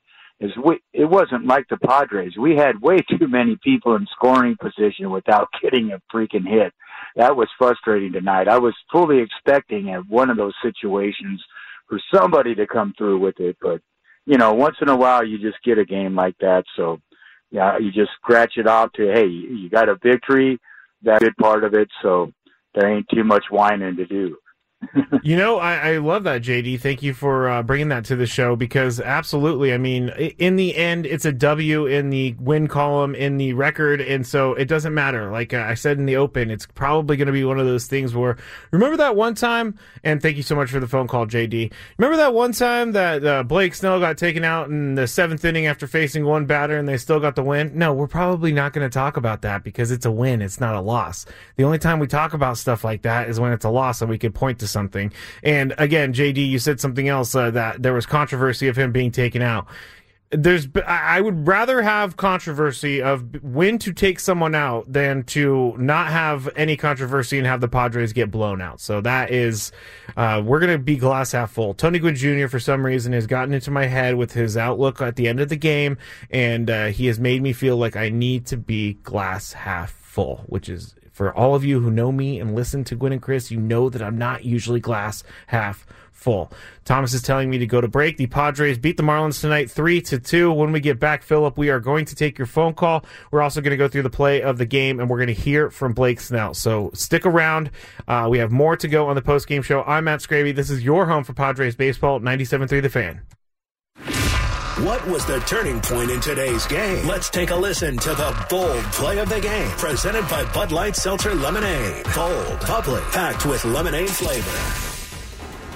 is 0.40 0.50
we, 0.64 0.80
it 0.92 1.05
wasn't 1.05 1.46
like 1.46 1.66
the 1.68 1.76
Padres. 1.76 2.36
We 2.38 2.57
had 2.57 2.80
way 2.80 2.98
too 3.18 3.28
many 3.28 3.59
people 3.62 3.94
in 3.96 4.07
scoring 4.12 4.57
position 4.61 5.11
without 5.11 5.48
getting 5.62 5.92
a 5.92 6.00
freaking 6.14 6.48
hit. 6.48 6.72
That 7.16 7.36
was 7.36 7.48
frustrating 7.59 8.12
tonight. 8.12 8.48
I 8.48 8.59
was 8.59 8.74
fully 8.90 9.20
expecting 9.20 9.90
at 9.90 10.09
one 10.09 10.30
of 10.30 10.36
those 10.36 10.55
situations 10.62 11.42
for 11.88 12.00
somebody 12.12 12.55
to 12.55 12.66
come 12.66 12.94
through 12.96 13.20
with 13.20 13.38
it, 13.40 13.57
but 13.61 13.80
you 14.26 14.38
know, 14.38 14.55
once 14.55 14.76
in 14.80 14.88
a 14.88 14.96
while 14.96 15.22
you 15.24 15.38
just 15.38 15.62
get 15.62 15.78
a 15.78 15.84
game 15.84 16.14
like 16.14 16.36
that. 16.38 16.64
So, 16.76 16.98
yeah, 17.50 17.76
you 17.78 17.92
just 17.92 18.11
scratch 18.22 18.55
it 18.57 18.66
off 18.66 18.90
to, 18.94 19.12
hey, 19.12 19.26
you 19.26 19.68
got 19.68 19.90
a 19.90 19.96
victory. 20.02 20.59
That's 21.02 21.22
a 21.22 21.26
good 21.26 21.36
part 21.36 21.62
of 21.62 21.74
it. 21.74 21.88
So 22.00 22.32
there 22.74 22.90
ain't 22.90 23.07
too 23.14 23.22
much 23.22 23.44
whining 23.50 23.96
to 23.96 24.07
do 24.07 24.38
you 25.22 25.37
know, 25.37 25.59
I, 25.59 25.93
I, 25.93 25.97
love 25.99 26.25
that, 26.25 26.43
JD. 26.43 26.81
Thank 26.81 27.03
you 27.03 27.14
for 27.14 27.49
uh, 27.49 27.62
bringing 27.62 27.89
that 27.89 28.05
to 28.07 28.16
the 28.16 28.27
show 28.27 28.57
because 28.57 29.01
absolutely, 29.01 29.72
I 29.72 29.79
mean, 29.79 30.09
in 30.39 30.57
the 30.57 30.77
end, 30.77 31.07
it's 31.07 31.25
a 31.25 31.33
W 31.33 31.87
in 31.87 32.11
the 32.11 32.35
win 32.39 32.68
column 32.68 33.14
in 33.14 33.37
the 33.37 33.53
record, 33.53 34.01
and 34.01 34.27
so 34.27 34.55
it 34.55 34.66
doesn't 34.66 34.95
matter. 34.95 35.31
Like 35.31 35.55
I 35.55 35.75
said 35.75 35.99
in 35.99 36.07
the 36.07 36.16
open, 36.16 36.51
it's 36.51 36.66
probably 36.66 37.16
going 37.16 37.27
to 37.27 37.33
be 37.33 37.45
one 37.45 37.59
of 37.59 37.66
those 37.66 37.87
things 37.87 38.14
where 38.14 38.37
remember 38.70 38.97
that 38.99 39.16
one 39.16 39.35
time, 39.35 39.79
and 40.03 40.20
thank 40.20 40.37
you 40.37 40.43
so 40.43 40.55
much 40.55 40.70
for 40.70 40.81
the 40.81 40.89
phone 40.89 41.09
call, 41.09 41.27
JD. 41.27 41.72
Remember 41.99 42.16
that 42.16 42.35
one 42.35 42.53
time 42.53 42.93
that 42.93 43.25
uh, 43.25 43.43
Blake 43.43 43.75
Snell 43.75 44.01
got 44.01 44.18
taken 44.18 44.45
out 44.45 44.68
in 44.68 44.95
the 44.95 45.07
seventh 45.07 45.45
inning 45.45 45.66
after 45.66 45.87
facing 45.87 46.25
one 46.25 46.47
batter, 46.47 46.77
and 46.77 46.89
they 46.89 46.97
still 46.97 47.20
got 47.20 47.37
the 47.37 47.43
win? 47.43 47.72
No, 47.75 47.93
we're 47.93 48.07
probably 48.07 48.53
not 48.53 48.72
going 48.72 48.89
to 48.89 48.93
talk 48.93 49.16
about 49.16 49.43
that 49.43 49.64
because 49.64 49.91
it's 49.91 50.07
a 50.07 50.12
win, 50.12 50.43
it's 50.43 50.61
not 50.61 50.75
a 50.75 50.81
loss. 50.81 51.27
The 51.57 51.64
only 51.64 51.79
time 51.79 51.99
we 51.99 52.07
talk 52.07 52.35
about 52.35 52.59
stuff 52.59 52.85
like 52.85 53.03
that 53.03 53.29
is 53.29 53.41
when 53.41 53.53
it's 53.53 53.64
a 53.64 53.70
loss, 53.70 54.01
and 54.01 54.11
we 54.11 54.18
could 54.18 54.35
point 54.35 54.59
to 54.59 54.68
something. 54.75 55.11
And 55.43 55.72
again, 55.79 56.12
JD, 56.12 56.47
you 56.47 56.59
said 56.59 56.81
something 56.81 57.09
else 57.09 57.35
uh, 57.35 57.51
that 57.53 57.83
there 57.83 57.95
was 57.95 58.05
controversy 58.05 58.68
of 58.68 58.77
him 58.77 58.93
being 58.93 59.11
taken 59.11 59.41
out. 59.41 59.66
There's, 60.31 60.66
I 60.85 61.20
would 61.20 61.47
rather 61.47 61.81
have 61.81 62.16
controversy 62.16 63.01
of 63.01 63.45
when 63.45 63.79
to 63.79 63.93
take 63.93 64.18
someone 64.18 64.55
out 64.55 64.93
than 64.93 65.22
to 65.25 65.77
not 65.79 66.09
have 66.09 66.49
any 66.57 66.77
controversy 66.77 67.39
and 67.39 67.47
have 67.47 67.61
the 67.61 67.68
Padres 67.68 68.12
get 68.12 68.33
blown 68.33 68.61
out. 68.61 68.81
So 68.81 69.01
that 69.03 69.31
is, 69.31 69.70
uh, 70.16 70.43
we're 70.45 70.59
going 70.59 70.72
to 70.72 70.79
be 70.79 70.97
glass 70.97 71.33
half 71.33 71.53
full. 71.53 71.72
Tony 71.72 72.01
Gwynn 72.01 72.16
Jr. 72.16 72.49
for 72.49 72.59
some 72.59 72.85
reason 72.85 73.12
has 73.12 73.29
gotten 73.29 73.55
into 73.55 73.70
my 73.70 73.87
head 73.87 74.16
with 74.16 74.33
his 74.33 74.57
outlook 74.57 75.01
at 75.01 75.14
the 75.14 75.29
end 75.29 75.39
of 75.39 75.51
the 75.51 75.57
game, 75.57 75.99
and 76.31 76.68
uh, 76.68 76.87
he 76.87 77.07
has 77.07 77.20
made 77.20 77.41
me 77.41 77.53
feel 77.53 77.77
like 77.77 77.95
I 77.95 78.09
need 78.09 78.45
to 78.47 78.57
be 78.57 78.95
glass 79.05 79.53
half 79.53 79.93
full, 79.93 80.43
which 80.47 80.68
is 80.68 80.97
for 81.15 81.33
all 81.33 81.55
of 81.55 81.65
you 81.65 81.81
who 81.81 81.93
know 81.93 82.11
me 82.11 82.41
and 82.41 82.57
listen 82.57 82.83
to 82.85 82.97
Gwynn 82.97 83.12
and 83.12 83.23
Chris, 83.23 83.51
you 83.51 83.61
know 83.61 83.89
that 83.89 84.03
I'm 84.03 84.19
not 84.19 84.45
usually 84.45 84.81
glass 84.81 85.23
half 85.47 85.87
full. 86.11 86.51
Thomas 86.85 87.15
is 87.15 87.23
telling 87.23 87.49
me 87.49 87.59
to 87.59 87.67
go 87.67 87.81
to 87.81 87.87
break. 87.87 88.17
The 88.17 88.27
Padres 88.27 88.79
beat 88.79 88.97
the 88.97 89.05
Marlins 89.05 89.41
tonight, 89.41 89.71
three 89.71 90.01
to 90.03 90.19
two. 90.19 90.53
When 90.53 90.73
we 90.73 90.81
get 90.81 90.99
back, 90.99 91.23
Philip, 91.23 91.57
we 91.57 91.71
are 91.71 91.79
going 91.79 92.05
to 92.07 92.17
take 92.17 92.37
your 92.37 92.49
phone 92.49 92.75
call. 92.75 93.05
We're 93.31 93.43
also 93.43 93.61
going 93.61 93.71
to 93.71 93.77
go 93.77 93.87
through 93.87 94.03
the 94.03 94.11
play 94.11 94.43
of 94.43 94.59
the 94.59 94.67
game, 94.67 94.99
and 94.99 95.09
we're 95.09 95.19
going 95.19 95.29
to 95.29 95.35
hear 95.35 95.71
from 95.71 95.93
Blake 95.93 96.19
Snell. 96.19 96.53
So 96.53 96.91
stick 96.95 97.25
around. 97.25 97.71
Uh, 98.09 98.27
we 98.29 98.39
have 98.39 98.51
more 98.51 98.77
to 98.77 98.89
go 98.89 99.07
on 99.07 99.15
the 99.15 99.23
post 99.23 99.47
game 99.47 99.62
show. 99.62 99.85
I'm 99.85 100.05
Matt 100.05 100.21
Scraby. 100.21 100.53
This 100.53 100.69
is 100.69 100.83
your 100.83 101.07
home 101.07 101.23
for 101.23 101.33
Padres 101.33 101.77
baseball, 101.77 102.19
97.3 102.19 102.83
The 102.83 102.89
Fan. 102.89 103.23
What 104.79 105.07
was 105.07 105.25
the 105.25 105.39
turning 105.47 105.81
point 105.81 106.11
in 106.11 106.20
today's 106.20 106.66
game? 106.66 107.07
Let's 107.07 107.31
take 107.31 107.51
a 107.51 107.55
listen 107.55 107.97
to 107.99 108.09
the 108.09 108.47
bold 108.51 108.83
play 108.87 109.18
of 109.18 109.29
the 109.29 109.41
game, 109.41 109.70
presented 109.77 110.29
by 110.29 110.45
Bud 110.53 110.72
Light 110.72 110.97
Seltzer 110.97 111.33
Lemonade. 111.33 112.05
Bold, 112.12 112.59
bubbly, 112.66 113.01
packed 113.12 113.47
with 113.47 113.64
lemonade 113.64 114.11
flavor. 114.11 114.51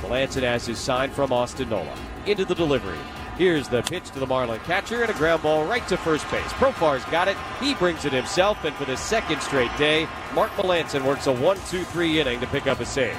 Melancon 0.02 0.42
has 0.42 0.66
his 0.66 0.78
sign 0.78 1.10
from 1.10 1.32
Austin 1.32 1.68
Nola. 1.68 1.96
Into 2.26 2.44
the 2.44 2.56
delivery. 2.56 2.98
Here's 3.36 3.68
the 3.68 3.82
pitch 3.82 4.10
to 4.10 4.18
the 4.18 4.26
Marlin 4.26 4.58
catcher 4.64 5.02
and 5.02 5.10
a 5.12 5.14
ground 5.14 5.44
ball 5.44 5.64
right 5.64 5.86
to 5.86 5.96
first 5.96 6.28
base. 6.28 6.52
Profar's 6.54 7.04
got 7.04 7.28
it. 7.28 7.36
He 7.60 7.74
brings 7.74 8.04
it 8.04 8.12
himself, 8.12 8.64
and 8.64 8.74
for 8.74 8.84
the 8.84 8.96
second 8.96 9.40
straight 9.42 9.70
day, 9.78 10.08
Mark 10.34 10.50
Melancon 10.56 11.04
works 11.04 11.28
a 11.28 11.32
1 11.32 11.56
2 11.68 11.84
3 11.84 12.20
inning 12.20 12.40
to 12.40 12.48
pick 12.48 12.66
up 12.66 12.80
a 12.80 12.84
save. 12.84 13.16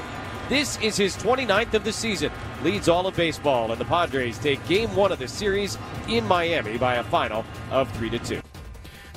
This 0.50 0.82
is 0.82 0.98
his 0.98 1.16
29th 1.18 1.76
of 1.76 1.84
the 1.84 1.94
season. 1.94 2.32
Leads 2.64 2.90
all 2.90 3.06
of 3.06 3.16
baseball, 3.16 3.72
and 3.72 3.80
the 3.80 3.86
Padres 3.86 4.40
take 4.40 4.66
game 4.68 4.96
one 4.96 5.12
of 5.12 5.20
the 5.20 5.28
series 5.28 5.78
in 6.08 6.26
Miami 6.26 6.76
by 6.80 6.96
a 6.96 7.04
final 7.04 7.46
of 7.70 7.88
3 7.98 8.10
to 8.10 8.18
2. 8.18 8.42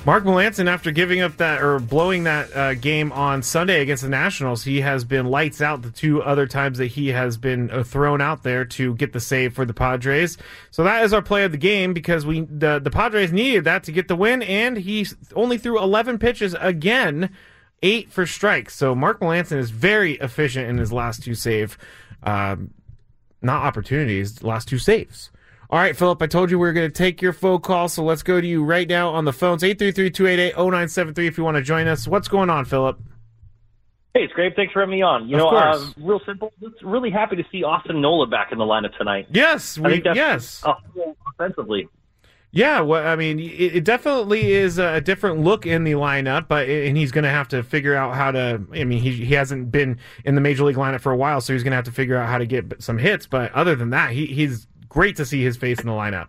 Mark 0.05 0.25
Melancon, 0.25 0.67
after 0.67 0.91
giving 0.91 1.21
up 1.21 1.37
that 1.37 1.63
or 1.63 1.79
blowing 1.79 2.25
that 2.25 2.55
uh, 2.55 2.73
game 2.75 3.11
on 3.13 3.41
Sunday 3.41 3.81
against 3.81 4.03
the 4.03 4.09
Nationals, 4.09 4.63
he 4.63 4.81
has 4.81 5.05
been 5.05 5.25
lights 5.25 5.59
out 5.59 5.81
the 5.81 5.89
two 5.89 6.21
other 6.21 6.45
times 6.45 6.77
that 6.77 6.87
he 6.87 7.07
has 7.07 7.35
been 7.37 7.71
uh, 7.71 7.81
thrown 7.81 8.21
out 8.21 8.43
there 8.43 8.63
to 8.65 8.93
get 8.93 9.13
the 9.13 9.19
save 9.19 9.55
for 9.55 9.65
the 9.65 9.73
Padres. 9.73 10.37
So 10.69 10.83
that 10.83 11.03
is 11.03 11.13
our 11.13 11.21
play 11.23 11.45
of 11.45 11.51
the 11.51 11.57
game 11.57 11.93
because 11.93 12.27
we 12.27 12.41
the, 12.41 12.77
the 12.77 12.91
Padres 12.91 13.31
needed 13.31 13.63
that 13.63 13.83
to 13.85 13.91
get 13.91 14.07
the 14.07 14.15
win, 14.15 14.43
and 14.43 14.77
he 14.77 15.07
only 15.35 15.57
threw 15.57 15.79
11 15.79 16.19
pitches 16.19 16.53
again 16.59 17.31
eight 17.83 18.11
for 18.11 18.25
strikes. 18.25 18.75
So 18.75 18.95
Mark 18.95 19.19
Melancon 19.19 19.57
is 19.57 19.69
very 19.69 20.13
efficient 20.13 20.67
in 20.67 20.77
his 20.79 20.91
last 20.91 21.21
two 21.21 21.35
save, 21.35 21.77
um, 22.23 22.73
not 23.41 23.63
opportunities, 23.63 24.41
last 24.41 24.67
two 24.67 24.79
saves. 24.79 25.29
All 25.69 25.79
right, 25.79 25.95
Philip, 25.95 26.21
I 26.21 26.27
told 26.27 26.51
you 26.51 26.59
we 26.59 26.67
were 26.67 26.73
going 26.73 26.89
to 26.89 26.93
take 26.95 27.21
your 27.21 27.33
phone 27.33 27.59
call, 27.59 27.89
so 27.89 28.03
let's 28.03 28.21
go 28.21 28.39
to 28.39 28.45
you 28.45 28.63
right 28.63 28.87
now 28.87 29.09
on 29.09 29.25
the 29.25 29.33
phones 29.33 29.63
833-288-0973 29.63 31.27
if 31.27 31.37
you 31.37 31.43
want 31.43 31.57
to 31.57 31.63
join 31.63 31.87
us. 31.87 32.07
What's 32.07 32.27
going 32.27 32.49
on, 32.49 32.65
Philip? 32.65 32.99
Hey, 34.13 34.21
it's 34.21 34.33
great. 34.33 34.55
Thanks 34.55 34.71
for 34.71 34.81
having 34.81 34.93
me 34.93 35.01
on. 35.01 35.27
You 35.27 35.37
of 35.37 35.39
know, 35.39 35.49
uh, 35.49 35.85
real 35.97 36.21
simple. 36.27 36.53
Just 36.61 36.75
really 36.83 37.09
happy 37.09 37.35
to 37.37 37.43
see 37.51 37.63
Austin 37.63 37.99
Nola 38.01 38.27
back 38.27 38.51
in 38.51 38.59
the 38.59 38.63
lineup 38.63 38.95
tonight. 38.99 39.25
Yes, 39.31 39.79
I 39.79 39.81
we, 39.81 39.91
think 39.93 40.03
that's, 40.03 40.15
yes. 40.15 40.63
uh, 40.63 40.75
offensively. 41.33 41.89
Yeah, 42.55 42.81
well, 42.81 43.05
I 43.05 43.15
mean, 43.15 43.39
it, 43.39 43.77
it 43.77 43.83
definitely 43.83 44.51
is 44.51 44.77
a 44.77 45.01
different 45.01 45.39
look 45.39 45.65
in 45.65 45.85
the 45.85 45.93
lineup, 45.93 46.47
but 46.47 46.69
and 46.69 46.95
he's 46.95 47.11
going 47.11 47.23
to 47.23 47.29
have 47.31 47.47
to 47.47 47.63
figure 47.63 47.95
out 47.95 48.13
how 48.13 48.29
to. 48.29 48.61
I 48.71 48.83
mean, 48.83 49.01
he 49.01 49.11
he 49.11 49.33
hasn't 49.33 49.71
been 49.71 49.99
in 50.23 50.35
the 50.35 50.41
major 50.41 50.63
league 50.63 50.75
lineup 50.75 51.01
for 51.01 51.11
a 51.11 51.17
while, 51.17 51.41
so 51.41 51.53
he's 51.53 51.63
going 51.63 51.71
to 51.71 51.77
have 51.77 51.85
to 51.85 51.91
figure 51.91 52.15
out 52.15 52.29
how 52.29 52.37
to 52.37 52.45
get 52.45 52.75
some 52.81 52.99
hits. 52.99 53.25
But 53.25 53.51
other 53.53 53.75
than 53.75 53.89
that, 53.89 54.11
he, 54.11 54.27
he's 54.27 54.67
great 54.87 55.15
to 55.15 55.25
see 55.25 55.43
his 55.43 55.57
face 55.57 55.79
in 55.79 55.87
the 55.87 55.93
lineup. 55.93 56.27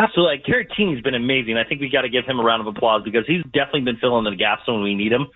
Absolutely. 0.00 0.42
Caratini's 0.44 1.00
been 1.00 1.14
amazing. 1.14 1.56
I 1.56 1.62
think 1.62 1.80
we 1.80 1.88
got 1.88 2.02
to 2.02 2.08
give 2.08 2.24
him 2.24 2.40
a 2.40 2.42
round 2.42 2.66
of 2.66 2.66
applause 2.66 3.04
because 3.04 3.24
he's 3.24 3.44
definitely 3.52 3.82
been 3.82 3.98
filling 3.98 4.24
the 4.24 4.34
gaps 4.34 4.62
when 4.66 4.82
we 4.82 4.96
need 4.96 5.12
him. 5.12 5.28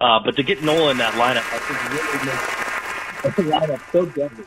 Uh, 0.00 0.18
but 0.24 0.34
to 0.36 0.42
get 0.42 0.62
Nola 0.62 0.92
in 0.92 0.96
that 0.96 1.12
lineup, 1.12 1.44
I 1.52 1.58
think 1.58 1.90
really 1.90 2.24
makes 2.24 3.36
the 3.36 3.76
lineup 3.76 3.92
so 3.92 4.06
deadly. 4.06 4.44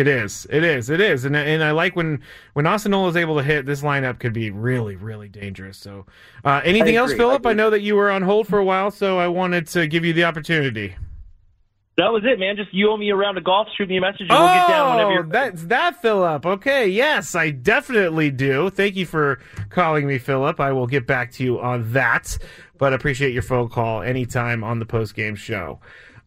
It 0.00 0.08
is. 0.08 0.46
It 0.48 0.64
is. 0.64 0.88
It 0.88 0.98
is. 0.98 1.26
And 1.26 1.36
and 1.36 1.62
I 1.62 1.72
like 1.72 1.94
when 1.94 2.22
when 2.54 2.66
Austin 2.66 2.92
Nola 2.92 3.10
is 3.10 3.16
able 3.16 3.36
to 3.36 3.42
hit. 3.42 3.66
This 3.66 3.82
lineup 3.82 4.18
could 4.18 4.32
be 4.32 4.50
really 4.50 4.96
really 4.96 5.28
dangerous. 5.28 5.76
So, 5.76 6.06
uh, 6.42 6.62
anything 6.64 6.96
else, 6.96 7.10
agree. 7.10 7.22
I 7.22 7.28
Philip? 7.28 7.44
I, 7.46 7.52
know 7.52 7.68
that 7.68 7.82
you 7.82 7.96
were 7.96 8.10
on 8.10 8.22
hold 8.22 8.48
for 8.48 8.58
a 8.58 8.64
while, 8.64 8.90
so 8.90 9.18
I 9.18 9.28
wanted 9.28 9.66
to 9.68 9.86
give 9.86 10.02
you 10.06 10.14
the 10.14 10.24
opportunity. 10.24 10.96
That 11.98 12.12
was 12.14 12.22
it, 12.24 12.38
man. 12.38 12.56
Just 12.56 12.72
you 12.72 12.90
owe 12.90 12.96
me 12.96 13.10
a 13.10 13.14
round 13.14 13.36
of 13.36 13.44
golf. 13.44 13.68
Shoot 13.76 13.90
me 13.90 13.98
a 13.98 14.00
message, 14.00 14.22
and 14.22 14.30
we'll 14.30 14.46
get 14.48 14.68
down 14.68 14.90
whenever 14.92 15.10
Oh, 15.10 15.14
you're. 15.16 15.22
that's 15.24 15.64
that, 15.64 16.00
Philip. 16.00 16.46
Okay, 16.46 16.88
yes, 16.88 17.34
I 17.34 17.50
definitely 17.50 18.30
do. 18.30 18.70
Thank 18.70 18.96
you 18.96 19.04
for 19.04 19.38
calling 19.68 20.06
me, 20.06 20.16
Philip. 20.16 20.58
I 20.60 20.72
will 20.72 20.86
get 20.86 21.06
back 21.06 21.30
to 21.32 21.44
you 21.44 21.60
on 21.60 21.92
that, 21.92 22.38
but 22.78 22.94
appreciate 22.94 23.34
your 23.34 23.42
phone 23.42 23.68
call 23.68 24.00
anytime 24.00 24.64
on 24.64 24.78
the 24.78 24.86
post 24.86 25.14
game 25.14 25.34
show. 25.34 25.78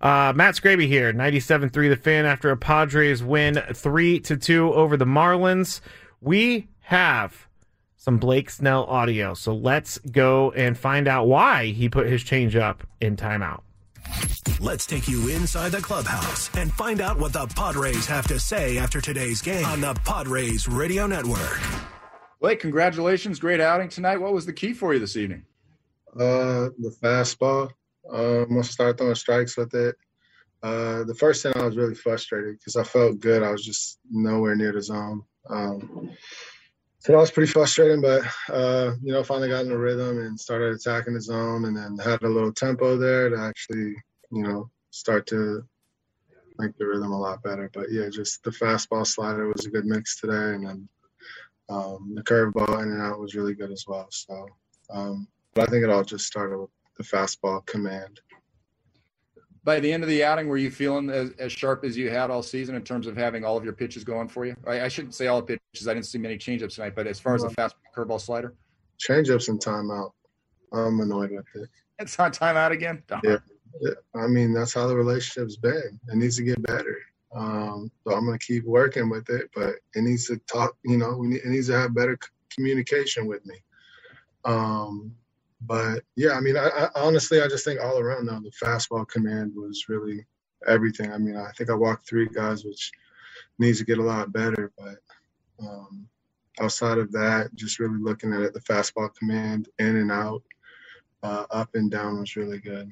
Uh, 0.03 0.33
Matt 0.35 0.55
Scraby 0.55 0.85
here, 0.85 1.13
97.3 1.13 1.71
The 1.71 1.95
Fan 1.95 2.25
after 2.25 2.51
a 2.51 2.57
Padres 2.57 3.23
win 3.23 3.55
3 3.73 4.19
to 4.19 4.35
2 4.35 4.73
over 4.73 4.97
the 4.97 5.05
Marlins. 5.05 5.79
We 6.19 6.67
have 6.81 7.47
some 7.95 8.17
Blake 8.17 8.49
Snell 8.49 8.83
audio. 8.83 9.33
So 9.33 9.55
let's 9.55 9.99
go 9.99 10.51
and 10.51 10.77
find 10.77 11.07
out 11.07 11.27
why 11.27 11.67
he 11.67 11.87
put 11.87 12.07
his 12.07 12.21
change 12.21 12.57
up 12.57 12.85
in 12.99 13.15
timeout. 13.15 13.61
Let's 14.59 14.85
take 14.85 15.07
you 15.07 15.29
inside 15.29 15.71
the 15.71 15.81
clubhouse 15.81 16.53
and 16.57 16.73
find 16.73 16.99
out 16.99 17.17
what 17.17 17.31
the 17.31 17.47
Padres 17.55 18.05
have 18.07 18.27
to 18.27 18.41
say 18.41 18.77
after 18.77 18.99
today's 18.99 19.41
game 19.41 19.65
on 19.65 19.79
the 19.79 19.93
Padres 20.03 20.67
Radio 20.67 21.07
Network. 21.07 21.61
Blake, 22.41 22.59
congratulations. 22.59 23.39
Great 23.39 23.61
outing 23.61 23.87
tonight. 23.87 24.17
What 24.17 24.33
was 24.33 24.45
the 24.45 24.51
key 24.51 24.73
for 24.73 24.93
you 24.93 24.99
this 24.99 25.15
evening? 25.15 25.45
Uh, 26.13 26.75
the 26.77 26.93
fastball. 27.01 27.71
Um, 28.11 28.43
I'm 28.43 28.49
gonna 28.49 28.63
start 28.63 28.97
throwing 28.97 29.15
strikes 29.15 29.57
with 29.57 29.73
it. 29.73 29.95
Uh, 30.61 31.03
the 31.03 31.15
first 31.15 31.43
thing 31.43 31.53
I 31.55 31.65
was 31.65 31.75
really 31.75 31.95
frustrated 31.95 32.57
because 32.57 32.75
I 32.75 32.83
felt 32.83 33.19
good. 33.19 33.43
I 33.43 33.51
was 33.51 33.65
just 33.65 33.99
nowhere 34.09 34.55
near 34.55 34.71
the 34.71 34.81
zone. 34.81 35.23
Um, 35.49 36.09
so 36.99 37.11
that 37.11 37.19
was 37.19 37.31
pretty 37.31 37.51
frustrating, 37.51 38.01
but 38.01 38.23
uh, 38.49 38.93
you 39.01 39.11
know, 39.11 39.23
finally 39.23 39.49
got 39.49 39.63
in 39.63 39.69
the 39.69 39.77
rhythm 39.77 40.19
and 40.19 40.39
started 40.39 40.73
attacking 40.73 41.15
the 41.15 41.21
zone, 41.21 41.65
and 41.65 41.75
then 41.75 41.97
had 41.97 42.23
a 42.23 42.29
little 42.29 42.53
tempo 42.53 42.97
there 42.97 43.29
to 43.29 43.37
actually, 43.37 43.93
you 44.31 44.43
know, 44.43 44.69
start 44.91 45.27
to 45.27 45.65
make 46.59 46.77
the 46.77 46.87
rhythm 46.87 47.11
a 47.11 47.19
lot 47.19 47.43
better. 47.43 47.69
But 47.73 47.91
yeah, 47.91 48.07
just 48.09 48.41
the 48.43 48.51
fastball 48.51 49.05
slider 49.05 49.49
was 49.49 49.65
a 49.65 49.69
good 49.69 49.85
mix 49.85 50.19
today, 50.19 50.55
and 50.55 50.65
then 50.65 50.89
um, 51.69 52.13
the 52.15 52.23
curveball 52.23 52.81
in 52.81 52.91
and 52.91 53.01
out 53.01 53.19
was 53.19 53.35
really 53.35 53.53
good 53.53 53.71
as 53.71 53.83
well. 53.85 54.07
So, 54.09 54.47
um, 54.89 55.27
but 55.55 55.67
I 55.67 55.71
think 55.71 55.83
it 55.83 55.89
all 55.89 56.05
just 56.05 56.25
started 56.25 56.57
with 56.57 56.69
the 56.97 57.03
fastball 57.03 57.65
command 57.65 58.19
by 59.63 59.79
the 59.79 59.91
end 59.91 60.03
of 60.03 60.09
the 60.09 60.23
outing, 60.23 60.47
were 60.47 60.57
you 60.57 60.69
feeling 60.69 61.09
as, 61.09 61.31
as, 61.39 61.51
sharp 61.51 61.85
as 61.85 61.97
you 61.97 62.09
had 62.09 62.29
all 62.29 62.43
season 62.43 62.75
in 62.75 62.83
terms 62.83 63.07
of 63.07 63.15
having 63.15 63.45
all 63.45 63.55
of 63.55 63.63
your 63.63 63.73
pitches 63.73 64.03
going 64.03 64.27
for 64.27 64.45
you? 64.45 64.55
I, 64.67 64.81
I 64.81 64.87
shouldn't 64.89 65.15
say 65.15 65.27
all 65.27 65.41
the 65.41 65.57
pitches. 65.73 65.87
I 65.87 65.93
didn't 65.93 66.07
see 66.07 66.17
many 66.17 66.37
changeups 66.37 66.75
tonight, 66.75 66.95
but 66.95 67.07
as 67.07 67.19
far 67.19 67.35
as 67.35 67.43
the 67.43 67.49
fast 67.49 67.75
curveball 67.95 68.19
slider, 68.19 68.55
changeups 68.99 69.47
and 69.47 69.59
timeout, 69.59 70.11
I'm 70.73 70.99
annoyed 70.99 71.31
with 71.31 71.45
it. 71.55 71.69
It's 71.99 72.19
on 72.19 72.31
timeout 72.31 72.71
again. 72.71 73.03
Yeah. 73.23 73.37
yeah, 73.81 73.91
I 74.15 74.27
mean 74.27 74.53
that's 74.53 74.73
how 74.73 74.87
the 74.87 74.95
relationship's 74.95 75.57
been. 75.57 75.99
It 76.09 76.15
needs 76.15 76.37
to 76.37 76.43
get 76.43 76.61
better. 76.63 76.97
Um, 77.33 77.89
so 78.05 78.15
I'm 78.15 78.25
gonna 78.25 78.37
keep 78.39 78.65
working 78.65 79.09
with 79.09 79.29
it, 79.29 79.49
but 79.55 79.75
it 79.95 80.03
needs 80.03 80.27
to 80.27 80.37
talk. 80.51 80.75
You 80.83 80.97
know, 80.97 81.15
we 81.15 81.27
need, 81.27 81.41
it 81.41 81.47
needs 81.47 81.67
to 81.67 81.77
have 81.77 81.95
better 81.95 82.17
communication 82.49 83.27
with 83.27 83.45
me. 83.45 83.55
Um, 84.45 85.15
but 85.65 86.03
yeah, 86.15 86.31
I 86.31 86.41
mean, 86.41 86.57
I, 86.57 86.67
I, 86.67 86.89
honestly, 86.95 87.41
I 87.41 87.47
just 87.47 87.65
think 87.65 87.79
all 87.79 87.99
around 87.99 88.25
though, 88.25 88.39
the 88.39 88.51
fastball 88.51 89.07
command 89.07 89.53
was 89.55 89.85
really 89.87 90.25
everything. 90.67 91.11
I 91.11 91.17
mean, 91.17 91.35
I 91.35 91.51
think 91.51 91.69
I 91.69 91.75
walked 91.75 92.07
three 92.07 92.27
guys, 92.27 92.65
which 92.65 92.91
needs 93.59 93.79
to 93.79 93.85
get 93.85 93.97
a 93.97 94.03
lot 94.03 94.33
better. 94.33 94.71
But 94.77 94.97
um, 95.65 96.07
outside 96.59 96.97
of 96.97 97.11
that, 97.13 97.53
just 97.55 97.79
really 97.79 97.99
looking 97.99 98.33
at 98.33 98.41
it, 98.41 98.53
the 98.53 98.59
fastball 98.61 99.13
command 99.15 99.69
in 99.79 99.97
and 99.97 100.11
out, 100.11 100.43
uh, 101.21 101.45
up 101.51 101.75
and 101.75 101.89
down 101.89 102.19
was 102.19 102.35
really 102.35 102.59
good. 102.59 102.91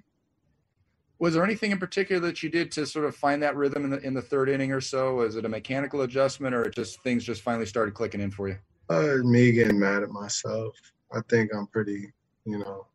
Was 1.20 1.36
there 1.36 1.44
anything 1.44 1.72
in 1.72 1.78
particular 1.78 2.20
that 2.28 2.42
you 2.42 2.50
did 2.50 2.72
to 2.72 2.86
sort 2.88 3.06
of 3.06 3.16
find 3.16 3.44
that 3.44 3.56
rhythm 3.56 3.84
in 3.84 3.92
the 3.92 4.00
in 4.00 4.14
the 4.14 4.22
third 4.22 4.50
inning 4.50 4.72
or 4.72 4.82
so? 4.82 5.16
Was 5.16 5.36
it 5.36 5.46
a 5.46 5.50
mechanical 5.50 6.02
adjustment, 6.02 6.56
or 6.56 6.68
just 6.70 7.02
things 7.02 7.24
just 7.24 7.42
finally 7.42 7.68
started 7.68 7.94
clicking 7.94 8.22
in 8.22 8.32
for 8.32 8.48
you? 8.48 8.58
Uh, 8.90 9.18
me 9.24 9.52
getting 9.52 9.80
mad 9.80 10.02
at 10.02 10.10
myself. 10.10 10.76
I 11.14 11.20
think 11.30 11.52
I'm 11.54 11.68
pretty 11.68 12.12
you 12.46 12.60
know, 12.60 12.86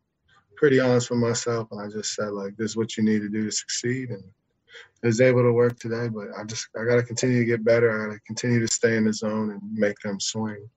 pretty 0.57 0.81
honest 0.81 1.11
with 1.11 1.19
myself, 1.19 1.69
and 1.71 1.81
I 1.81 1.89
just 1.89 2.15
said 2.15 2.33
like, 2.33 2.57
"This 2.57 2.73
is 2.73 2.77
what 2.77 2.97
you 2.97 3.05
need 3.05 3.21
to 3.21 3.29
do 3.29 3.45
to 3.45 3.51
succeed." 3.51 4.11
And 4.11 4.25
I 5.03 5.07
was 5.07 5.21
able 5.21 5.43
to 5.43 5.53
work 5.53 5.79
today, 5.79 6.09
but 6.09 6.29
I 6.37 6.45
just 6.45 6.69
I 6.79 6.85
got 6.85 6.97
to 6.97 7.03
continue 7.03 7.39
to 7.39 7.45
get 7.45 7.65
better. 7.65 7.91
I 7.91 8.07
got 8.07 8.13
to 8.15 8.21
continue 8.21 8.61
to 8.61 8.73
stay 8.73 8.97
in 8.97 9.05
the 9.05 9.13
zone 9.13 9.51
and 9.51 9.61
make 9.73 9.99
them 10.01 10.21
swing. 10.21 10.69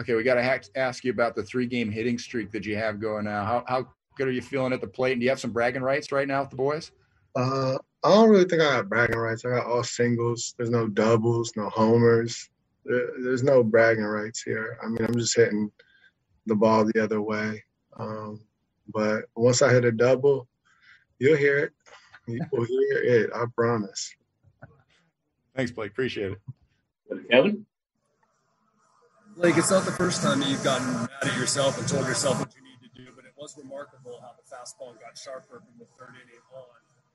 Okay, 0.00 0.14
we 0.14 0.22
got 0.22 0.34
to 0.34 0.68
ask 0.76 1.04
you 1.04 1.12
about 1.12 1.36
the 1.36 1.42
three-game 1.42 1.90
hitting 1.90 2.18
streak 2.18 2.50
that 2.50 2.66
you 2.66 2.76
have 2.76 3.00
going 3.00 3.24
now. 3.24 3.44
How 3.44 3.64
how 3.66 3.88
good 4.16 4.28
are 4.28 4.32
you 4.32 4.42
feeling 4.42 4.72
at 4.72 4.80
the 4.80 4.86
plate? 4.86 5.12
And 5.12 5.20
do 5.20 5.24
you 5.24 5.30
have 5.30 5.40
some 5.40 5.52
bragging 5.52 5.82
rights 5.82 6.12
right 6.12 6.28
now 6.28 6.42
with 6.42 6.50
the 6.50 6.56
boys? 6.56 6.92
Uh, 7.36 7.76
I 8.04 8.10
don't 8.10 8.28
really 8.28 8.44
think 8.44 8.62
I 8.62 8.76
got 8.76 8.88
bragging 8.88 9.18
rights. 9.18 9.44
I 9.44 9.50
got 9.50 9.66
all 9.66 9.82
singles. 9.82 10.54
There's 10.56 10.70
no 10.70 10.86
doubles, 10.86 11.52
no 11.56 11.68
homers. 11.68 12.50
There, 12.84 13.08
there's 13.22 13.42
no 13.42 13.64
bragging 13.64 14.04
rights 14.04 14.42
here. 14.42 14.78
I 14.82 14.88
mean, 14.88 15.04
I'm 15.04 15.16
just 15.16 15.36
hitting 15.36 15.70
the 16.46 16.54
ball 16.54 16.84
the 16.84 17.02
other 17.02 17.20
way. 17.20 17.64
Um, 17.96 18.40
but 18.92 19.24
once 19.34 19.62
I 19.62 19.72
hit 19.72 19.84
a 19.84 19.92
double, 19.92 20.48
you'll 21.18 21.36
hear 21.36 21.58
it. 21.58 21.72
You'll 22.26 22.64
hear 22.64 23.02
it. 23.02 23.30
I 23.34 23.44
promise. 23.54 24.14
Thanks, 25.54 25.70
Blake. 25.70 25.92
Appreciate 25.92 26.32
it. 26.32 27.30
Kevin? 27.30 27.66
Blake, 29.36 29.56
it's 29.56 29.70
not 29.70 29.84
the 29.84 29.92
first 29.92 30.22
time 30.22 30.40
that 30.40 30.48
you've 30.48 30.62
gotten 30.62 30.86
mad 30.92 31.10
at 31.22 31.36
yourself 31.36 31.78
and 31.78 31.88
told 31.88 32.06
yourself 32.06 32.38
what 32.38 32.54
you 32.54 32.62
need 32.62 32.78
to 32.82 33.04
do, 33.04 33.10
but 33.16 33.24
it 33.24 33.32
was 33.36 33.56
remarkable 33.58 34.20
how 34.20 34.30
the 34.36 34.42
fastball 34.42 34.98
got 35.00 35.18
sharper 35.18 35.60
from 35.60 35.78
the 35.78 35.86
third 35.98 36.14
inning 36.22 36.40
on. 36.54 36.64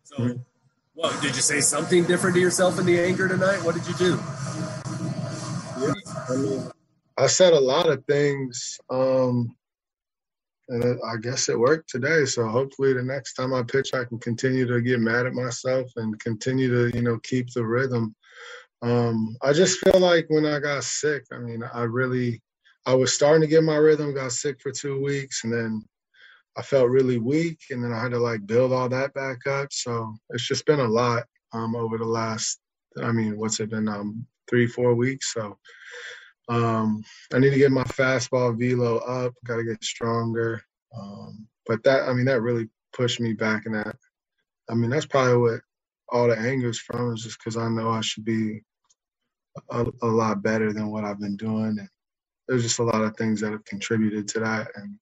So, 0.03 0.15
mm-hmm. 0.17 0.41
what 0.95 1.21
did 1.21 1.35
you 1.35 1.41
say 1.41 1.61
something 1.61 2.03
different 2.03 2.35
to 2.35 2.41
yourself 2.41 2.77
in 2.77 2.85
the 2.85 2.99
anger 2.99 3.27
tonight? 3.27 3.63
What 3.63 3.75
did 3.75 3.87
you 3.87 3.93
do? 3.95 4.19
Yeah, 5.79 5.93
I 6.29 6.35
mean, 6.35 6.71
I 7.19 7.27
said 7.27 7.51
a 7.51 7.59
lot 7.59 7.89
of 7.89 8.05
things, 8.05 8.79
um, 8.89 9.53
and 10.69 10.99
I 11.05 11.17
guess 11.17 11.49
it 11.49 11.59
worked 11.59 11.89
today. 11.89 12.23
So 12.23 12.47
hopefully, 12.47 12.93
the 12.93 13.03
next 13.03 13.33
time 13.33 13.53
I 13.53 13.61
pitch, 13.61 13.93
I 13.93 14.05
can 14.05 14.19
continue 14.19 14.65
to 14.65 14.79
get 14.81 15.01
mad 15.01 15.25
at 15.25 15.33
myself 15.33 15.91
and 15.97 16.17
continue 16.21 16.69
to, 16.69 16.95
you 16.95 17.03
know, 17.03 17.19
keep 17.19 17.51
the 17.51 17.65
rhythm. 17.65 18.15
Um, 18.81 19.35
I 19.41 19.51
just 19.51 19.79
feel 19.79 19.99
like 19.99 20.27
when 20.29 20.45
I 20.45 20.59
got 20.59 20.85
sick, 20.85 21.25
I 21.33 21.39
mean, 21.39 21.61
I 21.73 21.83
really, 21.83 22.41
I 22.85 22.93
was 22.93 23.11
starting 23.11 23.41
to 23.41 23.47
get 23.47 23.63
my 23.63 23.75
rhythm. 23.75 24.15
Got 24.15 24.31
sick 24.31 24.61
for 24.61 24.71
two 24.71 25.03
weeks, 25.03 25.43
and 25.43 25.51
then 25.51 25.83
I 26.57 26.61
felt 26.61 26.89
really 26.89 27.17
weak, 27.17 27.59
and 27.71 27.83
then 27.83 27.91
I 27.91 28.01
had 28.01 28.11
to 28.11 28.19
like 28.19 28.47
build 28.47 28.71
all 28.71 28.87
that 28.87 29.13
back 29.13 29.45
up. 29.45 29.73
So 29.73 30.15
it's 30.29 30.47
just 30.47 30.65
been 30.65 30.79
a 30.79 30.87
lot 30.87 31.23
um, 31.51 31.75
over 31.75 31.97
the 31.97 32.05
last. 32.05 32.61
I 33.03 33.11
mean, 33.11 33.37
what's 33.37 33.59
it 33.59 33.71
been? 33.71 33.89
Um, 33.89 34.25
three, 34.49 34.67
four 34.67 34.95
weeks. 34.95 35.33
So 35.33 35.57
um, 36.49 37.03
I 37.33 37.39
need 37.39 37.51
to 37.51 37.57
get 37.57 37.71
my 37.71 37.83
fastball 37.83 38.57
velo 38.57 38.97
up. 38.97 39.33
Got 39.45 39.57
to 39.57 39.63
get 39.63 39.83
stronger. 39.83 40.61
Um, 40.97 41.47
but 41.67 41.83
that, 41.83 42.09
I 42.09 42.13
mean, 42.13 42.25
that 42.25 42.41
really 42.41 42.67
pushed 42.91 43.19
me 43.19 43.33
back 43.33 43.67
in 43.67 43.73
that. 43.73 43.95
I 44.69 44.73
mean, 44.73 44.89
that's 44.89 45.05
probably 45.05 45.37
what 45.37 45.61
all 46.09 46.27
the 46.27 46.37
anger 46.37 46.69
is 46.69 46.79
from 46.79 47.13
is 47.13 47.23
just 47.23 47.37
because 47.37 47.55
I 47.55 47.69
know 47.69 47.91
I 47.91 48.01
should 48.01 48.25
be 48.25 48.61
a, 49.69 49.85
a, 50.01 50.07
lot 50.07 50.41
better 50.41 50.73
than 50.73 50.89
what 50.89 51.03
I've 51.03 51.19
been 51.19 51.37
doing. 51.37 51.77
And 51.79 51.89
there's 52.47 52.63
just 52.63 52.79
a 52.79 52.83
lot 52.83 53.03
of 53.03 53.15
things 53.15 53.41
that 53.41 53.51
have 53.51 53.65
contributed 53.65 54.27
to 54.29 54.39
that. 54.39 54.69
And 54.75 54.95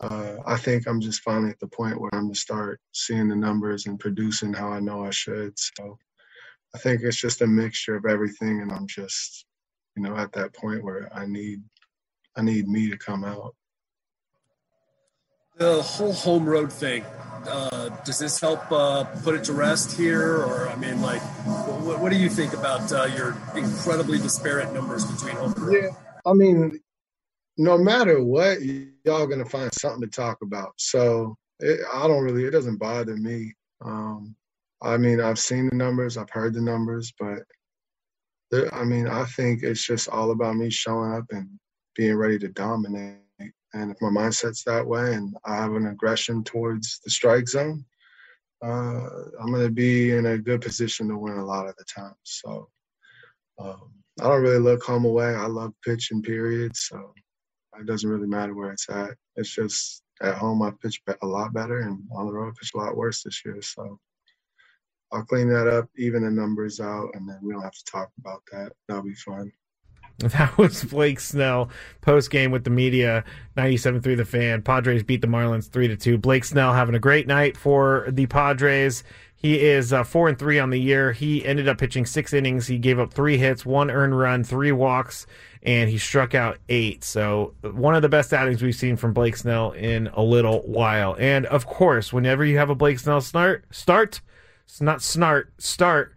uh, 0.00 0.36
I 0.46 0.56
think 0.56 0.86
I'm 0.86 1.00
just 1.00 1.22
finally 1.22 1.50
at 1.50 1.60
the 1.60 1.68
point 1.68 2.00
where 2.00 2.10
I'm 2.12 2.22
going 2.22 2.34
to 2.34 2.40
start 2.40 2.80
seeing 2.92 3.28
the 3.28 3.36
numbers 3.36 3.86
and 3.86 4.00
producing 4.00 4.52
how 4.52 4.70
I 4.70 4.80
know 4.80 5.04
I 5.04 5.10
should. 5.10 5.56
So 5.56 5.96
I 6.74 6.78
think 6.78 7.02
it's 7.02 7.20
just 7.20 7.42
a 7.42 7.46
mixture 7.46 7.94
of 7.94 8.04
everything. 8.04 8.62
And 8.62 8.72
I'm 8.72 8.88
just 8.88 9.46
you 9.96 10.02
know, 10.02 10.16
at 10.16 10.32
that 10.32 10.54
point 10.54 10.84
where 10.84 11.08
I 11.14 11.26
need 11.26 11.62
I 12.36 12.42
need 12.42 12.68
me 12.68 12.90
to 12.90 12.98
come 12.98 13.24
out. 13.24 13.54
The 15.56 15.82
whole 15.82 16.12
home 16.12 16.46
road 16.46 16.70
thing. 16.70 17.02
Uh, 17.48 17.88
does 18.04 18.18
this 18.18 18.38
help 18.40 18.70
uh, 18.70 19.04
put 19.22 19.34
it 19.34 19.44
to 19.44 19.52
rest 19.52 19.96
here, 19.96 20.42
or 20.42 20.68
I 20.68 20.76
mean, 20.76 21.00
like, 21.00 21.22
what, 21.22 22.00
what 22.00 22.12
do 22.12 22.18
you 22.18 22.28
think 22.28 22.52
about 22.52 22.92
uh, 22.92 23.04
your 23.16 23.36
incredibly 23.54 24.18
disparate 24.18 24.72
numbers 24.74 25.04
between 25.04 25.36
home 25.36 25.54
and? 25.56 25.72
Yeah, 25.72 25.88
I 26.26 26.34
mean, 26.34 26.78
no 27.56 27.78
matter 27.78 28.22
what, 28.22 28.58
y'all 29.04 29.26
gonna 29.26 29.46
find 29.46 29.72
something 29.72 30.02
to 30.02 30.08
talk 30.08 30.38
about. 30.42 30.72
So 30.76 31.36
it, 31.60 31.80
I 31.94 32.06
don't 32.06 32.24
really, 32.24 32.44
it 32.44 32.50
doesn't 32.50 32.78
bother 32.78 33.16
me. 33.16 33.54
Um, 33.82 34.34
I 34.82 34.98
mean, 34.98 35.20
I've 35.20 35.38
seen 35.38 35.68
the 35.70 35.76
numbers, 35.76 36.18
I've 36.18 36.30
heard 36.30 36.52
the 36.52 36.60
numbers, 36.60 37.14
but 37.18 37.38
I 38.72 38.84
mean, 38.84 39.08
I 39.08 39.24
think 39.24 39.62
it's 39.62 39.84
just 39.84 40.08
all 40.08 40.30
about 40.30 40.56
me 40.56 40.70
showing 40.70 41.12
up 41.12 41.24
and 41.30 41.48
being 41.94 42.16
ready 42.16 42.38
to 42.38 42.48
dominate. 42.48 43.18
And 43.74 43.90
if 43.90 44.00
my 44.00 44.08
mindset's 44.08 44.62
that 44.64 44.86
way 44.86 45.14
and 45.14 45.36
I 45.44 45.56
have 45.56 45.74
an 45.74 45.86
aggression 45.86 46.44
towards 46.44 47.00
the 47.04 47.10
strike 47.10 47.48
zone, 47.48 47.84
uh, 48.64 49.08
I'm 49.40 49.52
going 49.52 49.66
to 49.66 49.70
be 49.70 50.12
in 50.12 50.26
a 50.26 50.38
good 50.38 50.60
position 50.60 51.08
to 51.08 51.18
win 51.18 51.38
a 51.38 51.44
lot 51.44 51.66
of 51.66 51.76
the 51.76 51.84
time. 51.84 52.14
So 52.22 52.68
um, 53.58 53.90
I 54.20 54.24
don't 54.24 54.42
really 54.42 54.58
look 54.58 54.82
home 54.82 55.04
away. 55.04 55.34
I 55.34 55.46
love 55.46 55.72
pitching, 55.84 56.22
period. 56.22 56.76
So 56.76 57.12
it 57.78 57.86
doesn't 57.86 58.08
really 58.08 58.28
matter 58.28 58.54
where 58.54 58.72
it's 58.72 58.88
at. 58.88 59.14
It's 59.36 59.50
just 59.50 60.02
at 60.22 60.36
home, 60.36 60.62
I 60.62 60.72
pitch 60.82 61.02
a 61.20 61.26
lot 61.26 61.52
better, 61.52 61.80
and 61.80 62.02
on 62.14 62.26
the 62.26 62.32
road, 62.32 62.48
I 62.48 62.52
pitch 62.58 62.72
a 62.74 62.78
lot 62.78 62.96
worse 62.96 63.22
this 63.22 63.44
year. 63.44 63.60
So 63.60 63.98
I'll 65.16 65.24
clean 65.24 65.48
that 65.48 65.66
up, 65.66 65.88
even 65.96 66.24
the 66.24 66.30
numbers 66.30 66.78
out, 66.78 67.08
and 67.14 67.26
then 67.26 67.38
we 67.42 67.52
don't 67.52 67.62
have 67.62 67.72
to 67.72 67.84
talk 67.84 68.10
about 68.18 68.42
that. 68.52 68.72
That'll 68.86 69.02
be 69.02 69.14
fun. 69.14 69.52
That 70.18 70.56
was 70.56 70.82
Blake 70.82 71.20
Snell 71.20 71.68
post 72.00 72.30
game 72.30 72.50
with 72.50 72.64
the 72.64 72.70
media, 72.70 73.22
97.3 73.58 74.16
The 74.16 74.24
Fan. 74.24 74.62
Padres 74.62 75.02
beat 75.02 75.20
the 75.20 75.26
Marlins 75.26 75.68
3 75.70 75.88
to 75.88 75.96
2. 75.96 76.16
Blake 76.16 76.44
Snell 76.44 76.72
having 76.72 76.94
a 76.94 76.98
great 76.98 77.26
night 77.26 77.54
for 77.54 78.06
the 78.08 78.24
Padres. 78.24 79.04
He 79.34 79.60
is 79.60 79.92
uh, 79.92 80.02
four 80.04 80.28
and 80.28 80.38
three 80.38 80.58
on 80.58 80.70
the 80.70 80.80
year. 80.80 81.12
He 81.12 81.44
ended 81.44 81.68
up 81.68 81.76
pitching 81.76 82.06
six 82.06 82.32
innings. 82.32 82.66
He 82.66 82.78
gave 82.78 82.98
up 82.98 83.12
three 83.12 83.36
hits, 83.36 83.66
one 83.66 83.90
earned 83.90 84.18
run, 84.18 84.42
three 84.42 84.72
walks, 84.72 85.26
and 85.62 85.90
he 85.90 85.98
struck 85.98 86.34
out 86.34 86.56
eight. 86.70 87.04
So 87.04 87.52
one 87.60 87.94
of 87.94 88.00
the 88.00 88.08
best 88.08 88.32
outings 88.32 88.62
we've 88.62 88.74
seen 88.74 88.96
from 88.96 89.12
Blake 89.12 89.36
Snell 89.36 89.72
in 89.72 90.06
a 90.14 90.22
little 90.22 90.60
while. 90.60 91.14
And 91.18 91.44
of 91.44 91.66
course, 91.66 92.10
whenever 92.10 92.42
you 92.42 92.56
have 92.56 92.70
a 92.70 92.74
Blake 92.74 92.98
Snell 92.98 93.20
start, 93.20 93.66
start, 93.70 94.22
not 94.80 94.98
snart, 94.98 95.46
start. 95.58 96.14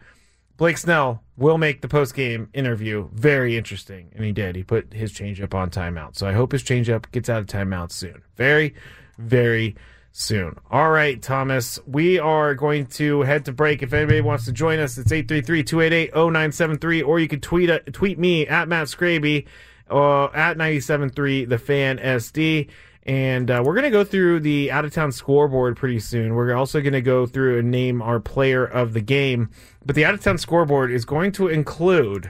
Blake 0.58 0.78
Snell 0.78 1.24
will 1.38 1.58
make 1.58 1.80
the 1.82 1.88
post 1.88 2.14
game 2.14 2.50
interview 2.54 3.08
very 3.14 3.58
interesting, 3.58 4.12
and 4.14 4.26
he 4.26 4.34
did. 4.34 4.58
He 4.58 4.64
put 4.64 4.94
his 4.94 5.14
changeup 5.14 5.54
on 5.54 5.70
timeout, 5.70 6.18
so 6.18 6.28
I 6.28 6.34
hope 6.34 6.52
his 6.52 6.64
changeup 6.64 7.10
gets 7.12 7.30
out 7.30 7.40
of 7.40 7.46
timeout 7.46 7.94
soon. 7.94 8.22
Very, 8.36 8.76
very 9.18 9.76
soon. 10.12 10.58
All 10.70 10.90
right, 10.90 11.22
Thomas, 11.22 11.80
we 11.88 12.20
are 12.20 12.56
going 12.56 12.88
to 12.88 13.22
head 13.22 13.46
to 13.46 13.54
break. 13.54 13.82
If 13.82 13.94
anybody 13.94 14.20
wants 14.22 14.46
to 14.46 14.52
join 14.52 14.80
us, 14.80 14.98
it's 14.98 15.12
833-288-0973, 15.12 17.08
or 17.08 17.20
you 17.20 17.28
can 17.30 17.40
tweet 17.40 17.70
uh, 17.70 17.80
tweet 17.94 18.20
me 18.20 18.46
at 18.48 18.68
Matt 18.68 18.88
Scraby 18.88 19.46
uh, 19.90 20.26
at 20.26 20.58
973 20.58 21.46
the 21.46 21.58
fan 21.58 21.98
SD. 22.00 22.70
And 23.10 23.50
uh, 23.50 23.64
we're 23.66 23.74
going 23.74 23.86
to 23.86 23.90
go 23.90 24.04
through 24.04 24.42
the 24.42 24.72
out 24.72 24.86
of 24.86 24.94
town 24.94 25.12
scoreboard 25.12 25.76
pretty 25.78 26.00
soon. 26.00 26.36
We're 26.36 26.54
also 26.54 26.80
going 26.80 26.94
to 26.94 27.02
go 27.02 27.26
through 27.26 27.58
and 27.58 27.72
name 27.72 28.04
our 28.04 28.20
player 28.20 28.64
of 28.64 28.94
the 28.94 29.02
game. 29.02 29.50
But 29.84 29.96
the 29.96 30.06
out 30.06 30.14
of 30.14 30.22
town 30.22 30.38
scoreboard 30.38 30.92
is 30.92 31.06
going 31.06 31.32
to 31.32 31.48
include 31.48 32.30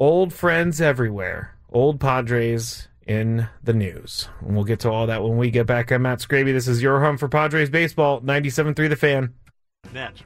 old 0.00 0.32
friends 0.32 0.80
everywhere, 0.80 1.56
old 1.70 2.00
Padres 2.00 2.88
in 3.06 3.46
the 3.62 3.72
news. 3.72 4.28
And 4.40 4.56
we'll 4.56 4.64
get 4.64 4.80
to 4.80 4.90
all 4.90 5.06
that 5.06 5.22
when 5.22 5.36
we 5.36 5.52
get 5.52 5.68
back. 5.68 5.92
I'm 5.92 6.02
Matt 6.02 6.18
Scraby. 6.18 6.52
This 6.52 6.66
is 6.66 6.82
your 6.82 6.98
home 6.98 7.16
for 7.16 7.28
Padres 7.28 7.70
baseball, 7.70 8.20
97.3 8.20 8.88
The 8.88 8.96
Fan. 8.96 9.34
Net. 9.92 10.24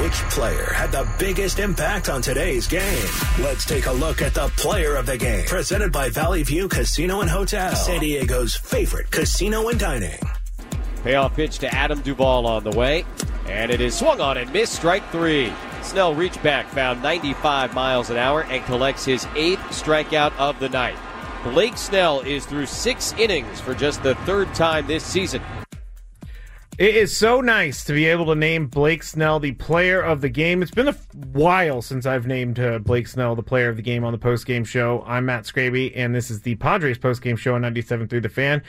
Which 0.00 0.12
player 0.30 0.72
had 0.72 0.92
the 0.92 1.10
biggest 1.18 1.58
impact 1.58 2.08
on 2.08 2.22
today's 2.22 2.68
game? 2.68 3.08
Let's 3.40 3.64
take 3.64 3.86
a 3.86 3.92
look 3.92 4.22
at 4.22 4.32
the 4.32 4.46
player 4.56 4.94
of 4.94 5.06
the 5.06 5.18
game. 5.18 5.44
Presented 5.46 5.90
by 5.90 6.08
Valley 6.08 6.44
View 6.44 6.68
Casino 6.68 7.20
and 7.20 7.28
Hotel, 7.28 7.74
San 7.74 7.98
Diego's 7.98 8.54
favorite 8.54 9.10
casino 9.10 9.68
and 9.68 9.80
dining. 9.80 10.20
Payoff 11.02 11.34
pitch 11.34 11.58
to 11.58 11.74
Adam 11.74 12.00
Duvall 12.00 12.46
on 12.46 12.62
the 12.62 12.70
way, 12.70 13.04
and 13.48 13.72
it 13.72 13.80
is 13.80 13.98
swung 13.98 14.20
on 14.20 14.36
and 14.36 14.52
missed 14.52 14.74
strike 14.74 15.02
three. 15.10 15.52
Snell 15.82 16.14
reached 16.14 16.44
back, 16.44 16.68
found 16.68 17.02
95 17.02 17.74
miles 17.74 18.08
an 18.08 18.18
hour, 18.18 18.44
and 18.44 18.64
collects 18.66 19.04
his 19.04 19.26
eighth 19.34 19.58
strikeout 19.70 20.32
of 20.38 20.60
the 20.60 20.68
night. 20.68 20.96
Blake 21.42 21.76
Snell 21.76 22.20
is 22.20 22.46
through 22.46 22.66
six 22.66 23.14
innings 23.18 23.60
for 23.60 23.74
just 23.74 24.04
the 24.04 24.14
third 24.26 24.54
time 24.54 24.86
this 24.86 25.02
season. 25.02 25.42
It 26.78 26.94
is 26.94 27.16
so 27.16 27.40
nice 27.40 27.82
to 27.86 27.92
be 27.92 28.06
able 28.06 28.26
to 28.26 28.36
name 28.36 28.68
Blake 28.68 29.02
Snell 29.02 29.40
the 29.40 29.50
player 29.50 30.00
of 30.00 30.20
the 30.20 30.28
game. 30.28 30.62
It's 30.62 30.70
been 30.70 30.86
a 30.86 30.96
while 31.32 31.82
since 31.82 32.06
I've 32.06 32.28
named 32.28 32.60
uh, 32.60 32.78
Blake 32.78 33.08
Snell 33.08 33.34
the 33.34 33.42
player 33.42 33.68
of 33.68 33.74
the 33.74 33.82
game 33.82 34.04
on 34.04 34.12
the 34.12 34.18
post 34.18 34.46
game 34.46 34.62
show. 34.62 35.02
I'm 35.04 35.26
Matt 35.26 35.42
Scraby, 35.42 35.92
and 35.96 36.14
this 36.14 36.30
is 36.30 36.42
the 36.42 36.54
Padres 36.54 36.96
post 36.96 37.20
game 37.20 37.34
show 37.34 37.56
on 37.56 37.62
97.3 37.62 38.22
The 38.22 38.28
Fan. 38.28 38.62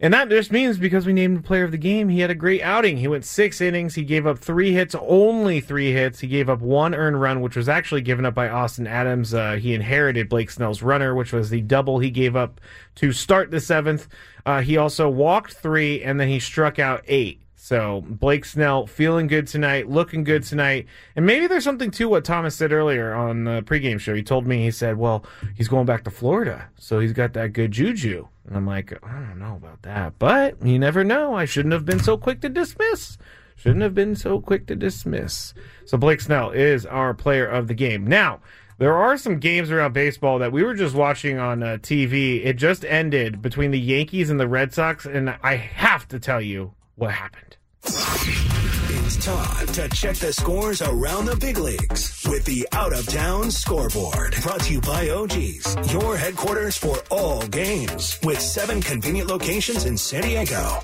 And 0.00 0.12
that 0.12 0.28
just 0.28 0.52
means 0.52 0.76
because 0.76 1.06
we 1.06 1.14
named 1.14 1.38
the 1.38 1.42
player 1.42 1.64
of 1.64 1.70
the 1.70 1.78
game, 1.78 2.10
he 2.10 2.20
had 2.20 2.30
a 2.30 2.34
great 2.34 2.60
outing. 2.60 2.98
He 2.98 3.08
went 3.08 3.24
six 3.24 3.62
innings. 3.62 3.94
He 3.94 4.04
gave 4.04 4.26
up 4.26 4.38
three 4.38 4.72
hits, 4.72 4.94
only 5.00 5.60
three 5.60 5.94
hits. 5.94 6.20
He 6.20 6.26
gave 6.26 6.50
up 6.50 6.60
one 6.60 6.94
earned 6.94 7.22
run, 7.22 7.40
which 7.40 7.56
was 7.56 7.70
actually 7.70 8.02
given 8.02 8.26
up 8.26 8.34
by 8.34 8.50
Austin 8.50 8.86
Adams. 8.86 9.32
Uh, 9.32 9.52
he 9.52 9.72
inherited 9.72 10.28
Blake 10.28 10.50
Snell's 10.50 10.82
runner, 10.82 11.14
which 11.14 11.32
was 11.32 11.48
the 11.48 11.62
double 11.62 12.00
he 12.00 12.10
gave 12.10 12.36
up 12.36 12.60
to 12.96 13.12
start 13.12 13.50
the 13.50 13.60
seventh. 13.60 14.08
Uh, 14.44 14.60
he 14.60 14.76
also 14.76 15.08
walked 15.08 15.54
three, 15.54 16.02
and 16.02 16.20
then 16.20 16.28
he 16.28 16.38
struck 16.38 16.78
out 16.78 17.02
eight. 17.06 17.40
So 17.66 18.04
Blake 18.06 18.44
Snell 18.44 18.86
feeling 18.86 19.26
good 19.26 19.48
tonight, 19.48 19.90
looking 19.90 20.22
good 20.22 20.44
tonight, 20.44 20.86
and 21.16 21.26
maybe 21.26 21.48
there's 21.48 21.64
something 21.64 21.90
to 21.90 22.08
what 22.08 22.24
Thomas 22.24 22.54
said 22.54 22.70
earlier 22.70 23.12
on 23.12 23.42
the 23.42 23.60
pregame 23.62 23.98
show. 23.98 24.14
He 24.14 24.22
told 24.22 24.46
me 24.46 24.62
he 24.62 24.70
said, 24.70 24.98
"Well, 24.98 25.24
he's 25.56 25.66
going 25.66 25.84
back 25.84 26.04
to 26.04 26.10
Florida, 26.12 26.68
so 26.78 27.00
he's 27.00 27.12
got 27.12 27.32
that 27.32 27.54
good 27.54 27.72
juju." 27.72 28.28
And 28.46 28.56
I'm 28.56 28.68
like, 28.68 28.96
I 29.02 29.14
don't 29.14 29.40
know 29.40 29.56
about 29.56 29.82
that, 29.82 30.16
but 30.20 30.64
you 30.64 30.78
never 30.78 31.02
know. 31.02 31.34
I 31.34 31.44
shouldn't 31.44 31.72
have 31.72 31.84
been 31.84 31.98
so 31.98 32.16
quick 32.16 32.40
to 32.42 32.48
dismiss. 32.48 33.18
Shouldn't 33.56 33.82
have 33.82 33.96
been 33.96 34.14
so 34.14 34.40
quick 34.40 34.68
to 34.68 34.76
dismiss. 34.76 35.52
So 35.86 35.98
Blake 35.98 36.20
Snell 36.20 36.52
is 36.52 36.86
our 36.86 37.14
player 37.14 37.48
of 37.48 37.66
the 37.66 37.74
game. 37.74 38.06
Now, 38.06 38.38
there 38.78 38.96
are 38.96 39.18
some 39.18 39.40
games 39.40 39.72
around 39.72 39.92
baseball 39.92 40.38
that 40.38 40.52
we 40.52 40.62
were 40.62 40.74
just 40.74 40.94
watching 40.94 41.40
on 41.40 41.64
uh, 41.64 41.78
TV. 41.82 42.46
It 42.46 42.58
just 42.58 42.84
ended 42.84 43.42
between 43.42 43.72
the 43.72 43.80
Yankees 43.80 44.30
and 44.30 44.38
the 44.38 44.46
Red 44.46 44.72
Sox, 44.72 45.04
and 45.04 45.36
I 45.42 45.56
have 45.56 46.06
to 46.06 46.20
tell 46.20 46.40
you 46.40 46.72
what 46.94 47.10
happened. 47.10 47.45
It's 47.88 49.16
time 49.24 49.66
to 49.68 49.88
check 49.90 50.16
the 50.16 50.32
scores 50.32 50.82
around 50.82 51.26
the 51.26 51.36
big 51.36 51.58
leagues 51.58 52.26
with 52.28 52.44
the 52.44 52.66
Out 52.72 52.92
of 52.92 53.06
Town 53.06 53.50
Scoreboard. 53.50 54.34
Brought 54.42 54.62
to 54.62 54.72
you 54.72 54.80
by 54.80 55.10
OG's, 55.10 55.92
your 55.92 56.16
headquarters 56.16 56.76
for 56.76 56.98
all 57.10 57.46
games, 57.46 58.18
with 58.24 58.40
seven 58.40 58.80
convenient 58.80 59.30
locations 59.30 59.84
in 59.84 59.96
San 59.96 60.22
Diego. 60.22 60.80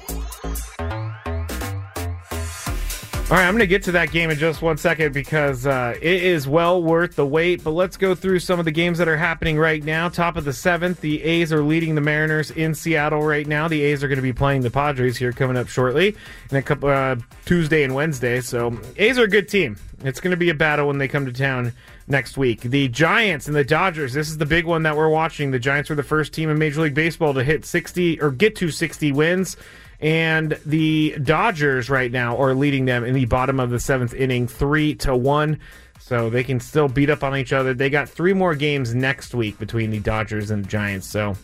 All 3.33 3.39
right, 3.39 3.47
I'm 3.47 3.55
going 3.55 3.61
to 3.61 3.66
get 3.66 3.85
to 3.85 3.93
that 3.93 4.12
game 4.12 4.28
in 4.28 4.37
just 4.37 4.61
one 4.61 4.76
second 4.76 5.14
because 5.14 5.66
uh, 5.66 5.95
it 6.03 6.22
is 6.22 6.47
well 6.47 6.83
worth 6.83 7.16
the 7.16 7.26
wait. 7.26 7.64
But 7.64 7.70
let's 7.70 7.97
go 7.97 8.14
through 8.14 8.41
some 8.41 8.59
of 8.59 8.66
the 8.66 8.70
games 8.70 8.99
that 8.99 9.09
are 9.09 9.16
happening 9.16 9.59
right 9.59 9.83
now. 9.83 10.11
Top 10.11 10.37
of 10.37 10.45
the 10.45 10.53
seventh, 10.53 11.01
the 11.01 11.22
A's 11.22 11.51
are 11.51 11.62
leading 11.62 11.95
the 11.95 12.03
Mariners 12.03 12.51
in 12.51 12.74
Seattle 12.74 13.22
right 13.22 13.47
now. 13.47 13.68
The 13.68 13.80
A's 13.85 14.05
are 14.05 14.09
going 14.09 14.18
to 14.18 14.22
be 14.22 14.35
playing 14.35 14.61
the 14.61 14.70
Padres 14.70 15.16
here 15.16 15.33
coming 15.33 15.57
up 15.57 15.68
shortly 15.68 16.14
in 16.51 16.59
a 16.59 16.61
couple 16.61 16.91
uh, 16.91 17.16
Tuesday 17.47 17.85
and 17.85 17.95
Wednesday. 17.95 18.43
So 18.43 18.78
A's 18.99 19.18
are 19.18 19.24
a 19.24 19.28
good 19.28 19.49
team. 19.49 19.78
It's 20.05 20.20
going 20.20 20.33
to 20.33 20.37
be 20.37 20.51
a 20.51 20.55
battle 20.55 20.89
when 20.89 20.99
they 20.99 21.09
come 21.09 21.24
to 21.24 21.33
town 21.33 21.72
next 22.07 22.37
week. 22.37 22.61
The 22.61 22.89
Giants 22.89 23.47
and 23.47 23.57
the 23.57 23.64
Dodgers. 23.64 24.12
This 24.12 24.28
is 24.28 24.37
the 24.37 24.45
big 24.45 24.66
one 24.66 24.83
that 24.83 24.95
we're 24.95 25.09
watching. 25.09 25.53
The 25.53 25.59
Giants 25.59 25.89
were 25.89 25.97
the 25.97 26.03
first 26.03 26.35
team 26.35 26.51
in 26.51 26.59
Major 26.59 26.83
League 26.83 26.93
Baseball 26.93 27.33
to 27.33 27.43
hit 27.43 27.64
60 27.64 28.20
or 28.20 28.30
get 28.30 28.57
to 28.57 28.70
60 28.70 29.11
wins. 29.12 29.57
And 30.03 30.59
the 30.67 31.17
Dodgers 31.23 31.89
right 31.89 32.11
now 32.11 32.37
are 32.37 32.55
leading 32.55 32.85
them 32.87 33.05
in 33.05 33.15
the 33.15 33.25
bottom 33.25 33.61
of 33.61 33.71
the 33.71 33.79
seventh 33.79 34.13
inning, 34.13 34.49
three 34.49 34.97
to 34.97 35.17
one. 35.17 35.61
So 36.01 36.29
they 36.29 36.43
can 36.43 36.59
still 36.59 36.89
beat 36.89 37.09
up 37.09 37.23
on 37.23 37.37
each 37.37 37.53
other. 37.53 37.73
They 37.73 37.89
got 37.89 38.09
three 38.09 38.33
more 38.33 38.57
games 38.57 38.93
next 38.93 39.33
week 39.33 39.59
between 39.61 39.91
the 39.91 40.01
Dodgers 40.01 40.51
and 40.51 40.65
the 40.65 40.69
Giants. 40.69 41.07
So 41.07 41.37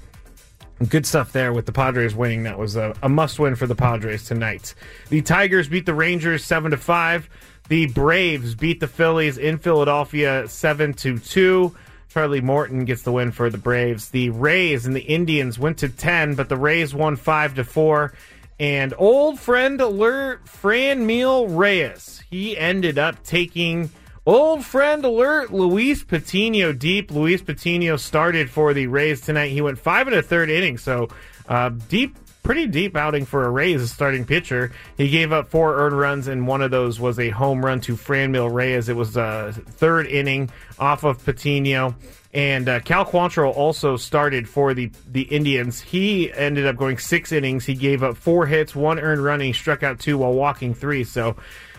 good 0.88 1.06
stuff 1.06 1.30
there 1.30 1.52
with 1.52 1.66
the 1.66 1.72
Padres 1.72 2.16
winning. 2.16 2.42
That 2.42 2.58
was 2.58 2.74
a, 2.74 2.94
a 3.00 3.08
must 3.08 3.38
win 3.38 3.54
for 3.54 3.68
the 3.68 3.76
Padres 3.76 4.24
tonight. 4.24 4.74
The 5.08 5.22
Tigers 5.22 5.68
beat 5.68 5.86
the 5.86 5.94
Rangers 5.94 6.44
seven 6.44 6.72
to 6.72 6.76
five. 6.76 7.30
The 7.68 7.86
Braves 7.86 8.56
beat 8.56 8.80
the 8.80 8.88
Phillies 8.88 9.38
in 9.38 9.58
Philadelphia 9.58 10.48
seven 10.48 10.92
to 10.94 11.20
two. 11.20 11.76
Charlie 12.08 12.40
Morton 12.40 12.84
gets 12.84 13.02
the 13.02 13.12
win 13.12 13.30
for 13.30 13.50
the 13.50 13.58
Braves. 13.58 14.08
The 14.08 14.30
Rays 14.30 14.86
and 14.86 14.96
the 14.96 15.02
Indians 15.02 15.58
went 15.58 15.78
to 15.78 15.88
ten, 15.88 16.34
but 16.34 16.48
the 16.48 16.56
Rays 16.56 16.94
won 16.94 17.14
five 17.16 17.54
to 17.54 17.64
four. 17.64 18.12
And 18.60 18.92
old 18.98 19.38
friend 19.38 19.80
alert, 19.80 20.46
Franmil 20.46 21.56
Reyes. 21.56 22.22
He 22.28 22.58
ended 22.58 22.98
up 22.98 23.22
taking 23.22 23.90
old 24.26 24.64
friend 24.64 25.04
alert, 25.04 25.52
Luis 25.52 26.02
Patino 26.02 26.72
deep. 26.72 27.10
Luis 27.10 27.40
Patino 27.40 27.96
started 27.96 28.50
for 28.50 28.74
the 28.74 28.88
Rays 28.88 29.20
tonight. 29.20 29.48
He 29.50 29.60
went 29.60 29.78
five 29.78 30.08
and 30.08 30.16
a 30.16 30.22
third 30.22 30.50
inning, 30.50 30.76
so 30.76 31.08
uh, 31.48 31.70
deep, 31.88 32.16
pretty 32.48 32.66
deep 32.66 32.96
outing 32.96 33.26
for 33.26 33.44
a 33.44 33.50
Rays 33.50 33.92
starting 33.92 34.24
pitcher. 34.24 34.72
He 34.96 35.10
gave 35.10 35.34
up 35.34 35.50
four 35.50 35.76
earned 35.80 35.98
runs, 35.98 36.28
and 36.28 36.46
one 36.46 36.62
of 36.62 36.70
those 36.70 36.98
was 36.98 37.18
a 37.18 37.28
home 37.28 37.62
run 37.62 37.82
to 37.82 37.94
Franmil 37.94 38.50
Reyes. 38.50 38.88
It 38.88 38.96
was 38.96 39.18
a 39.18 39.52
third 39.52 40.06
inning 40.06 40.50
off 40.78 41.04
of 41.04 41.22
Patino. 41.22 41.94
And 42.32 42.66
uh, 42.70 42.80
Cal 42.80 43.04
Quantrill 43.04 43.54
also 43.54 43.98
started 43.98 44.48
for 44.48 44.72
the 44.72 44.90
the 45.06 45.24
Indians. 45.24 45.82
He 45.82 46.32
ended 46.32 46.64
up 46.64 46.76
going 46.76 46.96
six 46.96 47.32
innings. 47.32 47.66
He 47.66 47.74
gave 47.74 48.02
up 48.02 48.16
four 48.16 48.46
hits, 48.46 48.74
one 48.74 48.98
earned 48.98 49.22
run, 49.22 49.40
and 49.40 49.48
he 49.48 49.52
struck 49.52 49.82
out 49.82 50.00
two 50.00 50.16
while 50.16 50.32
walking 50.32 50.72
three. 50.72 51.04
So 51.04 51.36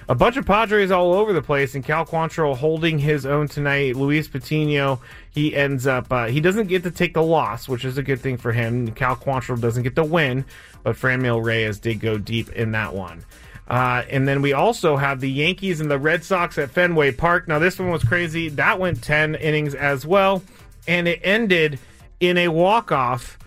a 0.09 0.15
bunch 0.15 0.37
of 0.37 0.45
Padres 0.45 0.89
all 0.89 1.13
over 1.13 1.31
the 1.31 1.41
place, 1.41 1.75
and 1.75 1.85
Cal 1.85 2.03
Quantrill 2.03 2.57
holding 2.57 2.97
his 2.97 3.27
own 3.27 3.47
tonight. 3.47 3.95
Luis 3.95 4.27
Patino, 4.27 4.99
he 5.29 5.55
ends 5.55 5.85
up 5.85 6.11
uh, 6.11 6.25
he 6.25 6.41
doesn't 6.41 6.67
get 6.67 6.81
to 6.83 6.91
take 6.91 7.13
the 7.13 7.23
loss, 7.23 7.69
which 7.69 7.85
is 7.85 7.97
a 7.97 8.03
good 8.03 8.19
thing 8.19 8.35
for 8.35 8.51
him. 8.51 8.91
Cal 8.91 9.15
Quantrill 9.15 9.61
doesn't 9.61 9.83
get 9.83 9.93
the 9.93 10.03
win, 10.03 10.45
but 10.83 10.95
Franmil 10.95 11.45
Reyes 11.45 11.79
did 11.79 11.99
go 11.99 12.17
deep 12.17 12.49
in 12.49 12.71
that 12.71 12.95
one. 12.95 13.23
Uh, 13.67 14.03
and 14.09 14.27
then 14.27 14.41
we 14.41 14.51
also 14.51 14.97
have 14.97 15.19
the 15.19 15.29
Yankees 15.29 15.79
and 15.79 15.91
the 15.91 15.99
Red 15.99 16.23
Sox 16.23 16.57
at 16.57 16.71
Fenway 16.71 17.11
Park. 17.11 17.47
Now, 17.47 17.59
this 17.59 17.77
one 17.77 17.91
was 17.91 18.03
crazy. 18.03 18.49
That 18.49 18.79
went 18.79 19.03
10 19.03 19.35
innings 19.35 19.75
as 19.75 20.07
well. 20.07 20.41
And 20.87 21.07
it 21.07 21.19
ended 21.23 21.77
in 22.19 22.35
a 22.39 22.47
walk 22.47 22.91
off 22.91 23.37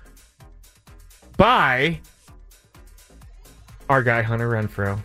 by 1.37 1.99
our 3.89 4.05
guy, 4.05 4.23
Hunter 4.23 4.49
Renfroe, 4.49 5.03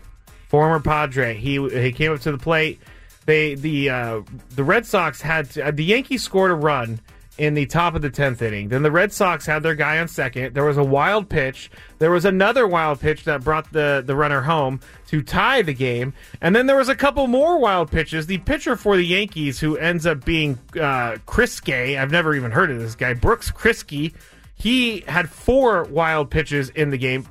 former 0.48 0.80
Padre. 0.80 1.36
He, 1.36 1.66
he 1.70 1.92
came 1.92 2.12
up 2.12 2.22
to 2.22 2.32
the 2.32 2.38
plate. 2.38 2.80
They 3.26 3.56
the 3.56 3.90
uh, 3.90 4.22
the 4.56 4.64
Red 4.64 4.86
Sox 4.86 5.22
had 5.22 5.50
to, 5.52 5.68
uh, 5.68 5.72
the 5.72 5.84
Yankees 5.84 6.24
scored 6.24 6.50
a 6.50 6.56
run 6.56 7.02
in 7.38 7.54
the 7.54 7.66
top 7.66 7.94
of 7.94 8.02
the 8.02 8.10
10th 8.10 8.42
inning. 8.42 8.70
Then 8.70 8.82
the 8.84 8.92
Red 8.92 9.14
Sox 9.14 9.46
had 9.46 9.64
their 9.64 9.76
guy 9.76 10.00
on 10.00 10.08
second. 10.08 10.56
There 10.56 10.66
was 10.66 10.78
a 10.78 10.84
wild 10.84 11.30
pitch. 11.30 11.70
There 12.00 12.12
was 12.12 12.26
another 12.26 12.68
wild 12.68 13.00
pitch 13.00 13.26
that 13.26 13.44
brought 13.44 13.72
the, 13.72 14.04
the 14.06 14.16
runner 14.16 14.42
home 14.42 14.80
to 15.08 15.22
tie 15.22 15.62
the 15.62 15.74
game. 15.74 16.14
And 16.42 16.56
then 16.56 16.66
there 16.66 16.76
was 16.76 16.90
a 16.90 16.96
couple 16.96 17.28
more 17.28 17.60
wild 17.60 17.92
pitches. 17.92 18.26
The 18.26 18.40
pitcher 18.40 18.76
for 18.76 18.98
the 18.98 19.06
Yankees, 19.06 19.60
who 19.60 19.78
ends 19.78 20.06
up 20.06 20.26
being 20.26 20.58
uh, 20.74 21.18
Kriske, 21.28 21.98
I've 21.98 22.12
never 22.12 22.34
even 22.36 22.52
heard 22.52 22.72
of 22.72 22.80
this 22.80 22.96
guy, 22.96 23.14
Brooks 23.14 23.52
Kriske. 23.52 24.14
He 24.56 25.02
had 25.02 25.30
four 25.30 25.84
wild 25.84 26.32
pitches 26.32 26.70
in 26.70 26.90
the 26.90 26.98
game. 26.98 27.24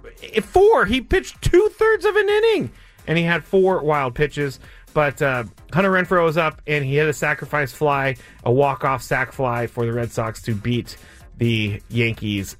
Four. 0.43 0.87
He 0.87 1.01
pitched 1.01 1.43
two 1.43 1.69
thirds 1.71 2.05
of 2.05 2.15
an 2.15 2.29
inning, 2.29 2.71
and 3.07 3.17
he 3.19 3.25
had 3.25 3.45
four 3.45 3.83
wild 3.83 4.15
pitches. 4.15 4.61
But 4.95 5.21
uh, 5.21 5.45
Hunter 5.73 5.91
Renfroe 5.91 6.25
was 6.25 6.39
up, 6.39 6.63
and 6.67 6.85
he 6.85 6.97
hit 6.97 7.07
a 7.07 7.13
sacrifice 7.13 7.73
fly, 7.73 8.17
a 8.45 8.53
walk-off 8.53 9.03
sac 9.03 9.33
fly 9.33 9.67
for 9.67 9.85
the 9.85 9.93
Red 9.93 10.11
Sox 10.11 10.41
to 10.43 10.55
beat 10.55 10.97
the 11.37 11.83
Yankees 11.89 12.57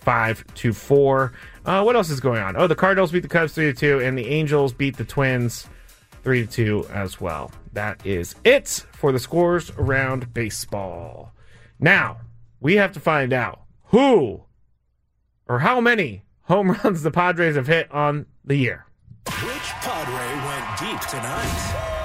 five 0.00 0.44
to 0.54 0.72
four. 0.72 1.32
Uh, 1.64 1.82
what 1.82 1.96
else 1.96 2.10
is 2.10 2.20
going 2.20 2.40
on? 2.40 2.56
Oh, 2.56 2.66
the 2.66 2.76
Cardinals 2.76 3.12
beat 3.12 3.22
the 3.22 3.28
Cubs 3.28 3.52
three 3.54 3.72
to 3.72 3.74
two, 3.74 4.00
and 4.00 4.16
the 4.16 4.26
Angels 4.28 4.72
beat 4.72 4.96
the 4.96 5.04
Twins 5.04 5.66
three 6.22 6.46
to 6.46 6.50
two 6.50 6.86
as 6.92 7.20
well. 7.20 7.50
That 7.72 8.04
is 8.04 8.34
it 8.44 8.84
for 8.92 9.12
the 9.12 9.18
scores 9.18 9.70
around 9.70 10.32
baseball. 10.32 11.32
Now 11.78 12.18
we 12.60 12.76
have 12.76 12.92
to 12.92 13.00
find 13.00 13.32
out 13.32 13.62
who 13.86 14.44
or 15.48 15.60
how 15.60 15.80
many 15.80 16.22
home 16.42 16.70
runs 16.84 17.02
the 17.02 17.10
Padres 17.10 17.56
have 17.56 17.66
hit 17.66 17.90
on 17.90 18.26
the 18.44 18.56
year. 18.56 18.86
Padre 19.82 20.26
went 20.46 20.78
deep 20.78 21.00
tonight? 21.08 22.00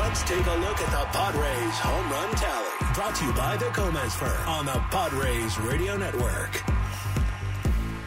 Let's 0.00 0.22
take 0.24 0.44
a 0.46 0.56
look 0.56 0.80
at 0.80 0.90
the 0.90 1.06
Padres 1.16 1.78
home 1.78 2.10
run 2.10 2.34
tally. 2.34 2.94
Brought 2.94 3.14
to 3.16 3.24
you 3.24 3.32
by 3.34 3.56
the 3.56 3.70
Gomez 3.70 4.14
Firm 4.16 4.48
on 4.48 4.66
the 4.66 4.82
Padres 4.90 5.58
Radio 5.60 5.96
Network. 5.96 6.60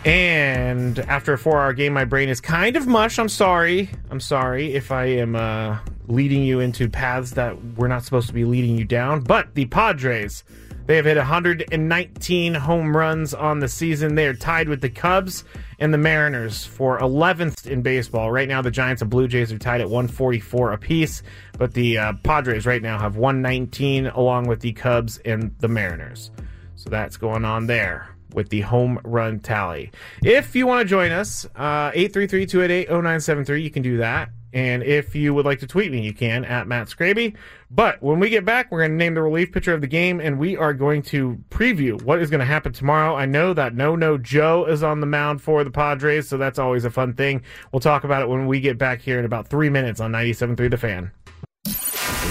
And 0.05 0.99
after 0.99 1.31
a 1.31 1.37
four 1.37 1.61
hour 1.61 1.71
game, 1.71 1.93
my 1.93 2.03
brain 2.03 2.27
is 2.27 2.41
kind 2.41 2.75
of 2.75 2.85
mush. 2.85 3.17
I'm 3.17 3.29
sorry. 3.29 3.89
I'm 4.11 4.19
sorry 4.19 4.73
if 4.73 4.91
I 4.91 5.05
am 5.05 5.37
uh, 5.37 5.79
leading 6.07 6.43
you 6.43 6.59
into 6.59 6.89
paths 6.89 7.31
that 7.31 7.55
we're 7.77 7.87
not 7.87 8.03
supposed 8.03 8.27
to 8.27 8.33
be 8.33 8.43
leading 8.43 8.77
you 8.77 8.83
down. 8.83 9.21
But 9.21 9.55
the 9.55 9.65
Padres, 9.67 10.43
they 10.85 10.97
have 10.97 11.05
hit 11.05 11.17
119 11.17 12.53
home 12.53 12.95
runs 12.95 13.33
on 13.33 13.59
the 13.59 13.67
season. 13.67 14.15
They 14.15 14.27
are 14.27 14.35
tied 14.35 14.69
with 14.69 14.81
the 14.81 14.89
Cubs 14.89 15.43
and 15.79 15.93
the 15.93 15.97
Mariners 15.97 16.63
for 16.63 16.99
11th 16.99 17.65
in 17.67 17.81
baseball. 17.81 18.31
Right 18.31 18.47
now, 18.47 18.61
the 18.61 18.71
Giants 18.71 19.01
and 19.01 19.09
Blue 19.09 19.27
Jays 19.27 19.51
are 19.51 19.57
tied 19.57 19.81
at 19.81 19.89
144 19.89 20.73
apiece, 20.73 21.23
but 21.57 21.73
the 21.73 21.97
uh, 21.97 22.13
Padres 22.23 22.65
right 22.65 22.81
now 22.81 22.99
have 22.99 23.15
119 23.17 24.07
along 24.07 24.47
with 24.47 24.59
the 24.59 24.73
Cubs 24.73 25.17
and 25.19 25.55
the 25.59 25.67
Mariners. 25.67 26.29
So 26.75 26.89
that's 26.89 27.17
going 27.17 27.45
on 27.45 27.65
there 27.65 28.15
with 28.33 28.49
the 28.49 28.61
home 28.61 28.99
run 29.03 29.39
tally. 29.39 29.91
If 30.23 30.55
you 30.55 30.67
want 30.67 30.81
to 30.81 30.89
join 30.89 31.11
us, 31.11 31.45
uh, 31.55 31.91
833-288-0973, 31.91 33.63
you 33.63 33.71
can 33.71 33.81
do 33.81 33.97
that. 33.97 34.29
And 34.55 34.83
if 34.83 35.13
you 35.13 35.33
would 35.33 35.45
like 35.45 35.59
to 35.59 35.67
tweet 35.67 35.91
me, 35.91 35.99
you 35.99 36.13
can 36.13 36.45
at 36.45 36.65
Matt 36.65 36.87
Scraby. 36.87 37.35
But 37.69 38.01
when 38.01 38.21
we 38.21 38.29
get 38.29 38.45
back, 38.45 38.71
we're 38.71 38.79
going 38.79 38.91
to 38.91 38.97
name 38.97 39.13
the 39.13 39.21
relief 39.21 39.51
pitcher 39.51 39.73
of 39.73 39.81
the 39.81 39.87
game, 39.87 40.21
and 40.21 40.39
we 40.39 40.55
are 40.55 40.73
going 40.73 41.01
to 41.03 41.37
preview 41.49 42.01
what 42.03 42.21
is 42.21 42.29
going 42.29 42.39
to 42.39 42.45
happen 42.45 42.71
tomorrow. 42.71 43.15
I 43.15 43.25
know 43.25 43.53
that 43.53 43.75
No 43.75 43.97
No 43.97 44.17
Joe 44.17 44.65
is 44.65 44.81
on 44.81 45.01
the 45.01 45.07
mound 45.07 45.41
for 45.41 45.65
the 45.65 45.71
Padres, 45.71 46.29
so 46.29 46.37
that's 46.37 46.57
always 46.57 46.85
a 46.85 46.89
fun 46.89 47.13
thing. 47.13 47.43
We'll 47.73 47.81
talk 47.81 48.05
about 48.05 48.21
it 48.21 48.29
when 48.29 48.47
we 48.47 48.61
get 48.61 48.77
back 48.77 49.01
here 49.01 49.19
in 49.19 49.25
about 49.25 49.49
three 49.49 49.69
minutes 49.69 49.99
on 49.99 50.13
97.3 50.13 50.71
The 50.71 50.77
Fan. 50.77 51.11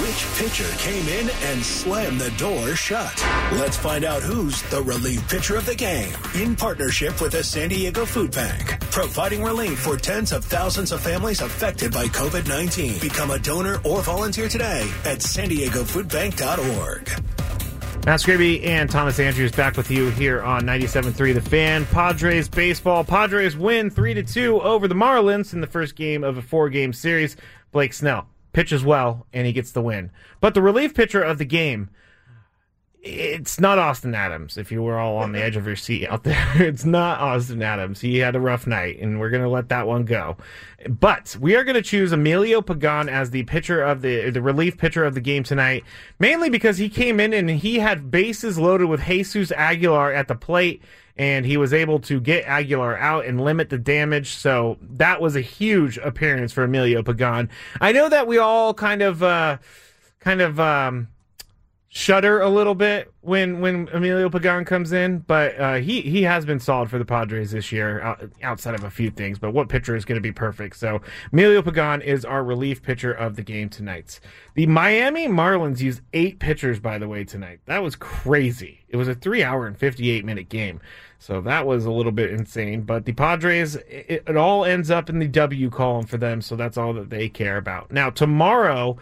Which 0.03 0.27
pitcher 0.37 0.69
came 0.79 1.07
in 1.07 1.31
and 1.45 1.63
slammed 1.63 2.21
the 2.21 2.31
door 2.33 2.75
shut? 2.75 3.15
Let's 3.53 3.77
find 3.77 4.05
out 4.05 4.23
who's 4.23 4.61
the 4.63 4.83
relief 4.83 5.29
pitcher 5.29 5.57
of 5.57 5.67
the 5.67 5.75
game 5.75 6.13
in 6.35 6.57
partnership 6.57 7.21
with 7.21 7.31
the 7.33 7.45
San 7.45 7.69
Diego 7.69 8.05
Food 8.05 8.33
Bank, 8.33 8.81
providing 8.91 9.45
relief 9.45 9.79
for 9.79 9.97
tens 9.97 10.33
of 10.33 10.45
thousands 10.45 10.91
of 10.91 11.01
families 11.01 11.43
affected 11.43 11.93
by 11.93 12.07
COVID 12.07 12.49
19. 12.49 12.99
Become 12.99 13.31
a 13.31 13.39
donor 13.39 13.81
or 13.85 14.03
volunteer 14.03 14.49
today 14.49 14.91
at 15.05 15.23
san 15.23 15.49
diegofoodbank.org. 15.49 17.09
Matt 18.05 18.21
Scraby 18.21 18.67
and 18.67 18.91
Thomas 18.91 19.21
Andrews 19.21 19.53
back 19.53 19.77
with 19.77 19.93
you 19.93 20.11
here 20.11 20.43
on 20.43 20.63
97.3 20.63 21.35
The 21.35 21.41
Fan. 21.41 21.87
Padres 21.87 22.49
baseball. 22.49 23.05
Padres 23.05 23.57
win 23.57 23.91
3 23.91 24.15
to 24.15 24.23
2 24.25 24.61
over 24.61 24.89
the 24.89 24.95
Marlins 24.95 25.53
in 25.53 25.61
the 25.61 25.69
first 25.69 25.95
game 25.95 26.25
of 26.25 26.37
a 26.37 26.43
four 26.43 26.69
game 26.69 26.93
series. 26.93 27.37
Blake 27.71 27.93
Snell 27.93 28.27
pitches 28.55 28.85
well 28.85 29.27
and 29.33 29.47
he 29.47 29.53
gets 29.53 29.73
the 29.73 29.83
win. 29.83 30.11
But 30.41 30.55
the 30.55 30.63
relief 30.63 30.95
pitcher 30.95 31.23
of 31.23 31.37
the 31.37 31.45
game, 31.45 31.91
it's 33.03 33.61
not 33.61 33.79
Austin 33.79 34.15
Adams. 34.15 34.57
If 34.57 34.73
you 34.73 34.83
were 34.83 34.99
all 34.99 35.19
on 35.19 35.33
the 35.33 35.43
edge 35.43 35.57
of 35.57 35.67
your 35.67 35.77
seat 35.77 36.09
out 36.09 36.25
there, 36.25 36.47
it's 36.55 36.87
not 36.87 37.21
Austin 37.21 37.63
Adams. 37.63 38.01
He 38.01 38.19
had 38.19 38.35
a 38.35 38.41
rough 38.41 38.67
night, 38.67 38.99
and 38.99 39.21
we're 39.21 39.29
going 39.29 39.43
to 39.43 39.49
let 39.49 39.69
that 39.69 39.87
one 39.87 40.07
go. 40.07 40.39
But 40.89 41.37
we 41.39 41.55
are 41.55 41.65
going 41.65 41.75
to 41.75 41.83
choose 41.83 42.13
Emilio 42.13 42.63
Pagan 42.63 43.11
as 43.11 43.31
the 43.31 43.43
pitcher 43.43 43.83
of 43.83 44.01
the 44.01 44.31
the 44.31 44.41
relief 44.41 44.79
pitcher 44.79 45.05
of 45.05 45.15
the 45.15 45.21
game 45.21 45.43
tonight, 45.43 45.85
mainly 46.19 46.49
because 46.49 46.79
he 46.79 46.89
came 46.89 47.21
in 47.21 47.35
and 47.35 47.51
he 47.51 47.79
had 47.79 48.11
bases 48.11 48.59
loaded 48.59 48.87
with 48.87 49.03
Jesus 49.03 49.53
Aguilar 49.53 50.13
at 50.13 50.29
the 50.29 50.35
plate 50.35 50.83
and 51.17 51.47
he 51.47 51.57
was 51.57 51.73
able 51.73 52.01
to 52.01 52.21
get 52.21 52.45
Aguilar 52.45 52.99
out 52.99 53.25
and 53.25 53.41
limit 53.41 53.71
the 53.71 53.79
damage. 53.79 54.35
So 54.35 54.79
that 54.81 55.21
was 55.21 55.37
a 55.37 55.41
huge 55.41 55.97
appearance 55.99 56.53
for 56.53 56.65
Emilio 56.65 57.03
Pagan. 57.03 57.49
I 57.81 57.93
know 57.93 58.09
that 58.09 58.27
we 58.27 58.39
all 58.39 58.75
kind 58.75 59.03
of, 59.03 59.23
uh, 59.23 59.59
kind 60.21 60.41
of, 60.41 60.59
um, 60.59 61.09
shudder 61.97 62.41
a 62.41 62.49
little 62.49 62.75
bit 62.75 63.13
when 63.21 63.61
when 63.61 63.89
Emilio 63.93 64.29
Pagan 64.29 64.65
comes 64.65 64.93
in, 64.93 65.21
but 65.21 65.59
uh, 65.61 65.75
he 65.77 66.01
he 66.01 66.25
has 66.25 66.45
been 66.45 66.59
solid 66.59 66.91
for 66.91 66.99
the 66.99 67.05
Padres 67.05 67.53
this 67.53 67.71
year, 67.71 68.17
outside 68.43 68.75
of 68.75 68.83
a 68.83 68.91
few 68.91 69.11
things. 69.11 69.39
But 69.39 69.53
what 69.53 69.69
pitcher 69.69 69.95
is 69.95 70.05
going 70.05 70.17
to 70.17 70.21
be 70.21 70.33
perfect? 70.33 70.77
So 70.77 71.01
Emilio 71.33 71.63
Pagan 71.63 72.03
is 72.03 72.25
our 72.25 72.43
relief 72.43 72.83
pitcher 72.83 73.13
of 73.13 73.37
the 73.37 73.43
game 73.43 73.69
tonight. 73.69 74.19
The 74.55 74.67
Miami 74.67 75.29
Marlins 75.29 75.81
used 75.81 76.01
eight 76.13 76.41
pitchers, 76.41 76.81
by 76.81 76.99
the 76.99 77.07
way, 77.07 77.23
tonight. 77.23 77.61
That 77.67 77.85
was 77.85 77.95
crazy. 77.95 78.81
It 78.89 78.97
was 78.97 79.07
a 79.07 79.15
three 79.15 79.45
hour 79.45 79.65
and 79.65 79.79
fifty 79.79 80.11
eight 80.11 80.25
minute 80.25 80.49
game. 80.49 80.81
So 81.21 81.41
that 81.43 81.65
was 81.65 81.87
a 81.87 81.93
little 81.93 82.13
bit 82.13 82.33
insane. 82.33 82.83
But 82.83 83.05
the 83.05 83.13
Padres, 83.13 83.77
it, 83.77 84.25
it 84.27 84.37
all 84.37 84.65
ends 84.65 84.91
up 84.91 85.09
in 85.09 85.21
the 85.21 85.29
W 85.29 85.71
column 85.71 86.07
for 86.07 86.17
them. 86.19 86.43
So 86.43 86.57
that's 86.57 86.77
all 86.77 86.93
that 86.95 87.09
they 87.09 87.29
care 87.29 87.57
about. 87.57 87.93
Now, 87.93 88.11
tomorrow, 88.11 88.99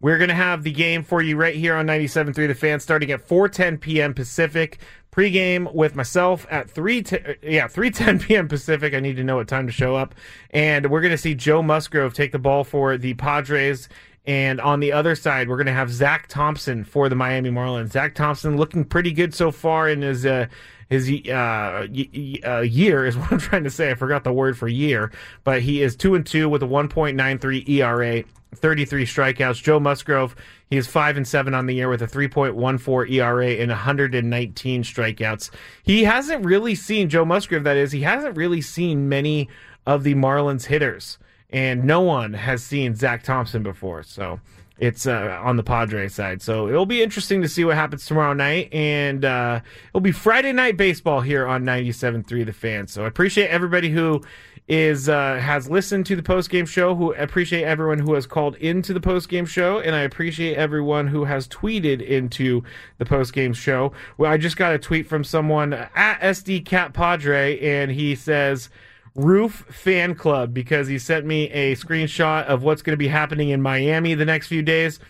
we're 0.00 0.18
going 0.18 0.28
to 0.28 0.34
have 0.34 0.62
the 0.62 0.72
game 0.72 1.02
for 1.02 1.20
you 1.20 1.36
right 1.36 1.54
here 1.54 1.74
on 1.76 1.86
97.3 1.86 2.34
The 2.34 2.54
Fan 2.54 2.80
starting 2.80 3.10
at 3.10 3.26
4.10 3.26 3.80
p.m. 3.80 4.14
Pacific. 4.14 4.78
Pregame 5.12 5.74
with 5.74 5.96
myself 5.96 6.46
at 6.50 6.70
3 6.70 7.02
t- 7.02 7.18
yeah, 7.42 7.66
3.10 7.66 8.22
p.m. 8.26 8.48
Pacific. 8.48 8.94
I 8.94 9.00
need 9.00 9.16
to 9.16 9.24
know 9.24 9.36
what 9.36 9.48
time 9.48 9.66
to 9.66 9.72
show 9.72 9.96
up. 9.96 10.14
And 10.50 10.90
we're 10.90 11.00
going 11.00 11.10
to 11.10 11.18
see 11.18 11.34
Joe 11.34 11.62
Musgrove 11.62 12.14
take 12.14 12.32
the 12.32 12.38
ball 12.38 12.64
for 12.64 12.96
the 12.96 13.14
Padres. 13.14 13.88
And 14.26 14.60
on 14.60 14.80
the 14.80 14.92
other 14.92 15.14
side, 15.16 15.48
we're 15.48 15.56
going 15.56 15.66
to 15.66 15.72
have 15.72 15.90
Zach 15.90 16.28
Thompson 16.28 16.84
for 16.84 17.08
the 17.08 17.16
Miami 17.16 17.50
Marlins. 17.50 17.90
Zach 17.92 18.14
Thompson 18.14 18.56
looking 18.56 18.84
pretty 18.84 19.12
good 19.12 19.34
so 19.34 19.50
far 19.50 19.88
in 19.88 20.02
his 20.02 20.24
uh, 20.24 20.46
his 20.88 21.08
uh, 21.08 21.86
y- 21.90 22.38
uh, 22.44 22.60
year 22.60 23.06
is 23.06 23.16
what 23.18 23.32
I'm 23.32 23.38
trying 23.38 23.64
to 23.64 23.70
say. 23.70 23.90
I 23.90 23.94
forgot 23.94 24.24
the 24.24 24.32
word 24.32 24.58
for 24.58 24.68
year, 24.68 25.10
but 25.44 25.62
he 25.62 25.82
is 25.82 25.96
two 25.96 26.14
and 26.14 26.26
two 26.26 26.48
with 26.48 26.62
a 26.62 26.66
1.93 26.66 27.68
ERA, 27.68 28.24
33 28.54 29.06
strikeouts. 29.06 29.62
Joe 29.62 29.80
Musgrove, 29.80 30.34
he 30.68 30.76
is 30.76 30.86
five 30.86 31.16
and 31.16 31.26
seven 31.26 31.54
on 31.54 31.66
the 31.66 31.74
year 31.74 31.88
with 31.88 32.02
a 32.02 32.06
3.14 32.06 33.10
ERA 33.10 33.48
and 33.48 33.70
119 33.70 34.82
strikeouts. 34.82 35.50
He 35.82 36.04
hasn't 36.04 36.44
really 36.44 36.74
seen 36.74 37.08
Joe 37.08 37.24
Musgrove. 37.24 37.64
That 37.64 37.76
is, 37.76 37.92
he 37.92 38.02
hasn't 38.02 38.36
really 38.36 38.60
seen 38.60 39.08
many 39.08 39.48
of 39.86 40.02
the 40.04 40.14
Marlins 40.14 40.66
hitters, 40.66 41.18
and 41.50 41.84
no 41.84 42.00
one 42.00 42.34
has 42.34 42.62
seen 42.62 42.94
Zach 42.94 43.22
Thompson 43.22 43.62
before. 43.62 44.02
So 44.02 44.40
it's 44.80 45.06
uh, 45.06 45.38
on 45.42 45.56
the 45.56 45.62
Padres 45.62 46.14
side. 46.14 46.40
So 46.40 46.66
it'll 46.68 46.86
be 46.86 47.02
interesting 47.02 47.42
to 47.42 47.48
see 47.48 47.64
what 47.64 47.76
happens 47.76 48.06
tomorrow 48.06 48.32
night. 48.32 48.72
And 48.72 49.24
uh, 49.24 49.60
it'll 49.90 50.00
be 50.00 50.12
Friday 50.12 50.52
night 50.52 50.76
baseball 50.76 51.20
here 51.20 51.46
on 51.46 51.64
97.3 51.64 52.46
The 52.46 52.52
Fan. 52.52 52.86
So 52.86 53.04
I 53.04 53.06
appreciate 53.06 53.48
everybody 53.48 53.90
who 53.90 54.22
is 54.70 55.08
uh, 55.08 55.36
has 55.42 55.68
listened 55.68 56.06
to 56.06 56.14
the 56.14 56.22
post 56.22 56.48
game 56.48 56.64
show. 56.64 56.94
Who 56.94 57.12
appreciate 57.14 57.64
everyone 57.64 57.98
who 57.98 58.14
has 58.14 58.24
called 58.24 58.54
into 58.56 58.94
the 58.94 59.00
post 59.00 59.28
game 59.28 59.44
show, 59.44 59.80
and 59.80 59.96
I 59.96 60.02
appreciate 60.02 60.56
everyone 60.56 61.08
who 61.08 61.24
has 61.24 61.48
tweeted 61.48 62.00
into 62.00 62.62
the 62.98 63.04
post 63.04 63.32
game 63.32 63.52
show. 63.52 63.92
Well, 64.16 64.30
I 64.30 64.36
just 64.36 64.56
got 64.56 64.72
a 64.72 64.78
tweet 64.78 65.08
from 65.08 65.24
someone 65.24 65.72
at 65.72 66.20
SD 66.20 66.64
Cat 66.64 66.92
Padre, 66.92 67.58
and 67.58 67.90
he 67.90 68.14
says 68.14 68.70
Roof 69.16 69.66
Fan 69.68 70.14
Club 70.14 70.54
because 70.54 70.86
he 70.86 71.00
sent 71.00 71.26
me 71.26 71.50
a 71.50 71.74
screenshot 71.74 72.44
of 72.44 72.62
what's 72.62 72.82
going 72.82 72.92
to 72.92 72.96
be 72.96 73.08
happening 73.08 73.48
in 73.48 73.60
Miami 73.60 74.14
the 74.14 74.24
next 74.24 74.46
few 74.46 74.62
days. 74.62 75.00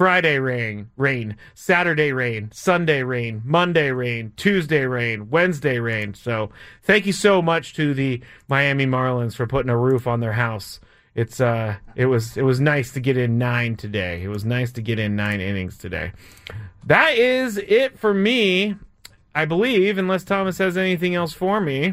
Friday 0.00 0.38
rain, 0.38 0.88
rain, 0.96 1.36
Saturday 1.54 2.10
rain, 2.10 2.48
Sunday 2.54 3.02
rain, 3.02 3.42
Monday 3.44 3.90
rain, 3.90 4.32
Tuesday 4.34 4.86
rain, 4.86 5.28
Wednesday 5.28 5.78
rain. 5.78 6.14
So 6.14 6.48
thank 6.82 7.04
you 7.04 7.12
so 7.12 7.42
much 7.42 7.74
to 7.74 7.92
the 7.92 8.22
Miami 8.48 8.86
Marlins 8.86 9.34
for 9.34 9.46
putting 9.46 9.68
a 9.68 9.76
roof 9.76 10.06
on 10.06 10.20
their 10.20 10.32
house 10.32 10.80
it's 11.14 11.38
uh 11.38 11.76
it 11.96 12.06
was 12.06 12.38
it 12.38 12.42
was 12.42 12.60
nice 12.60 12.92
to 12.92 13.00
get 13.00 13.18
in 13.18 13.36
nine 13.36 13.76
today. 13.76 14.22
It 14.22 14.28
was 14.28 14.42
nice 14.44 14.72
to 14.72 14.80
get 14.80 14.98
in 14.98 15.16
nine 15.16 15.40
innings 15.40 15.76
today. 15.76 16.12
That 16.86 17.18
is 17.18 17.58
it 17.58 17.98
for 17.98 18.14
me, 18.14 18.76
I 19.34 19.44
believe, 19.44 19.98
unless 19.98 20.24
Thomas 20.24 20.56
has 20.58 20.78
anything 20.78 21.14
else 21.14 21.34
for 21.34 21.60
me. 21.60 21.92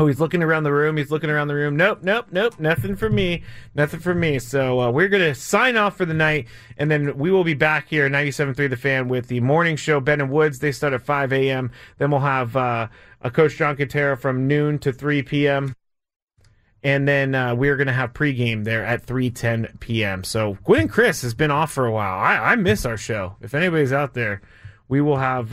Oh, 0.00 0.06
he's 0.06 0.20
looking 0.20 0.44
around 0.44 0.62
the 0.62 0.72
room. 0.72 0.96
He's 0.96 1.10
looking 1.10 1.28
around 1.28 1.48
the 1.48 1.56
room. 1.56 1.76
Nope, 1.76 2.00
nope, 2.02 2.26
nope. 2.30 2.60
Nothing 2.60 2.94
for 2.94 3.10
me. 3.10 3.42
Nothing 3.74 3.98
for 3.98 4.14
me. 4.14 4.38
So 4.38 4.80
uh, 4.80 4.90
we're 4.92 5.08
going 5.08 5.24
to 5.24 5.34
sign 5.34 5.76
off 5.76 5.96
for 5.96 6.04
the 6.04 6.14
night, 6.14 6.46
and 6.76 6.88
then 6.88 7.18
we 7.18 7.32
will 7.32 7.42
be 7.42 7.54
back 7.54 7.88
here, 7.88 8.08
97.3 8.08 8.70
The 8.70 8.76
Fan, 8.76 9.08
with 9.08 9.26
the 9.26 9.40
morning 9.40 9.74
show, 9.74 9.98
Ben 9.98 10.20
and 10.20 10.30
Woods. 10.30 10.60
They 10.60 10.70
start 10.70 10.92
at 10.92 11.02
5 11.02 11.32
a.m. 11.32 11.72
Then 11.98 12.12
we'll 12.12 12.20
have 12.20 12.54
uh, 12.54 12.86
a 13.22 13.30
Coach 13.32 13.56
John 13.56 13.76
Kentera 13.76 14.16
from 14.16 14.46
noon 14.46 14.78
to 14.80 14.92
3 14.92 15.22
p.m. 15.22 15.74
And 16.84 17.08
then 17.08 17.34
uh, 17.34 17.56
we're 17.56 17.76
going 17.76 17.88
to 17.88 17.92
have 17.92 18.12
pregame 18.12 18.62
there 18.62 18.84
at 18.84 19.04
3.10 19.04 19.80
p.m. 19.80 20.22
So 20.22 20.58
and 20.68 20.88
Chris 20.88 21.22
has 21.22 21.34
been 21.34 21.50
off 21.50 21.72
for 21.72 21.86
a 21.86 21.92
while. 21.92 22.20
I, 22.20 22.52
I 22.52 22.54
miss 22.54 22.86
our 22.86 22.96
show. 22.96 23.34
If 23.40 23.52
anybody's 23.52 23.92
out 23.92 24.14
there, 24.14 24.42
we 24.88 25.00
will 25.00 25.16
have... 25.16 25.52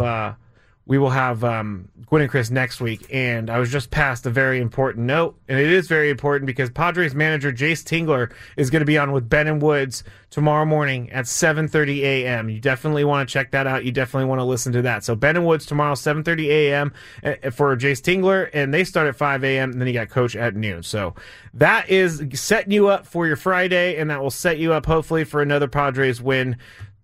We 0.88 0.97
will 0.97 1.09
have 1.09 1.43
um, 1.43 1.89
and 2.11 2.29
Chris 2.29 2.49
next 2.49 2.79
week. 2.79 3.07
And 3.11 3.49
I 3.49 3.59
was 3.59 3.71
just 3.71 3.91
passed 3.91 4.25
a 4.25 4.29
very 4.29 4.59
important 4.59 5.05
note, 5.05 5.38
and 5.47 5.59
it 5.59 5.71
is 5.71 5.88
very 5.88 6.09
important 6.09 6.45
because 6.47 6.69
Padres 6.69 7.15
manager 7.15 7.51
Jayce 7.51 7.83
Tingler 7.83 8.31
is 8.55 8.69
going 8.69 8.81
to 8.81 8.86
be 8.86 8.97
on 8.97 9.11
with 9.11 9.29
Ben 9.29 9.47
and 9.47 9.61
Woods 9.61 10.03
tomorrow 10.29 10.65
morning 10.65 11.11
at 11.11 11.25
7:30 11.25 12.01
a.m. 12.01 12.49
You 12.49 12.59
definitely 12.59 13.03
want 13.03 13.27
to 13.27 13.33
check 13.33 13.51
that 13.51 13.67
out. 13.67 13.86
You 13.86 13.91
definitely 13.91 14.27
want 14.27 14.39
to 14.39 14.45
listen 14.45 14.73
to 14.73 14.81
that. 14.83 15.03
So 15.03 15.15
Ben 15.15 15.36
and 15.36 15.45
Woods 15.45 15.65
tomorrow 15.65 15.93
7:30 15.93 16.47
a.m. 16.47 16.93
Eh, 17.23 17.49
for 17.49 17.75
Jayce 17.75 18.01
Tingler, 18.01 18.49
and 18.53 18.73
they 18.73 18.83
start 18.83 19.07
at 19.07 19.15
5 19.15 19.43
a.m. 19.43 19.71
And 19.71 19.81
then 19.81 19.88
you 19.88 19.93
got 19.93 20.09
Coach 20.09 20.36
at 20.36 20.55
noon. 20.55 20.83
So 20.83 21.15
that 21.53 21.89
is 21.89 22.21
setting 22.33 22.71
you 22.71 22.88
up 22.88 23.05
for 23.05 23.27
your 23.27 23.38
Friday, 23.38 23.97
and 23.97 24.09
that 24.09 24.21
will 24.21 24.31
set 24.31 24.57
you 24.57 24.73
up 24.73 24.86
hopefully 24.86 25.23
for 25.23 25.41
another 25.41 25.67
Padres 25.67 26.21
win 26.21 26.57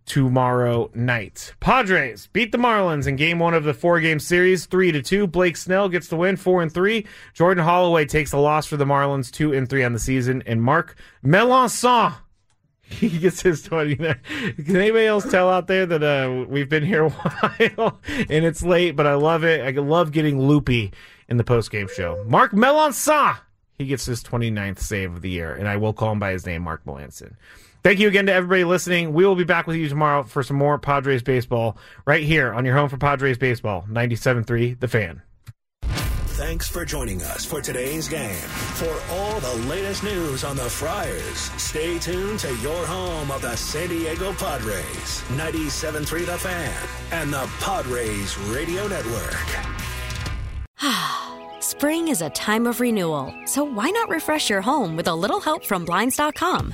tomorrow 0.05 0.89
night. 0.93 1.53
Padres 1.59 2.27
beat 2.27 2.51
the 2.51 2.57
Marlins 2.57 3.07
in 3.07 3.15
game 3.15 3.39
one 3.39 3.53
of 3.53 3.63
the 3.63 3.73
four 3.73 3.99
game 3.99 4.19
series, 4.19 4.65
three 4.65 4.91
to 4.91 5.01
two. 5.01 5.27
Blake 5.27 5.57
Snell 5.57 5.89
gets 5.89 6.07
the 6.07 6.15
win, 6.15 6.35
four 6.37 6.61
and 6.61 6.73
three. 6.73 7.05
Jordan 7.33 7.63
Holloway 7.63 8.05
takes 8.05 8.31
the 8.31 8.37
loss 8.37 8.65
for 8.65 8.77
the 8.77 8.85
Marlins, 8.85 9.31
two 9.31 9.53
and 9.53 9.69
three 9.69 9.83
on 9.83 9.93
the 9.93 9.99
season. 9.99 10.43
And 10.45 10.61
Mark 10.61 10.95
Melanson. 11.23 12.15
he 12.91 13.09
gets 13.09 13.41
his 13.41 13.61
29. 13.63 14.19
Can 14.57 14.75
anybody 14.75 15.05
else 15.05 15.29
tell 15.29 15.49
out 15.49 15.67
there 15.67 15.85
that 15.85 16.03
uh, 16.03 16.45
we've 16.47 16.67
been 16.67 16.83
here 16.83 17.05
a 17.05 17.09
while 17.69 17.99
and 18.07 18.45
it's 18.45 18.63
late, 18.63 18.95
but 18.95 19.07
I 19.07 19.13
love 19.13 19.43
it. 19.45 19.61
I 19.61 19.79
love 19.79 20.11
getting 20.11 20.39
loopy 20.39 20.91
in 21.29 21.37
the 21.37 21.43
post 21.43 21.71
game 21.71 21.87
show. 21.87 22.21
Mark 22.27 22.51
Melanson, 22.51 23.37
he 23.77 23.85
gets 23.85 24.05
his 24.05 24.21
29th 24.23 24.79
save 24.79 25.15
of 25.15 25.21
the 25.21 25.29
year, 25.29 25.53
and 25.53 25.67
I 25.67 25.77
will 25.77 25.93
call 25.93 26.11
him 26.11 26.19
by 26.19 26.31
his 26.31 26.45
name, 26.45 26.63
Mark 26.63 26.83
Melancon. 26.85 27.35
Thank 27.83 27.99
you 27.99 28.07
again 28.07 28.27
to 28.27 28.33
everybody 28.33 28.63
listening. 28.63 29.11
We 29.11 29.25
will 29.25 29.35
be 29.35 29.43
back 29.43 29.65
with 29.65 29.75
you 29.75 29.89
tomorrow 29.89 30.21
for 30.21 30.43
some 30.43 30.57
more 30.57 30.77
Padres 30.77 31.23
baseball 31.23 31.77
right 32.05 32.23
here 32.23 32.53
on 32.53 32.63
your 32.63 32.75
home 32.75 32.89
for 32.89 32.97
Padres 32.97 33.39
baseball, 33.39 33.85
97.3 33.89 34.79
The 34.79 34.87
Fan. 34.87 35.23
Thanks 36.41 36.67
for 36.67 36.85
joining 36.85 37.21
us 37.23 37.43
for 37.43 37.59
today's 37.61 38.07
game. 38.07 38.33
For 38.33 39.13
all 39.13 39.39
the 39.39 39.53
latest 39.67 40.03
news 40.03 40.43
on 40.43 40.55
the 40.55 40.69
Friars, 40.69 41.37
stay 41.61 41.99
tuned 41.99 42.39
to 42.39 42.55
your 42.57 42.85
home 42.85 43.31
of 43.31 43.41
the 43.41 43.55
San 43.55 43.89
Diego 43.89 44.31
Padres, 44.33 45.23
97.3 45.29 46.25
The 46.25 46.37
Fan, 46.37 46.87
and 47.11 47.33
the 47.33 47.49
Padres 47.59 48.37
Radio 48.49 48.87
Network. 48.87 49.47
Spring 51.61 52.07
is 52.07 52.21
a 52.21 52.29
time 52.31 52.65
of 52.65 52.79
renewal, 52.79 53.33
so 53.45 53.63
why 53.63 53.89
not 53.89 54.09
refresh 54.09 54.49
your 54.49 54.61
home 54.61 54.95
with 54.95 55.07
a 55.07 55.15
little 55.15 55.39
help 55.39 55.65
from 55.65 55.85
Blinds.com? 55.85 56.73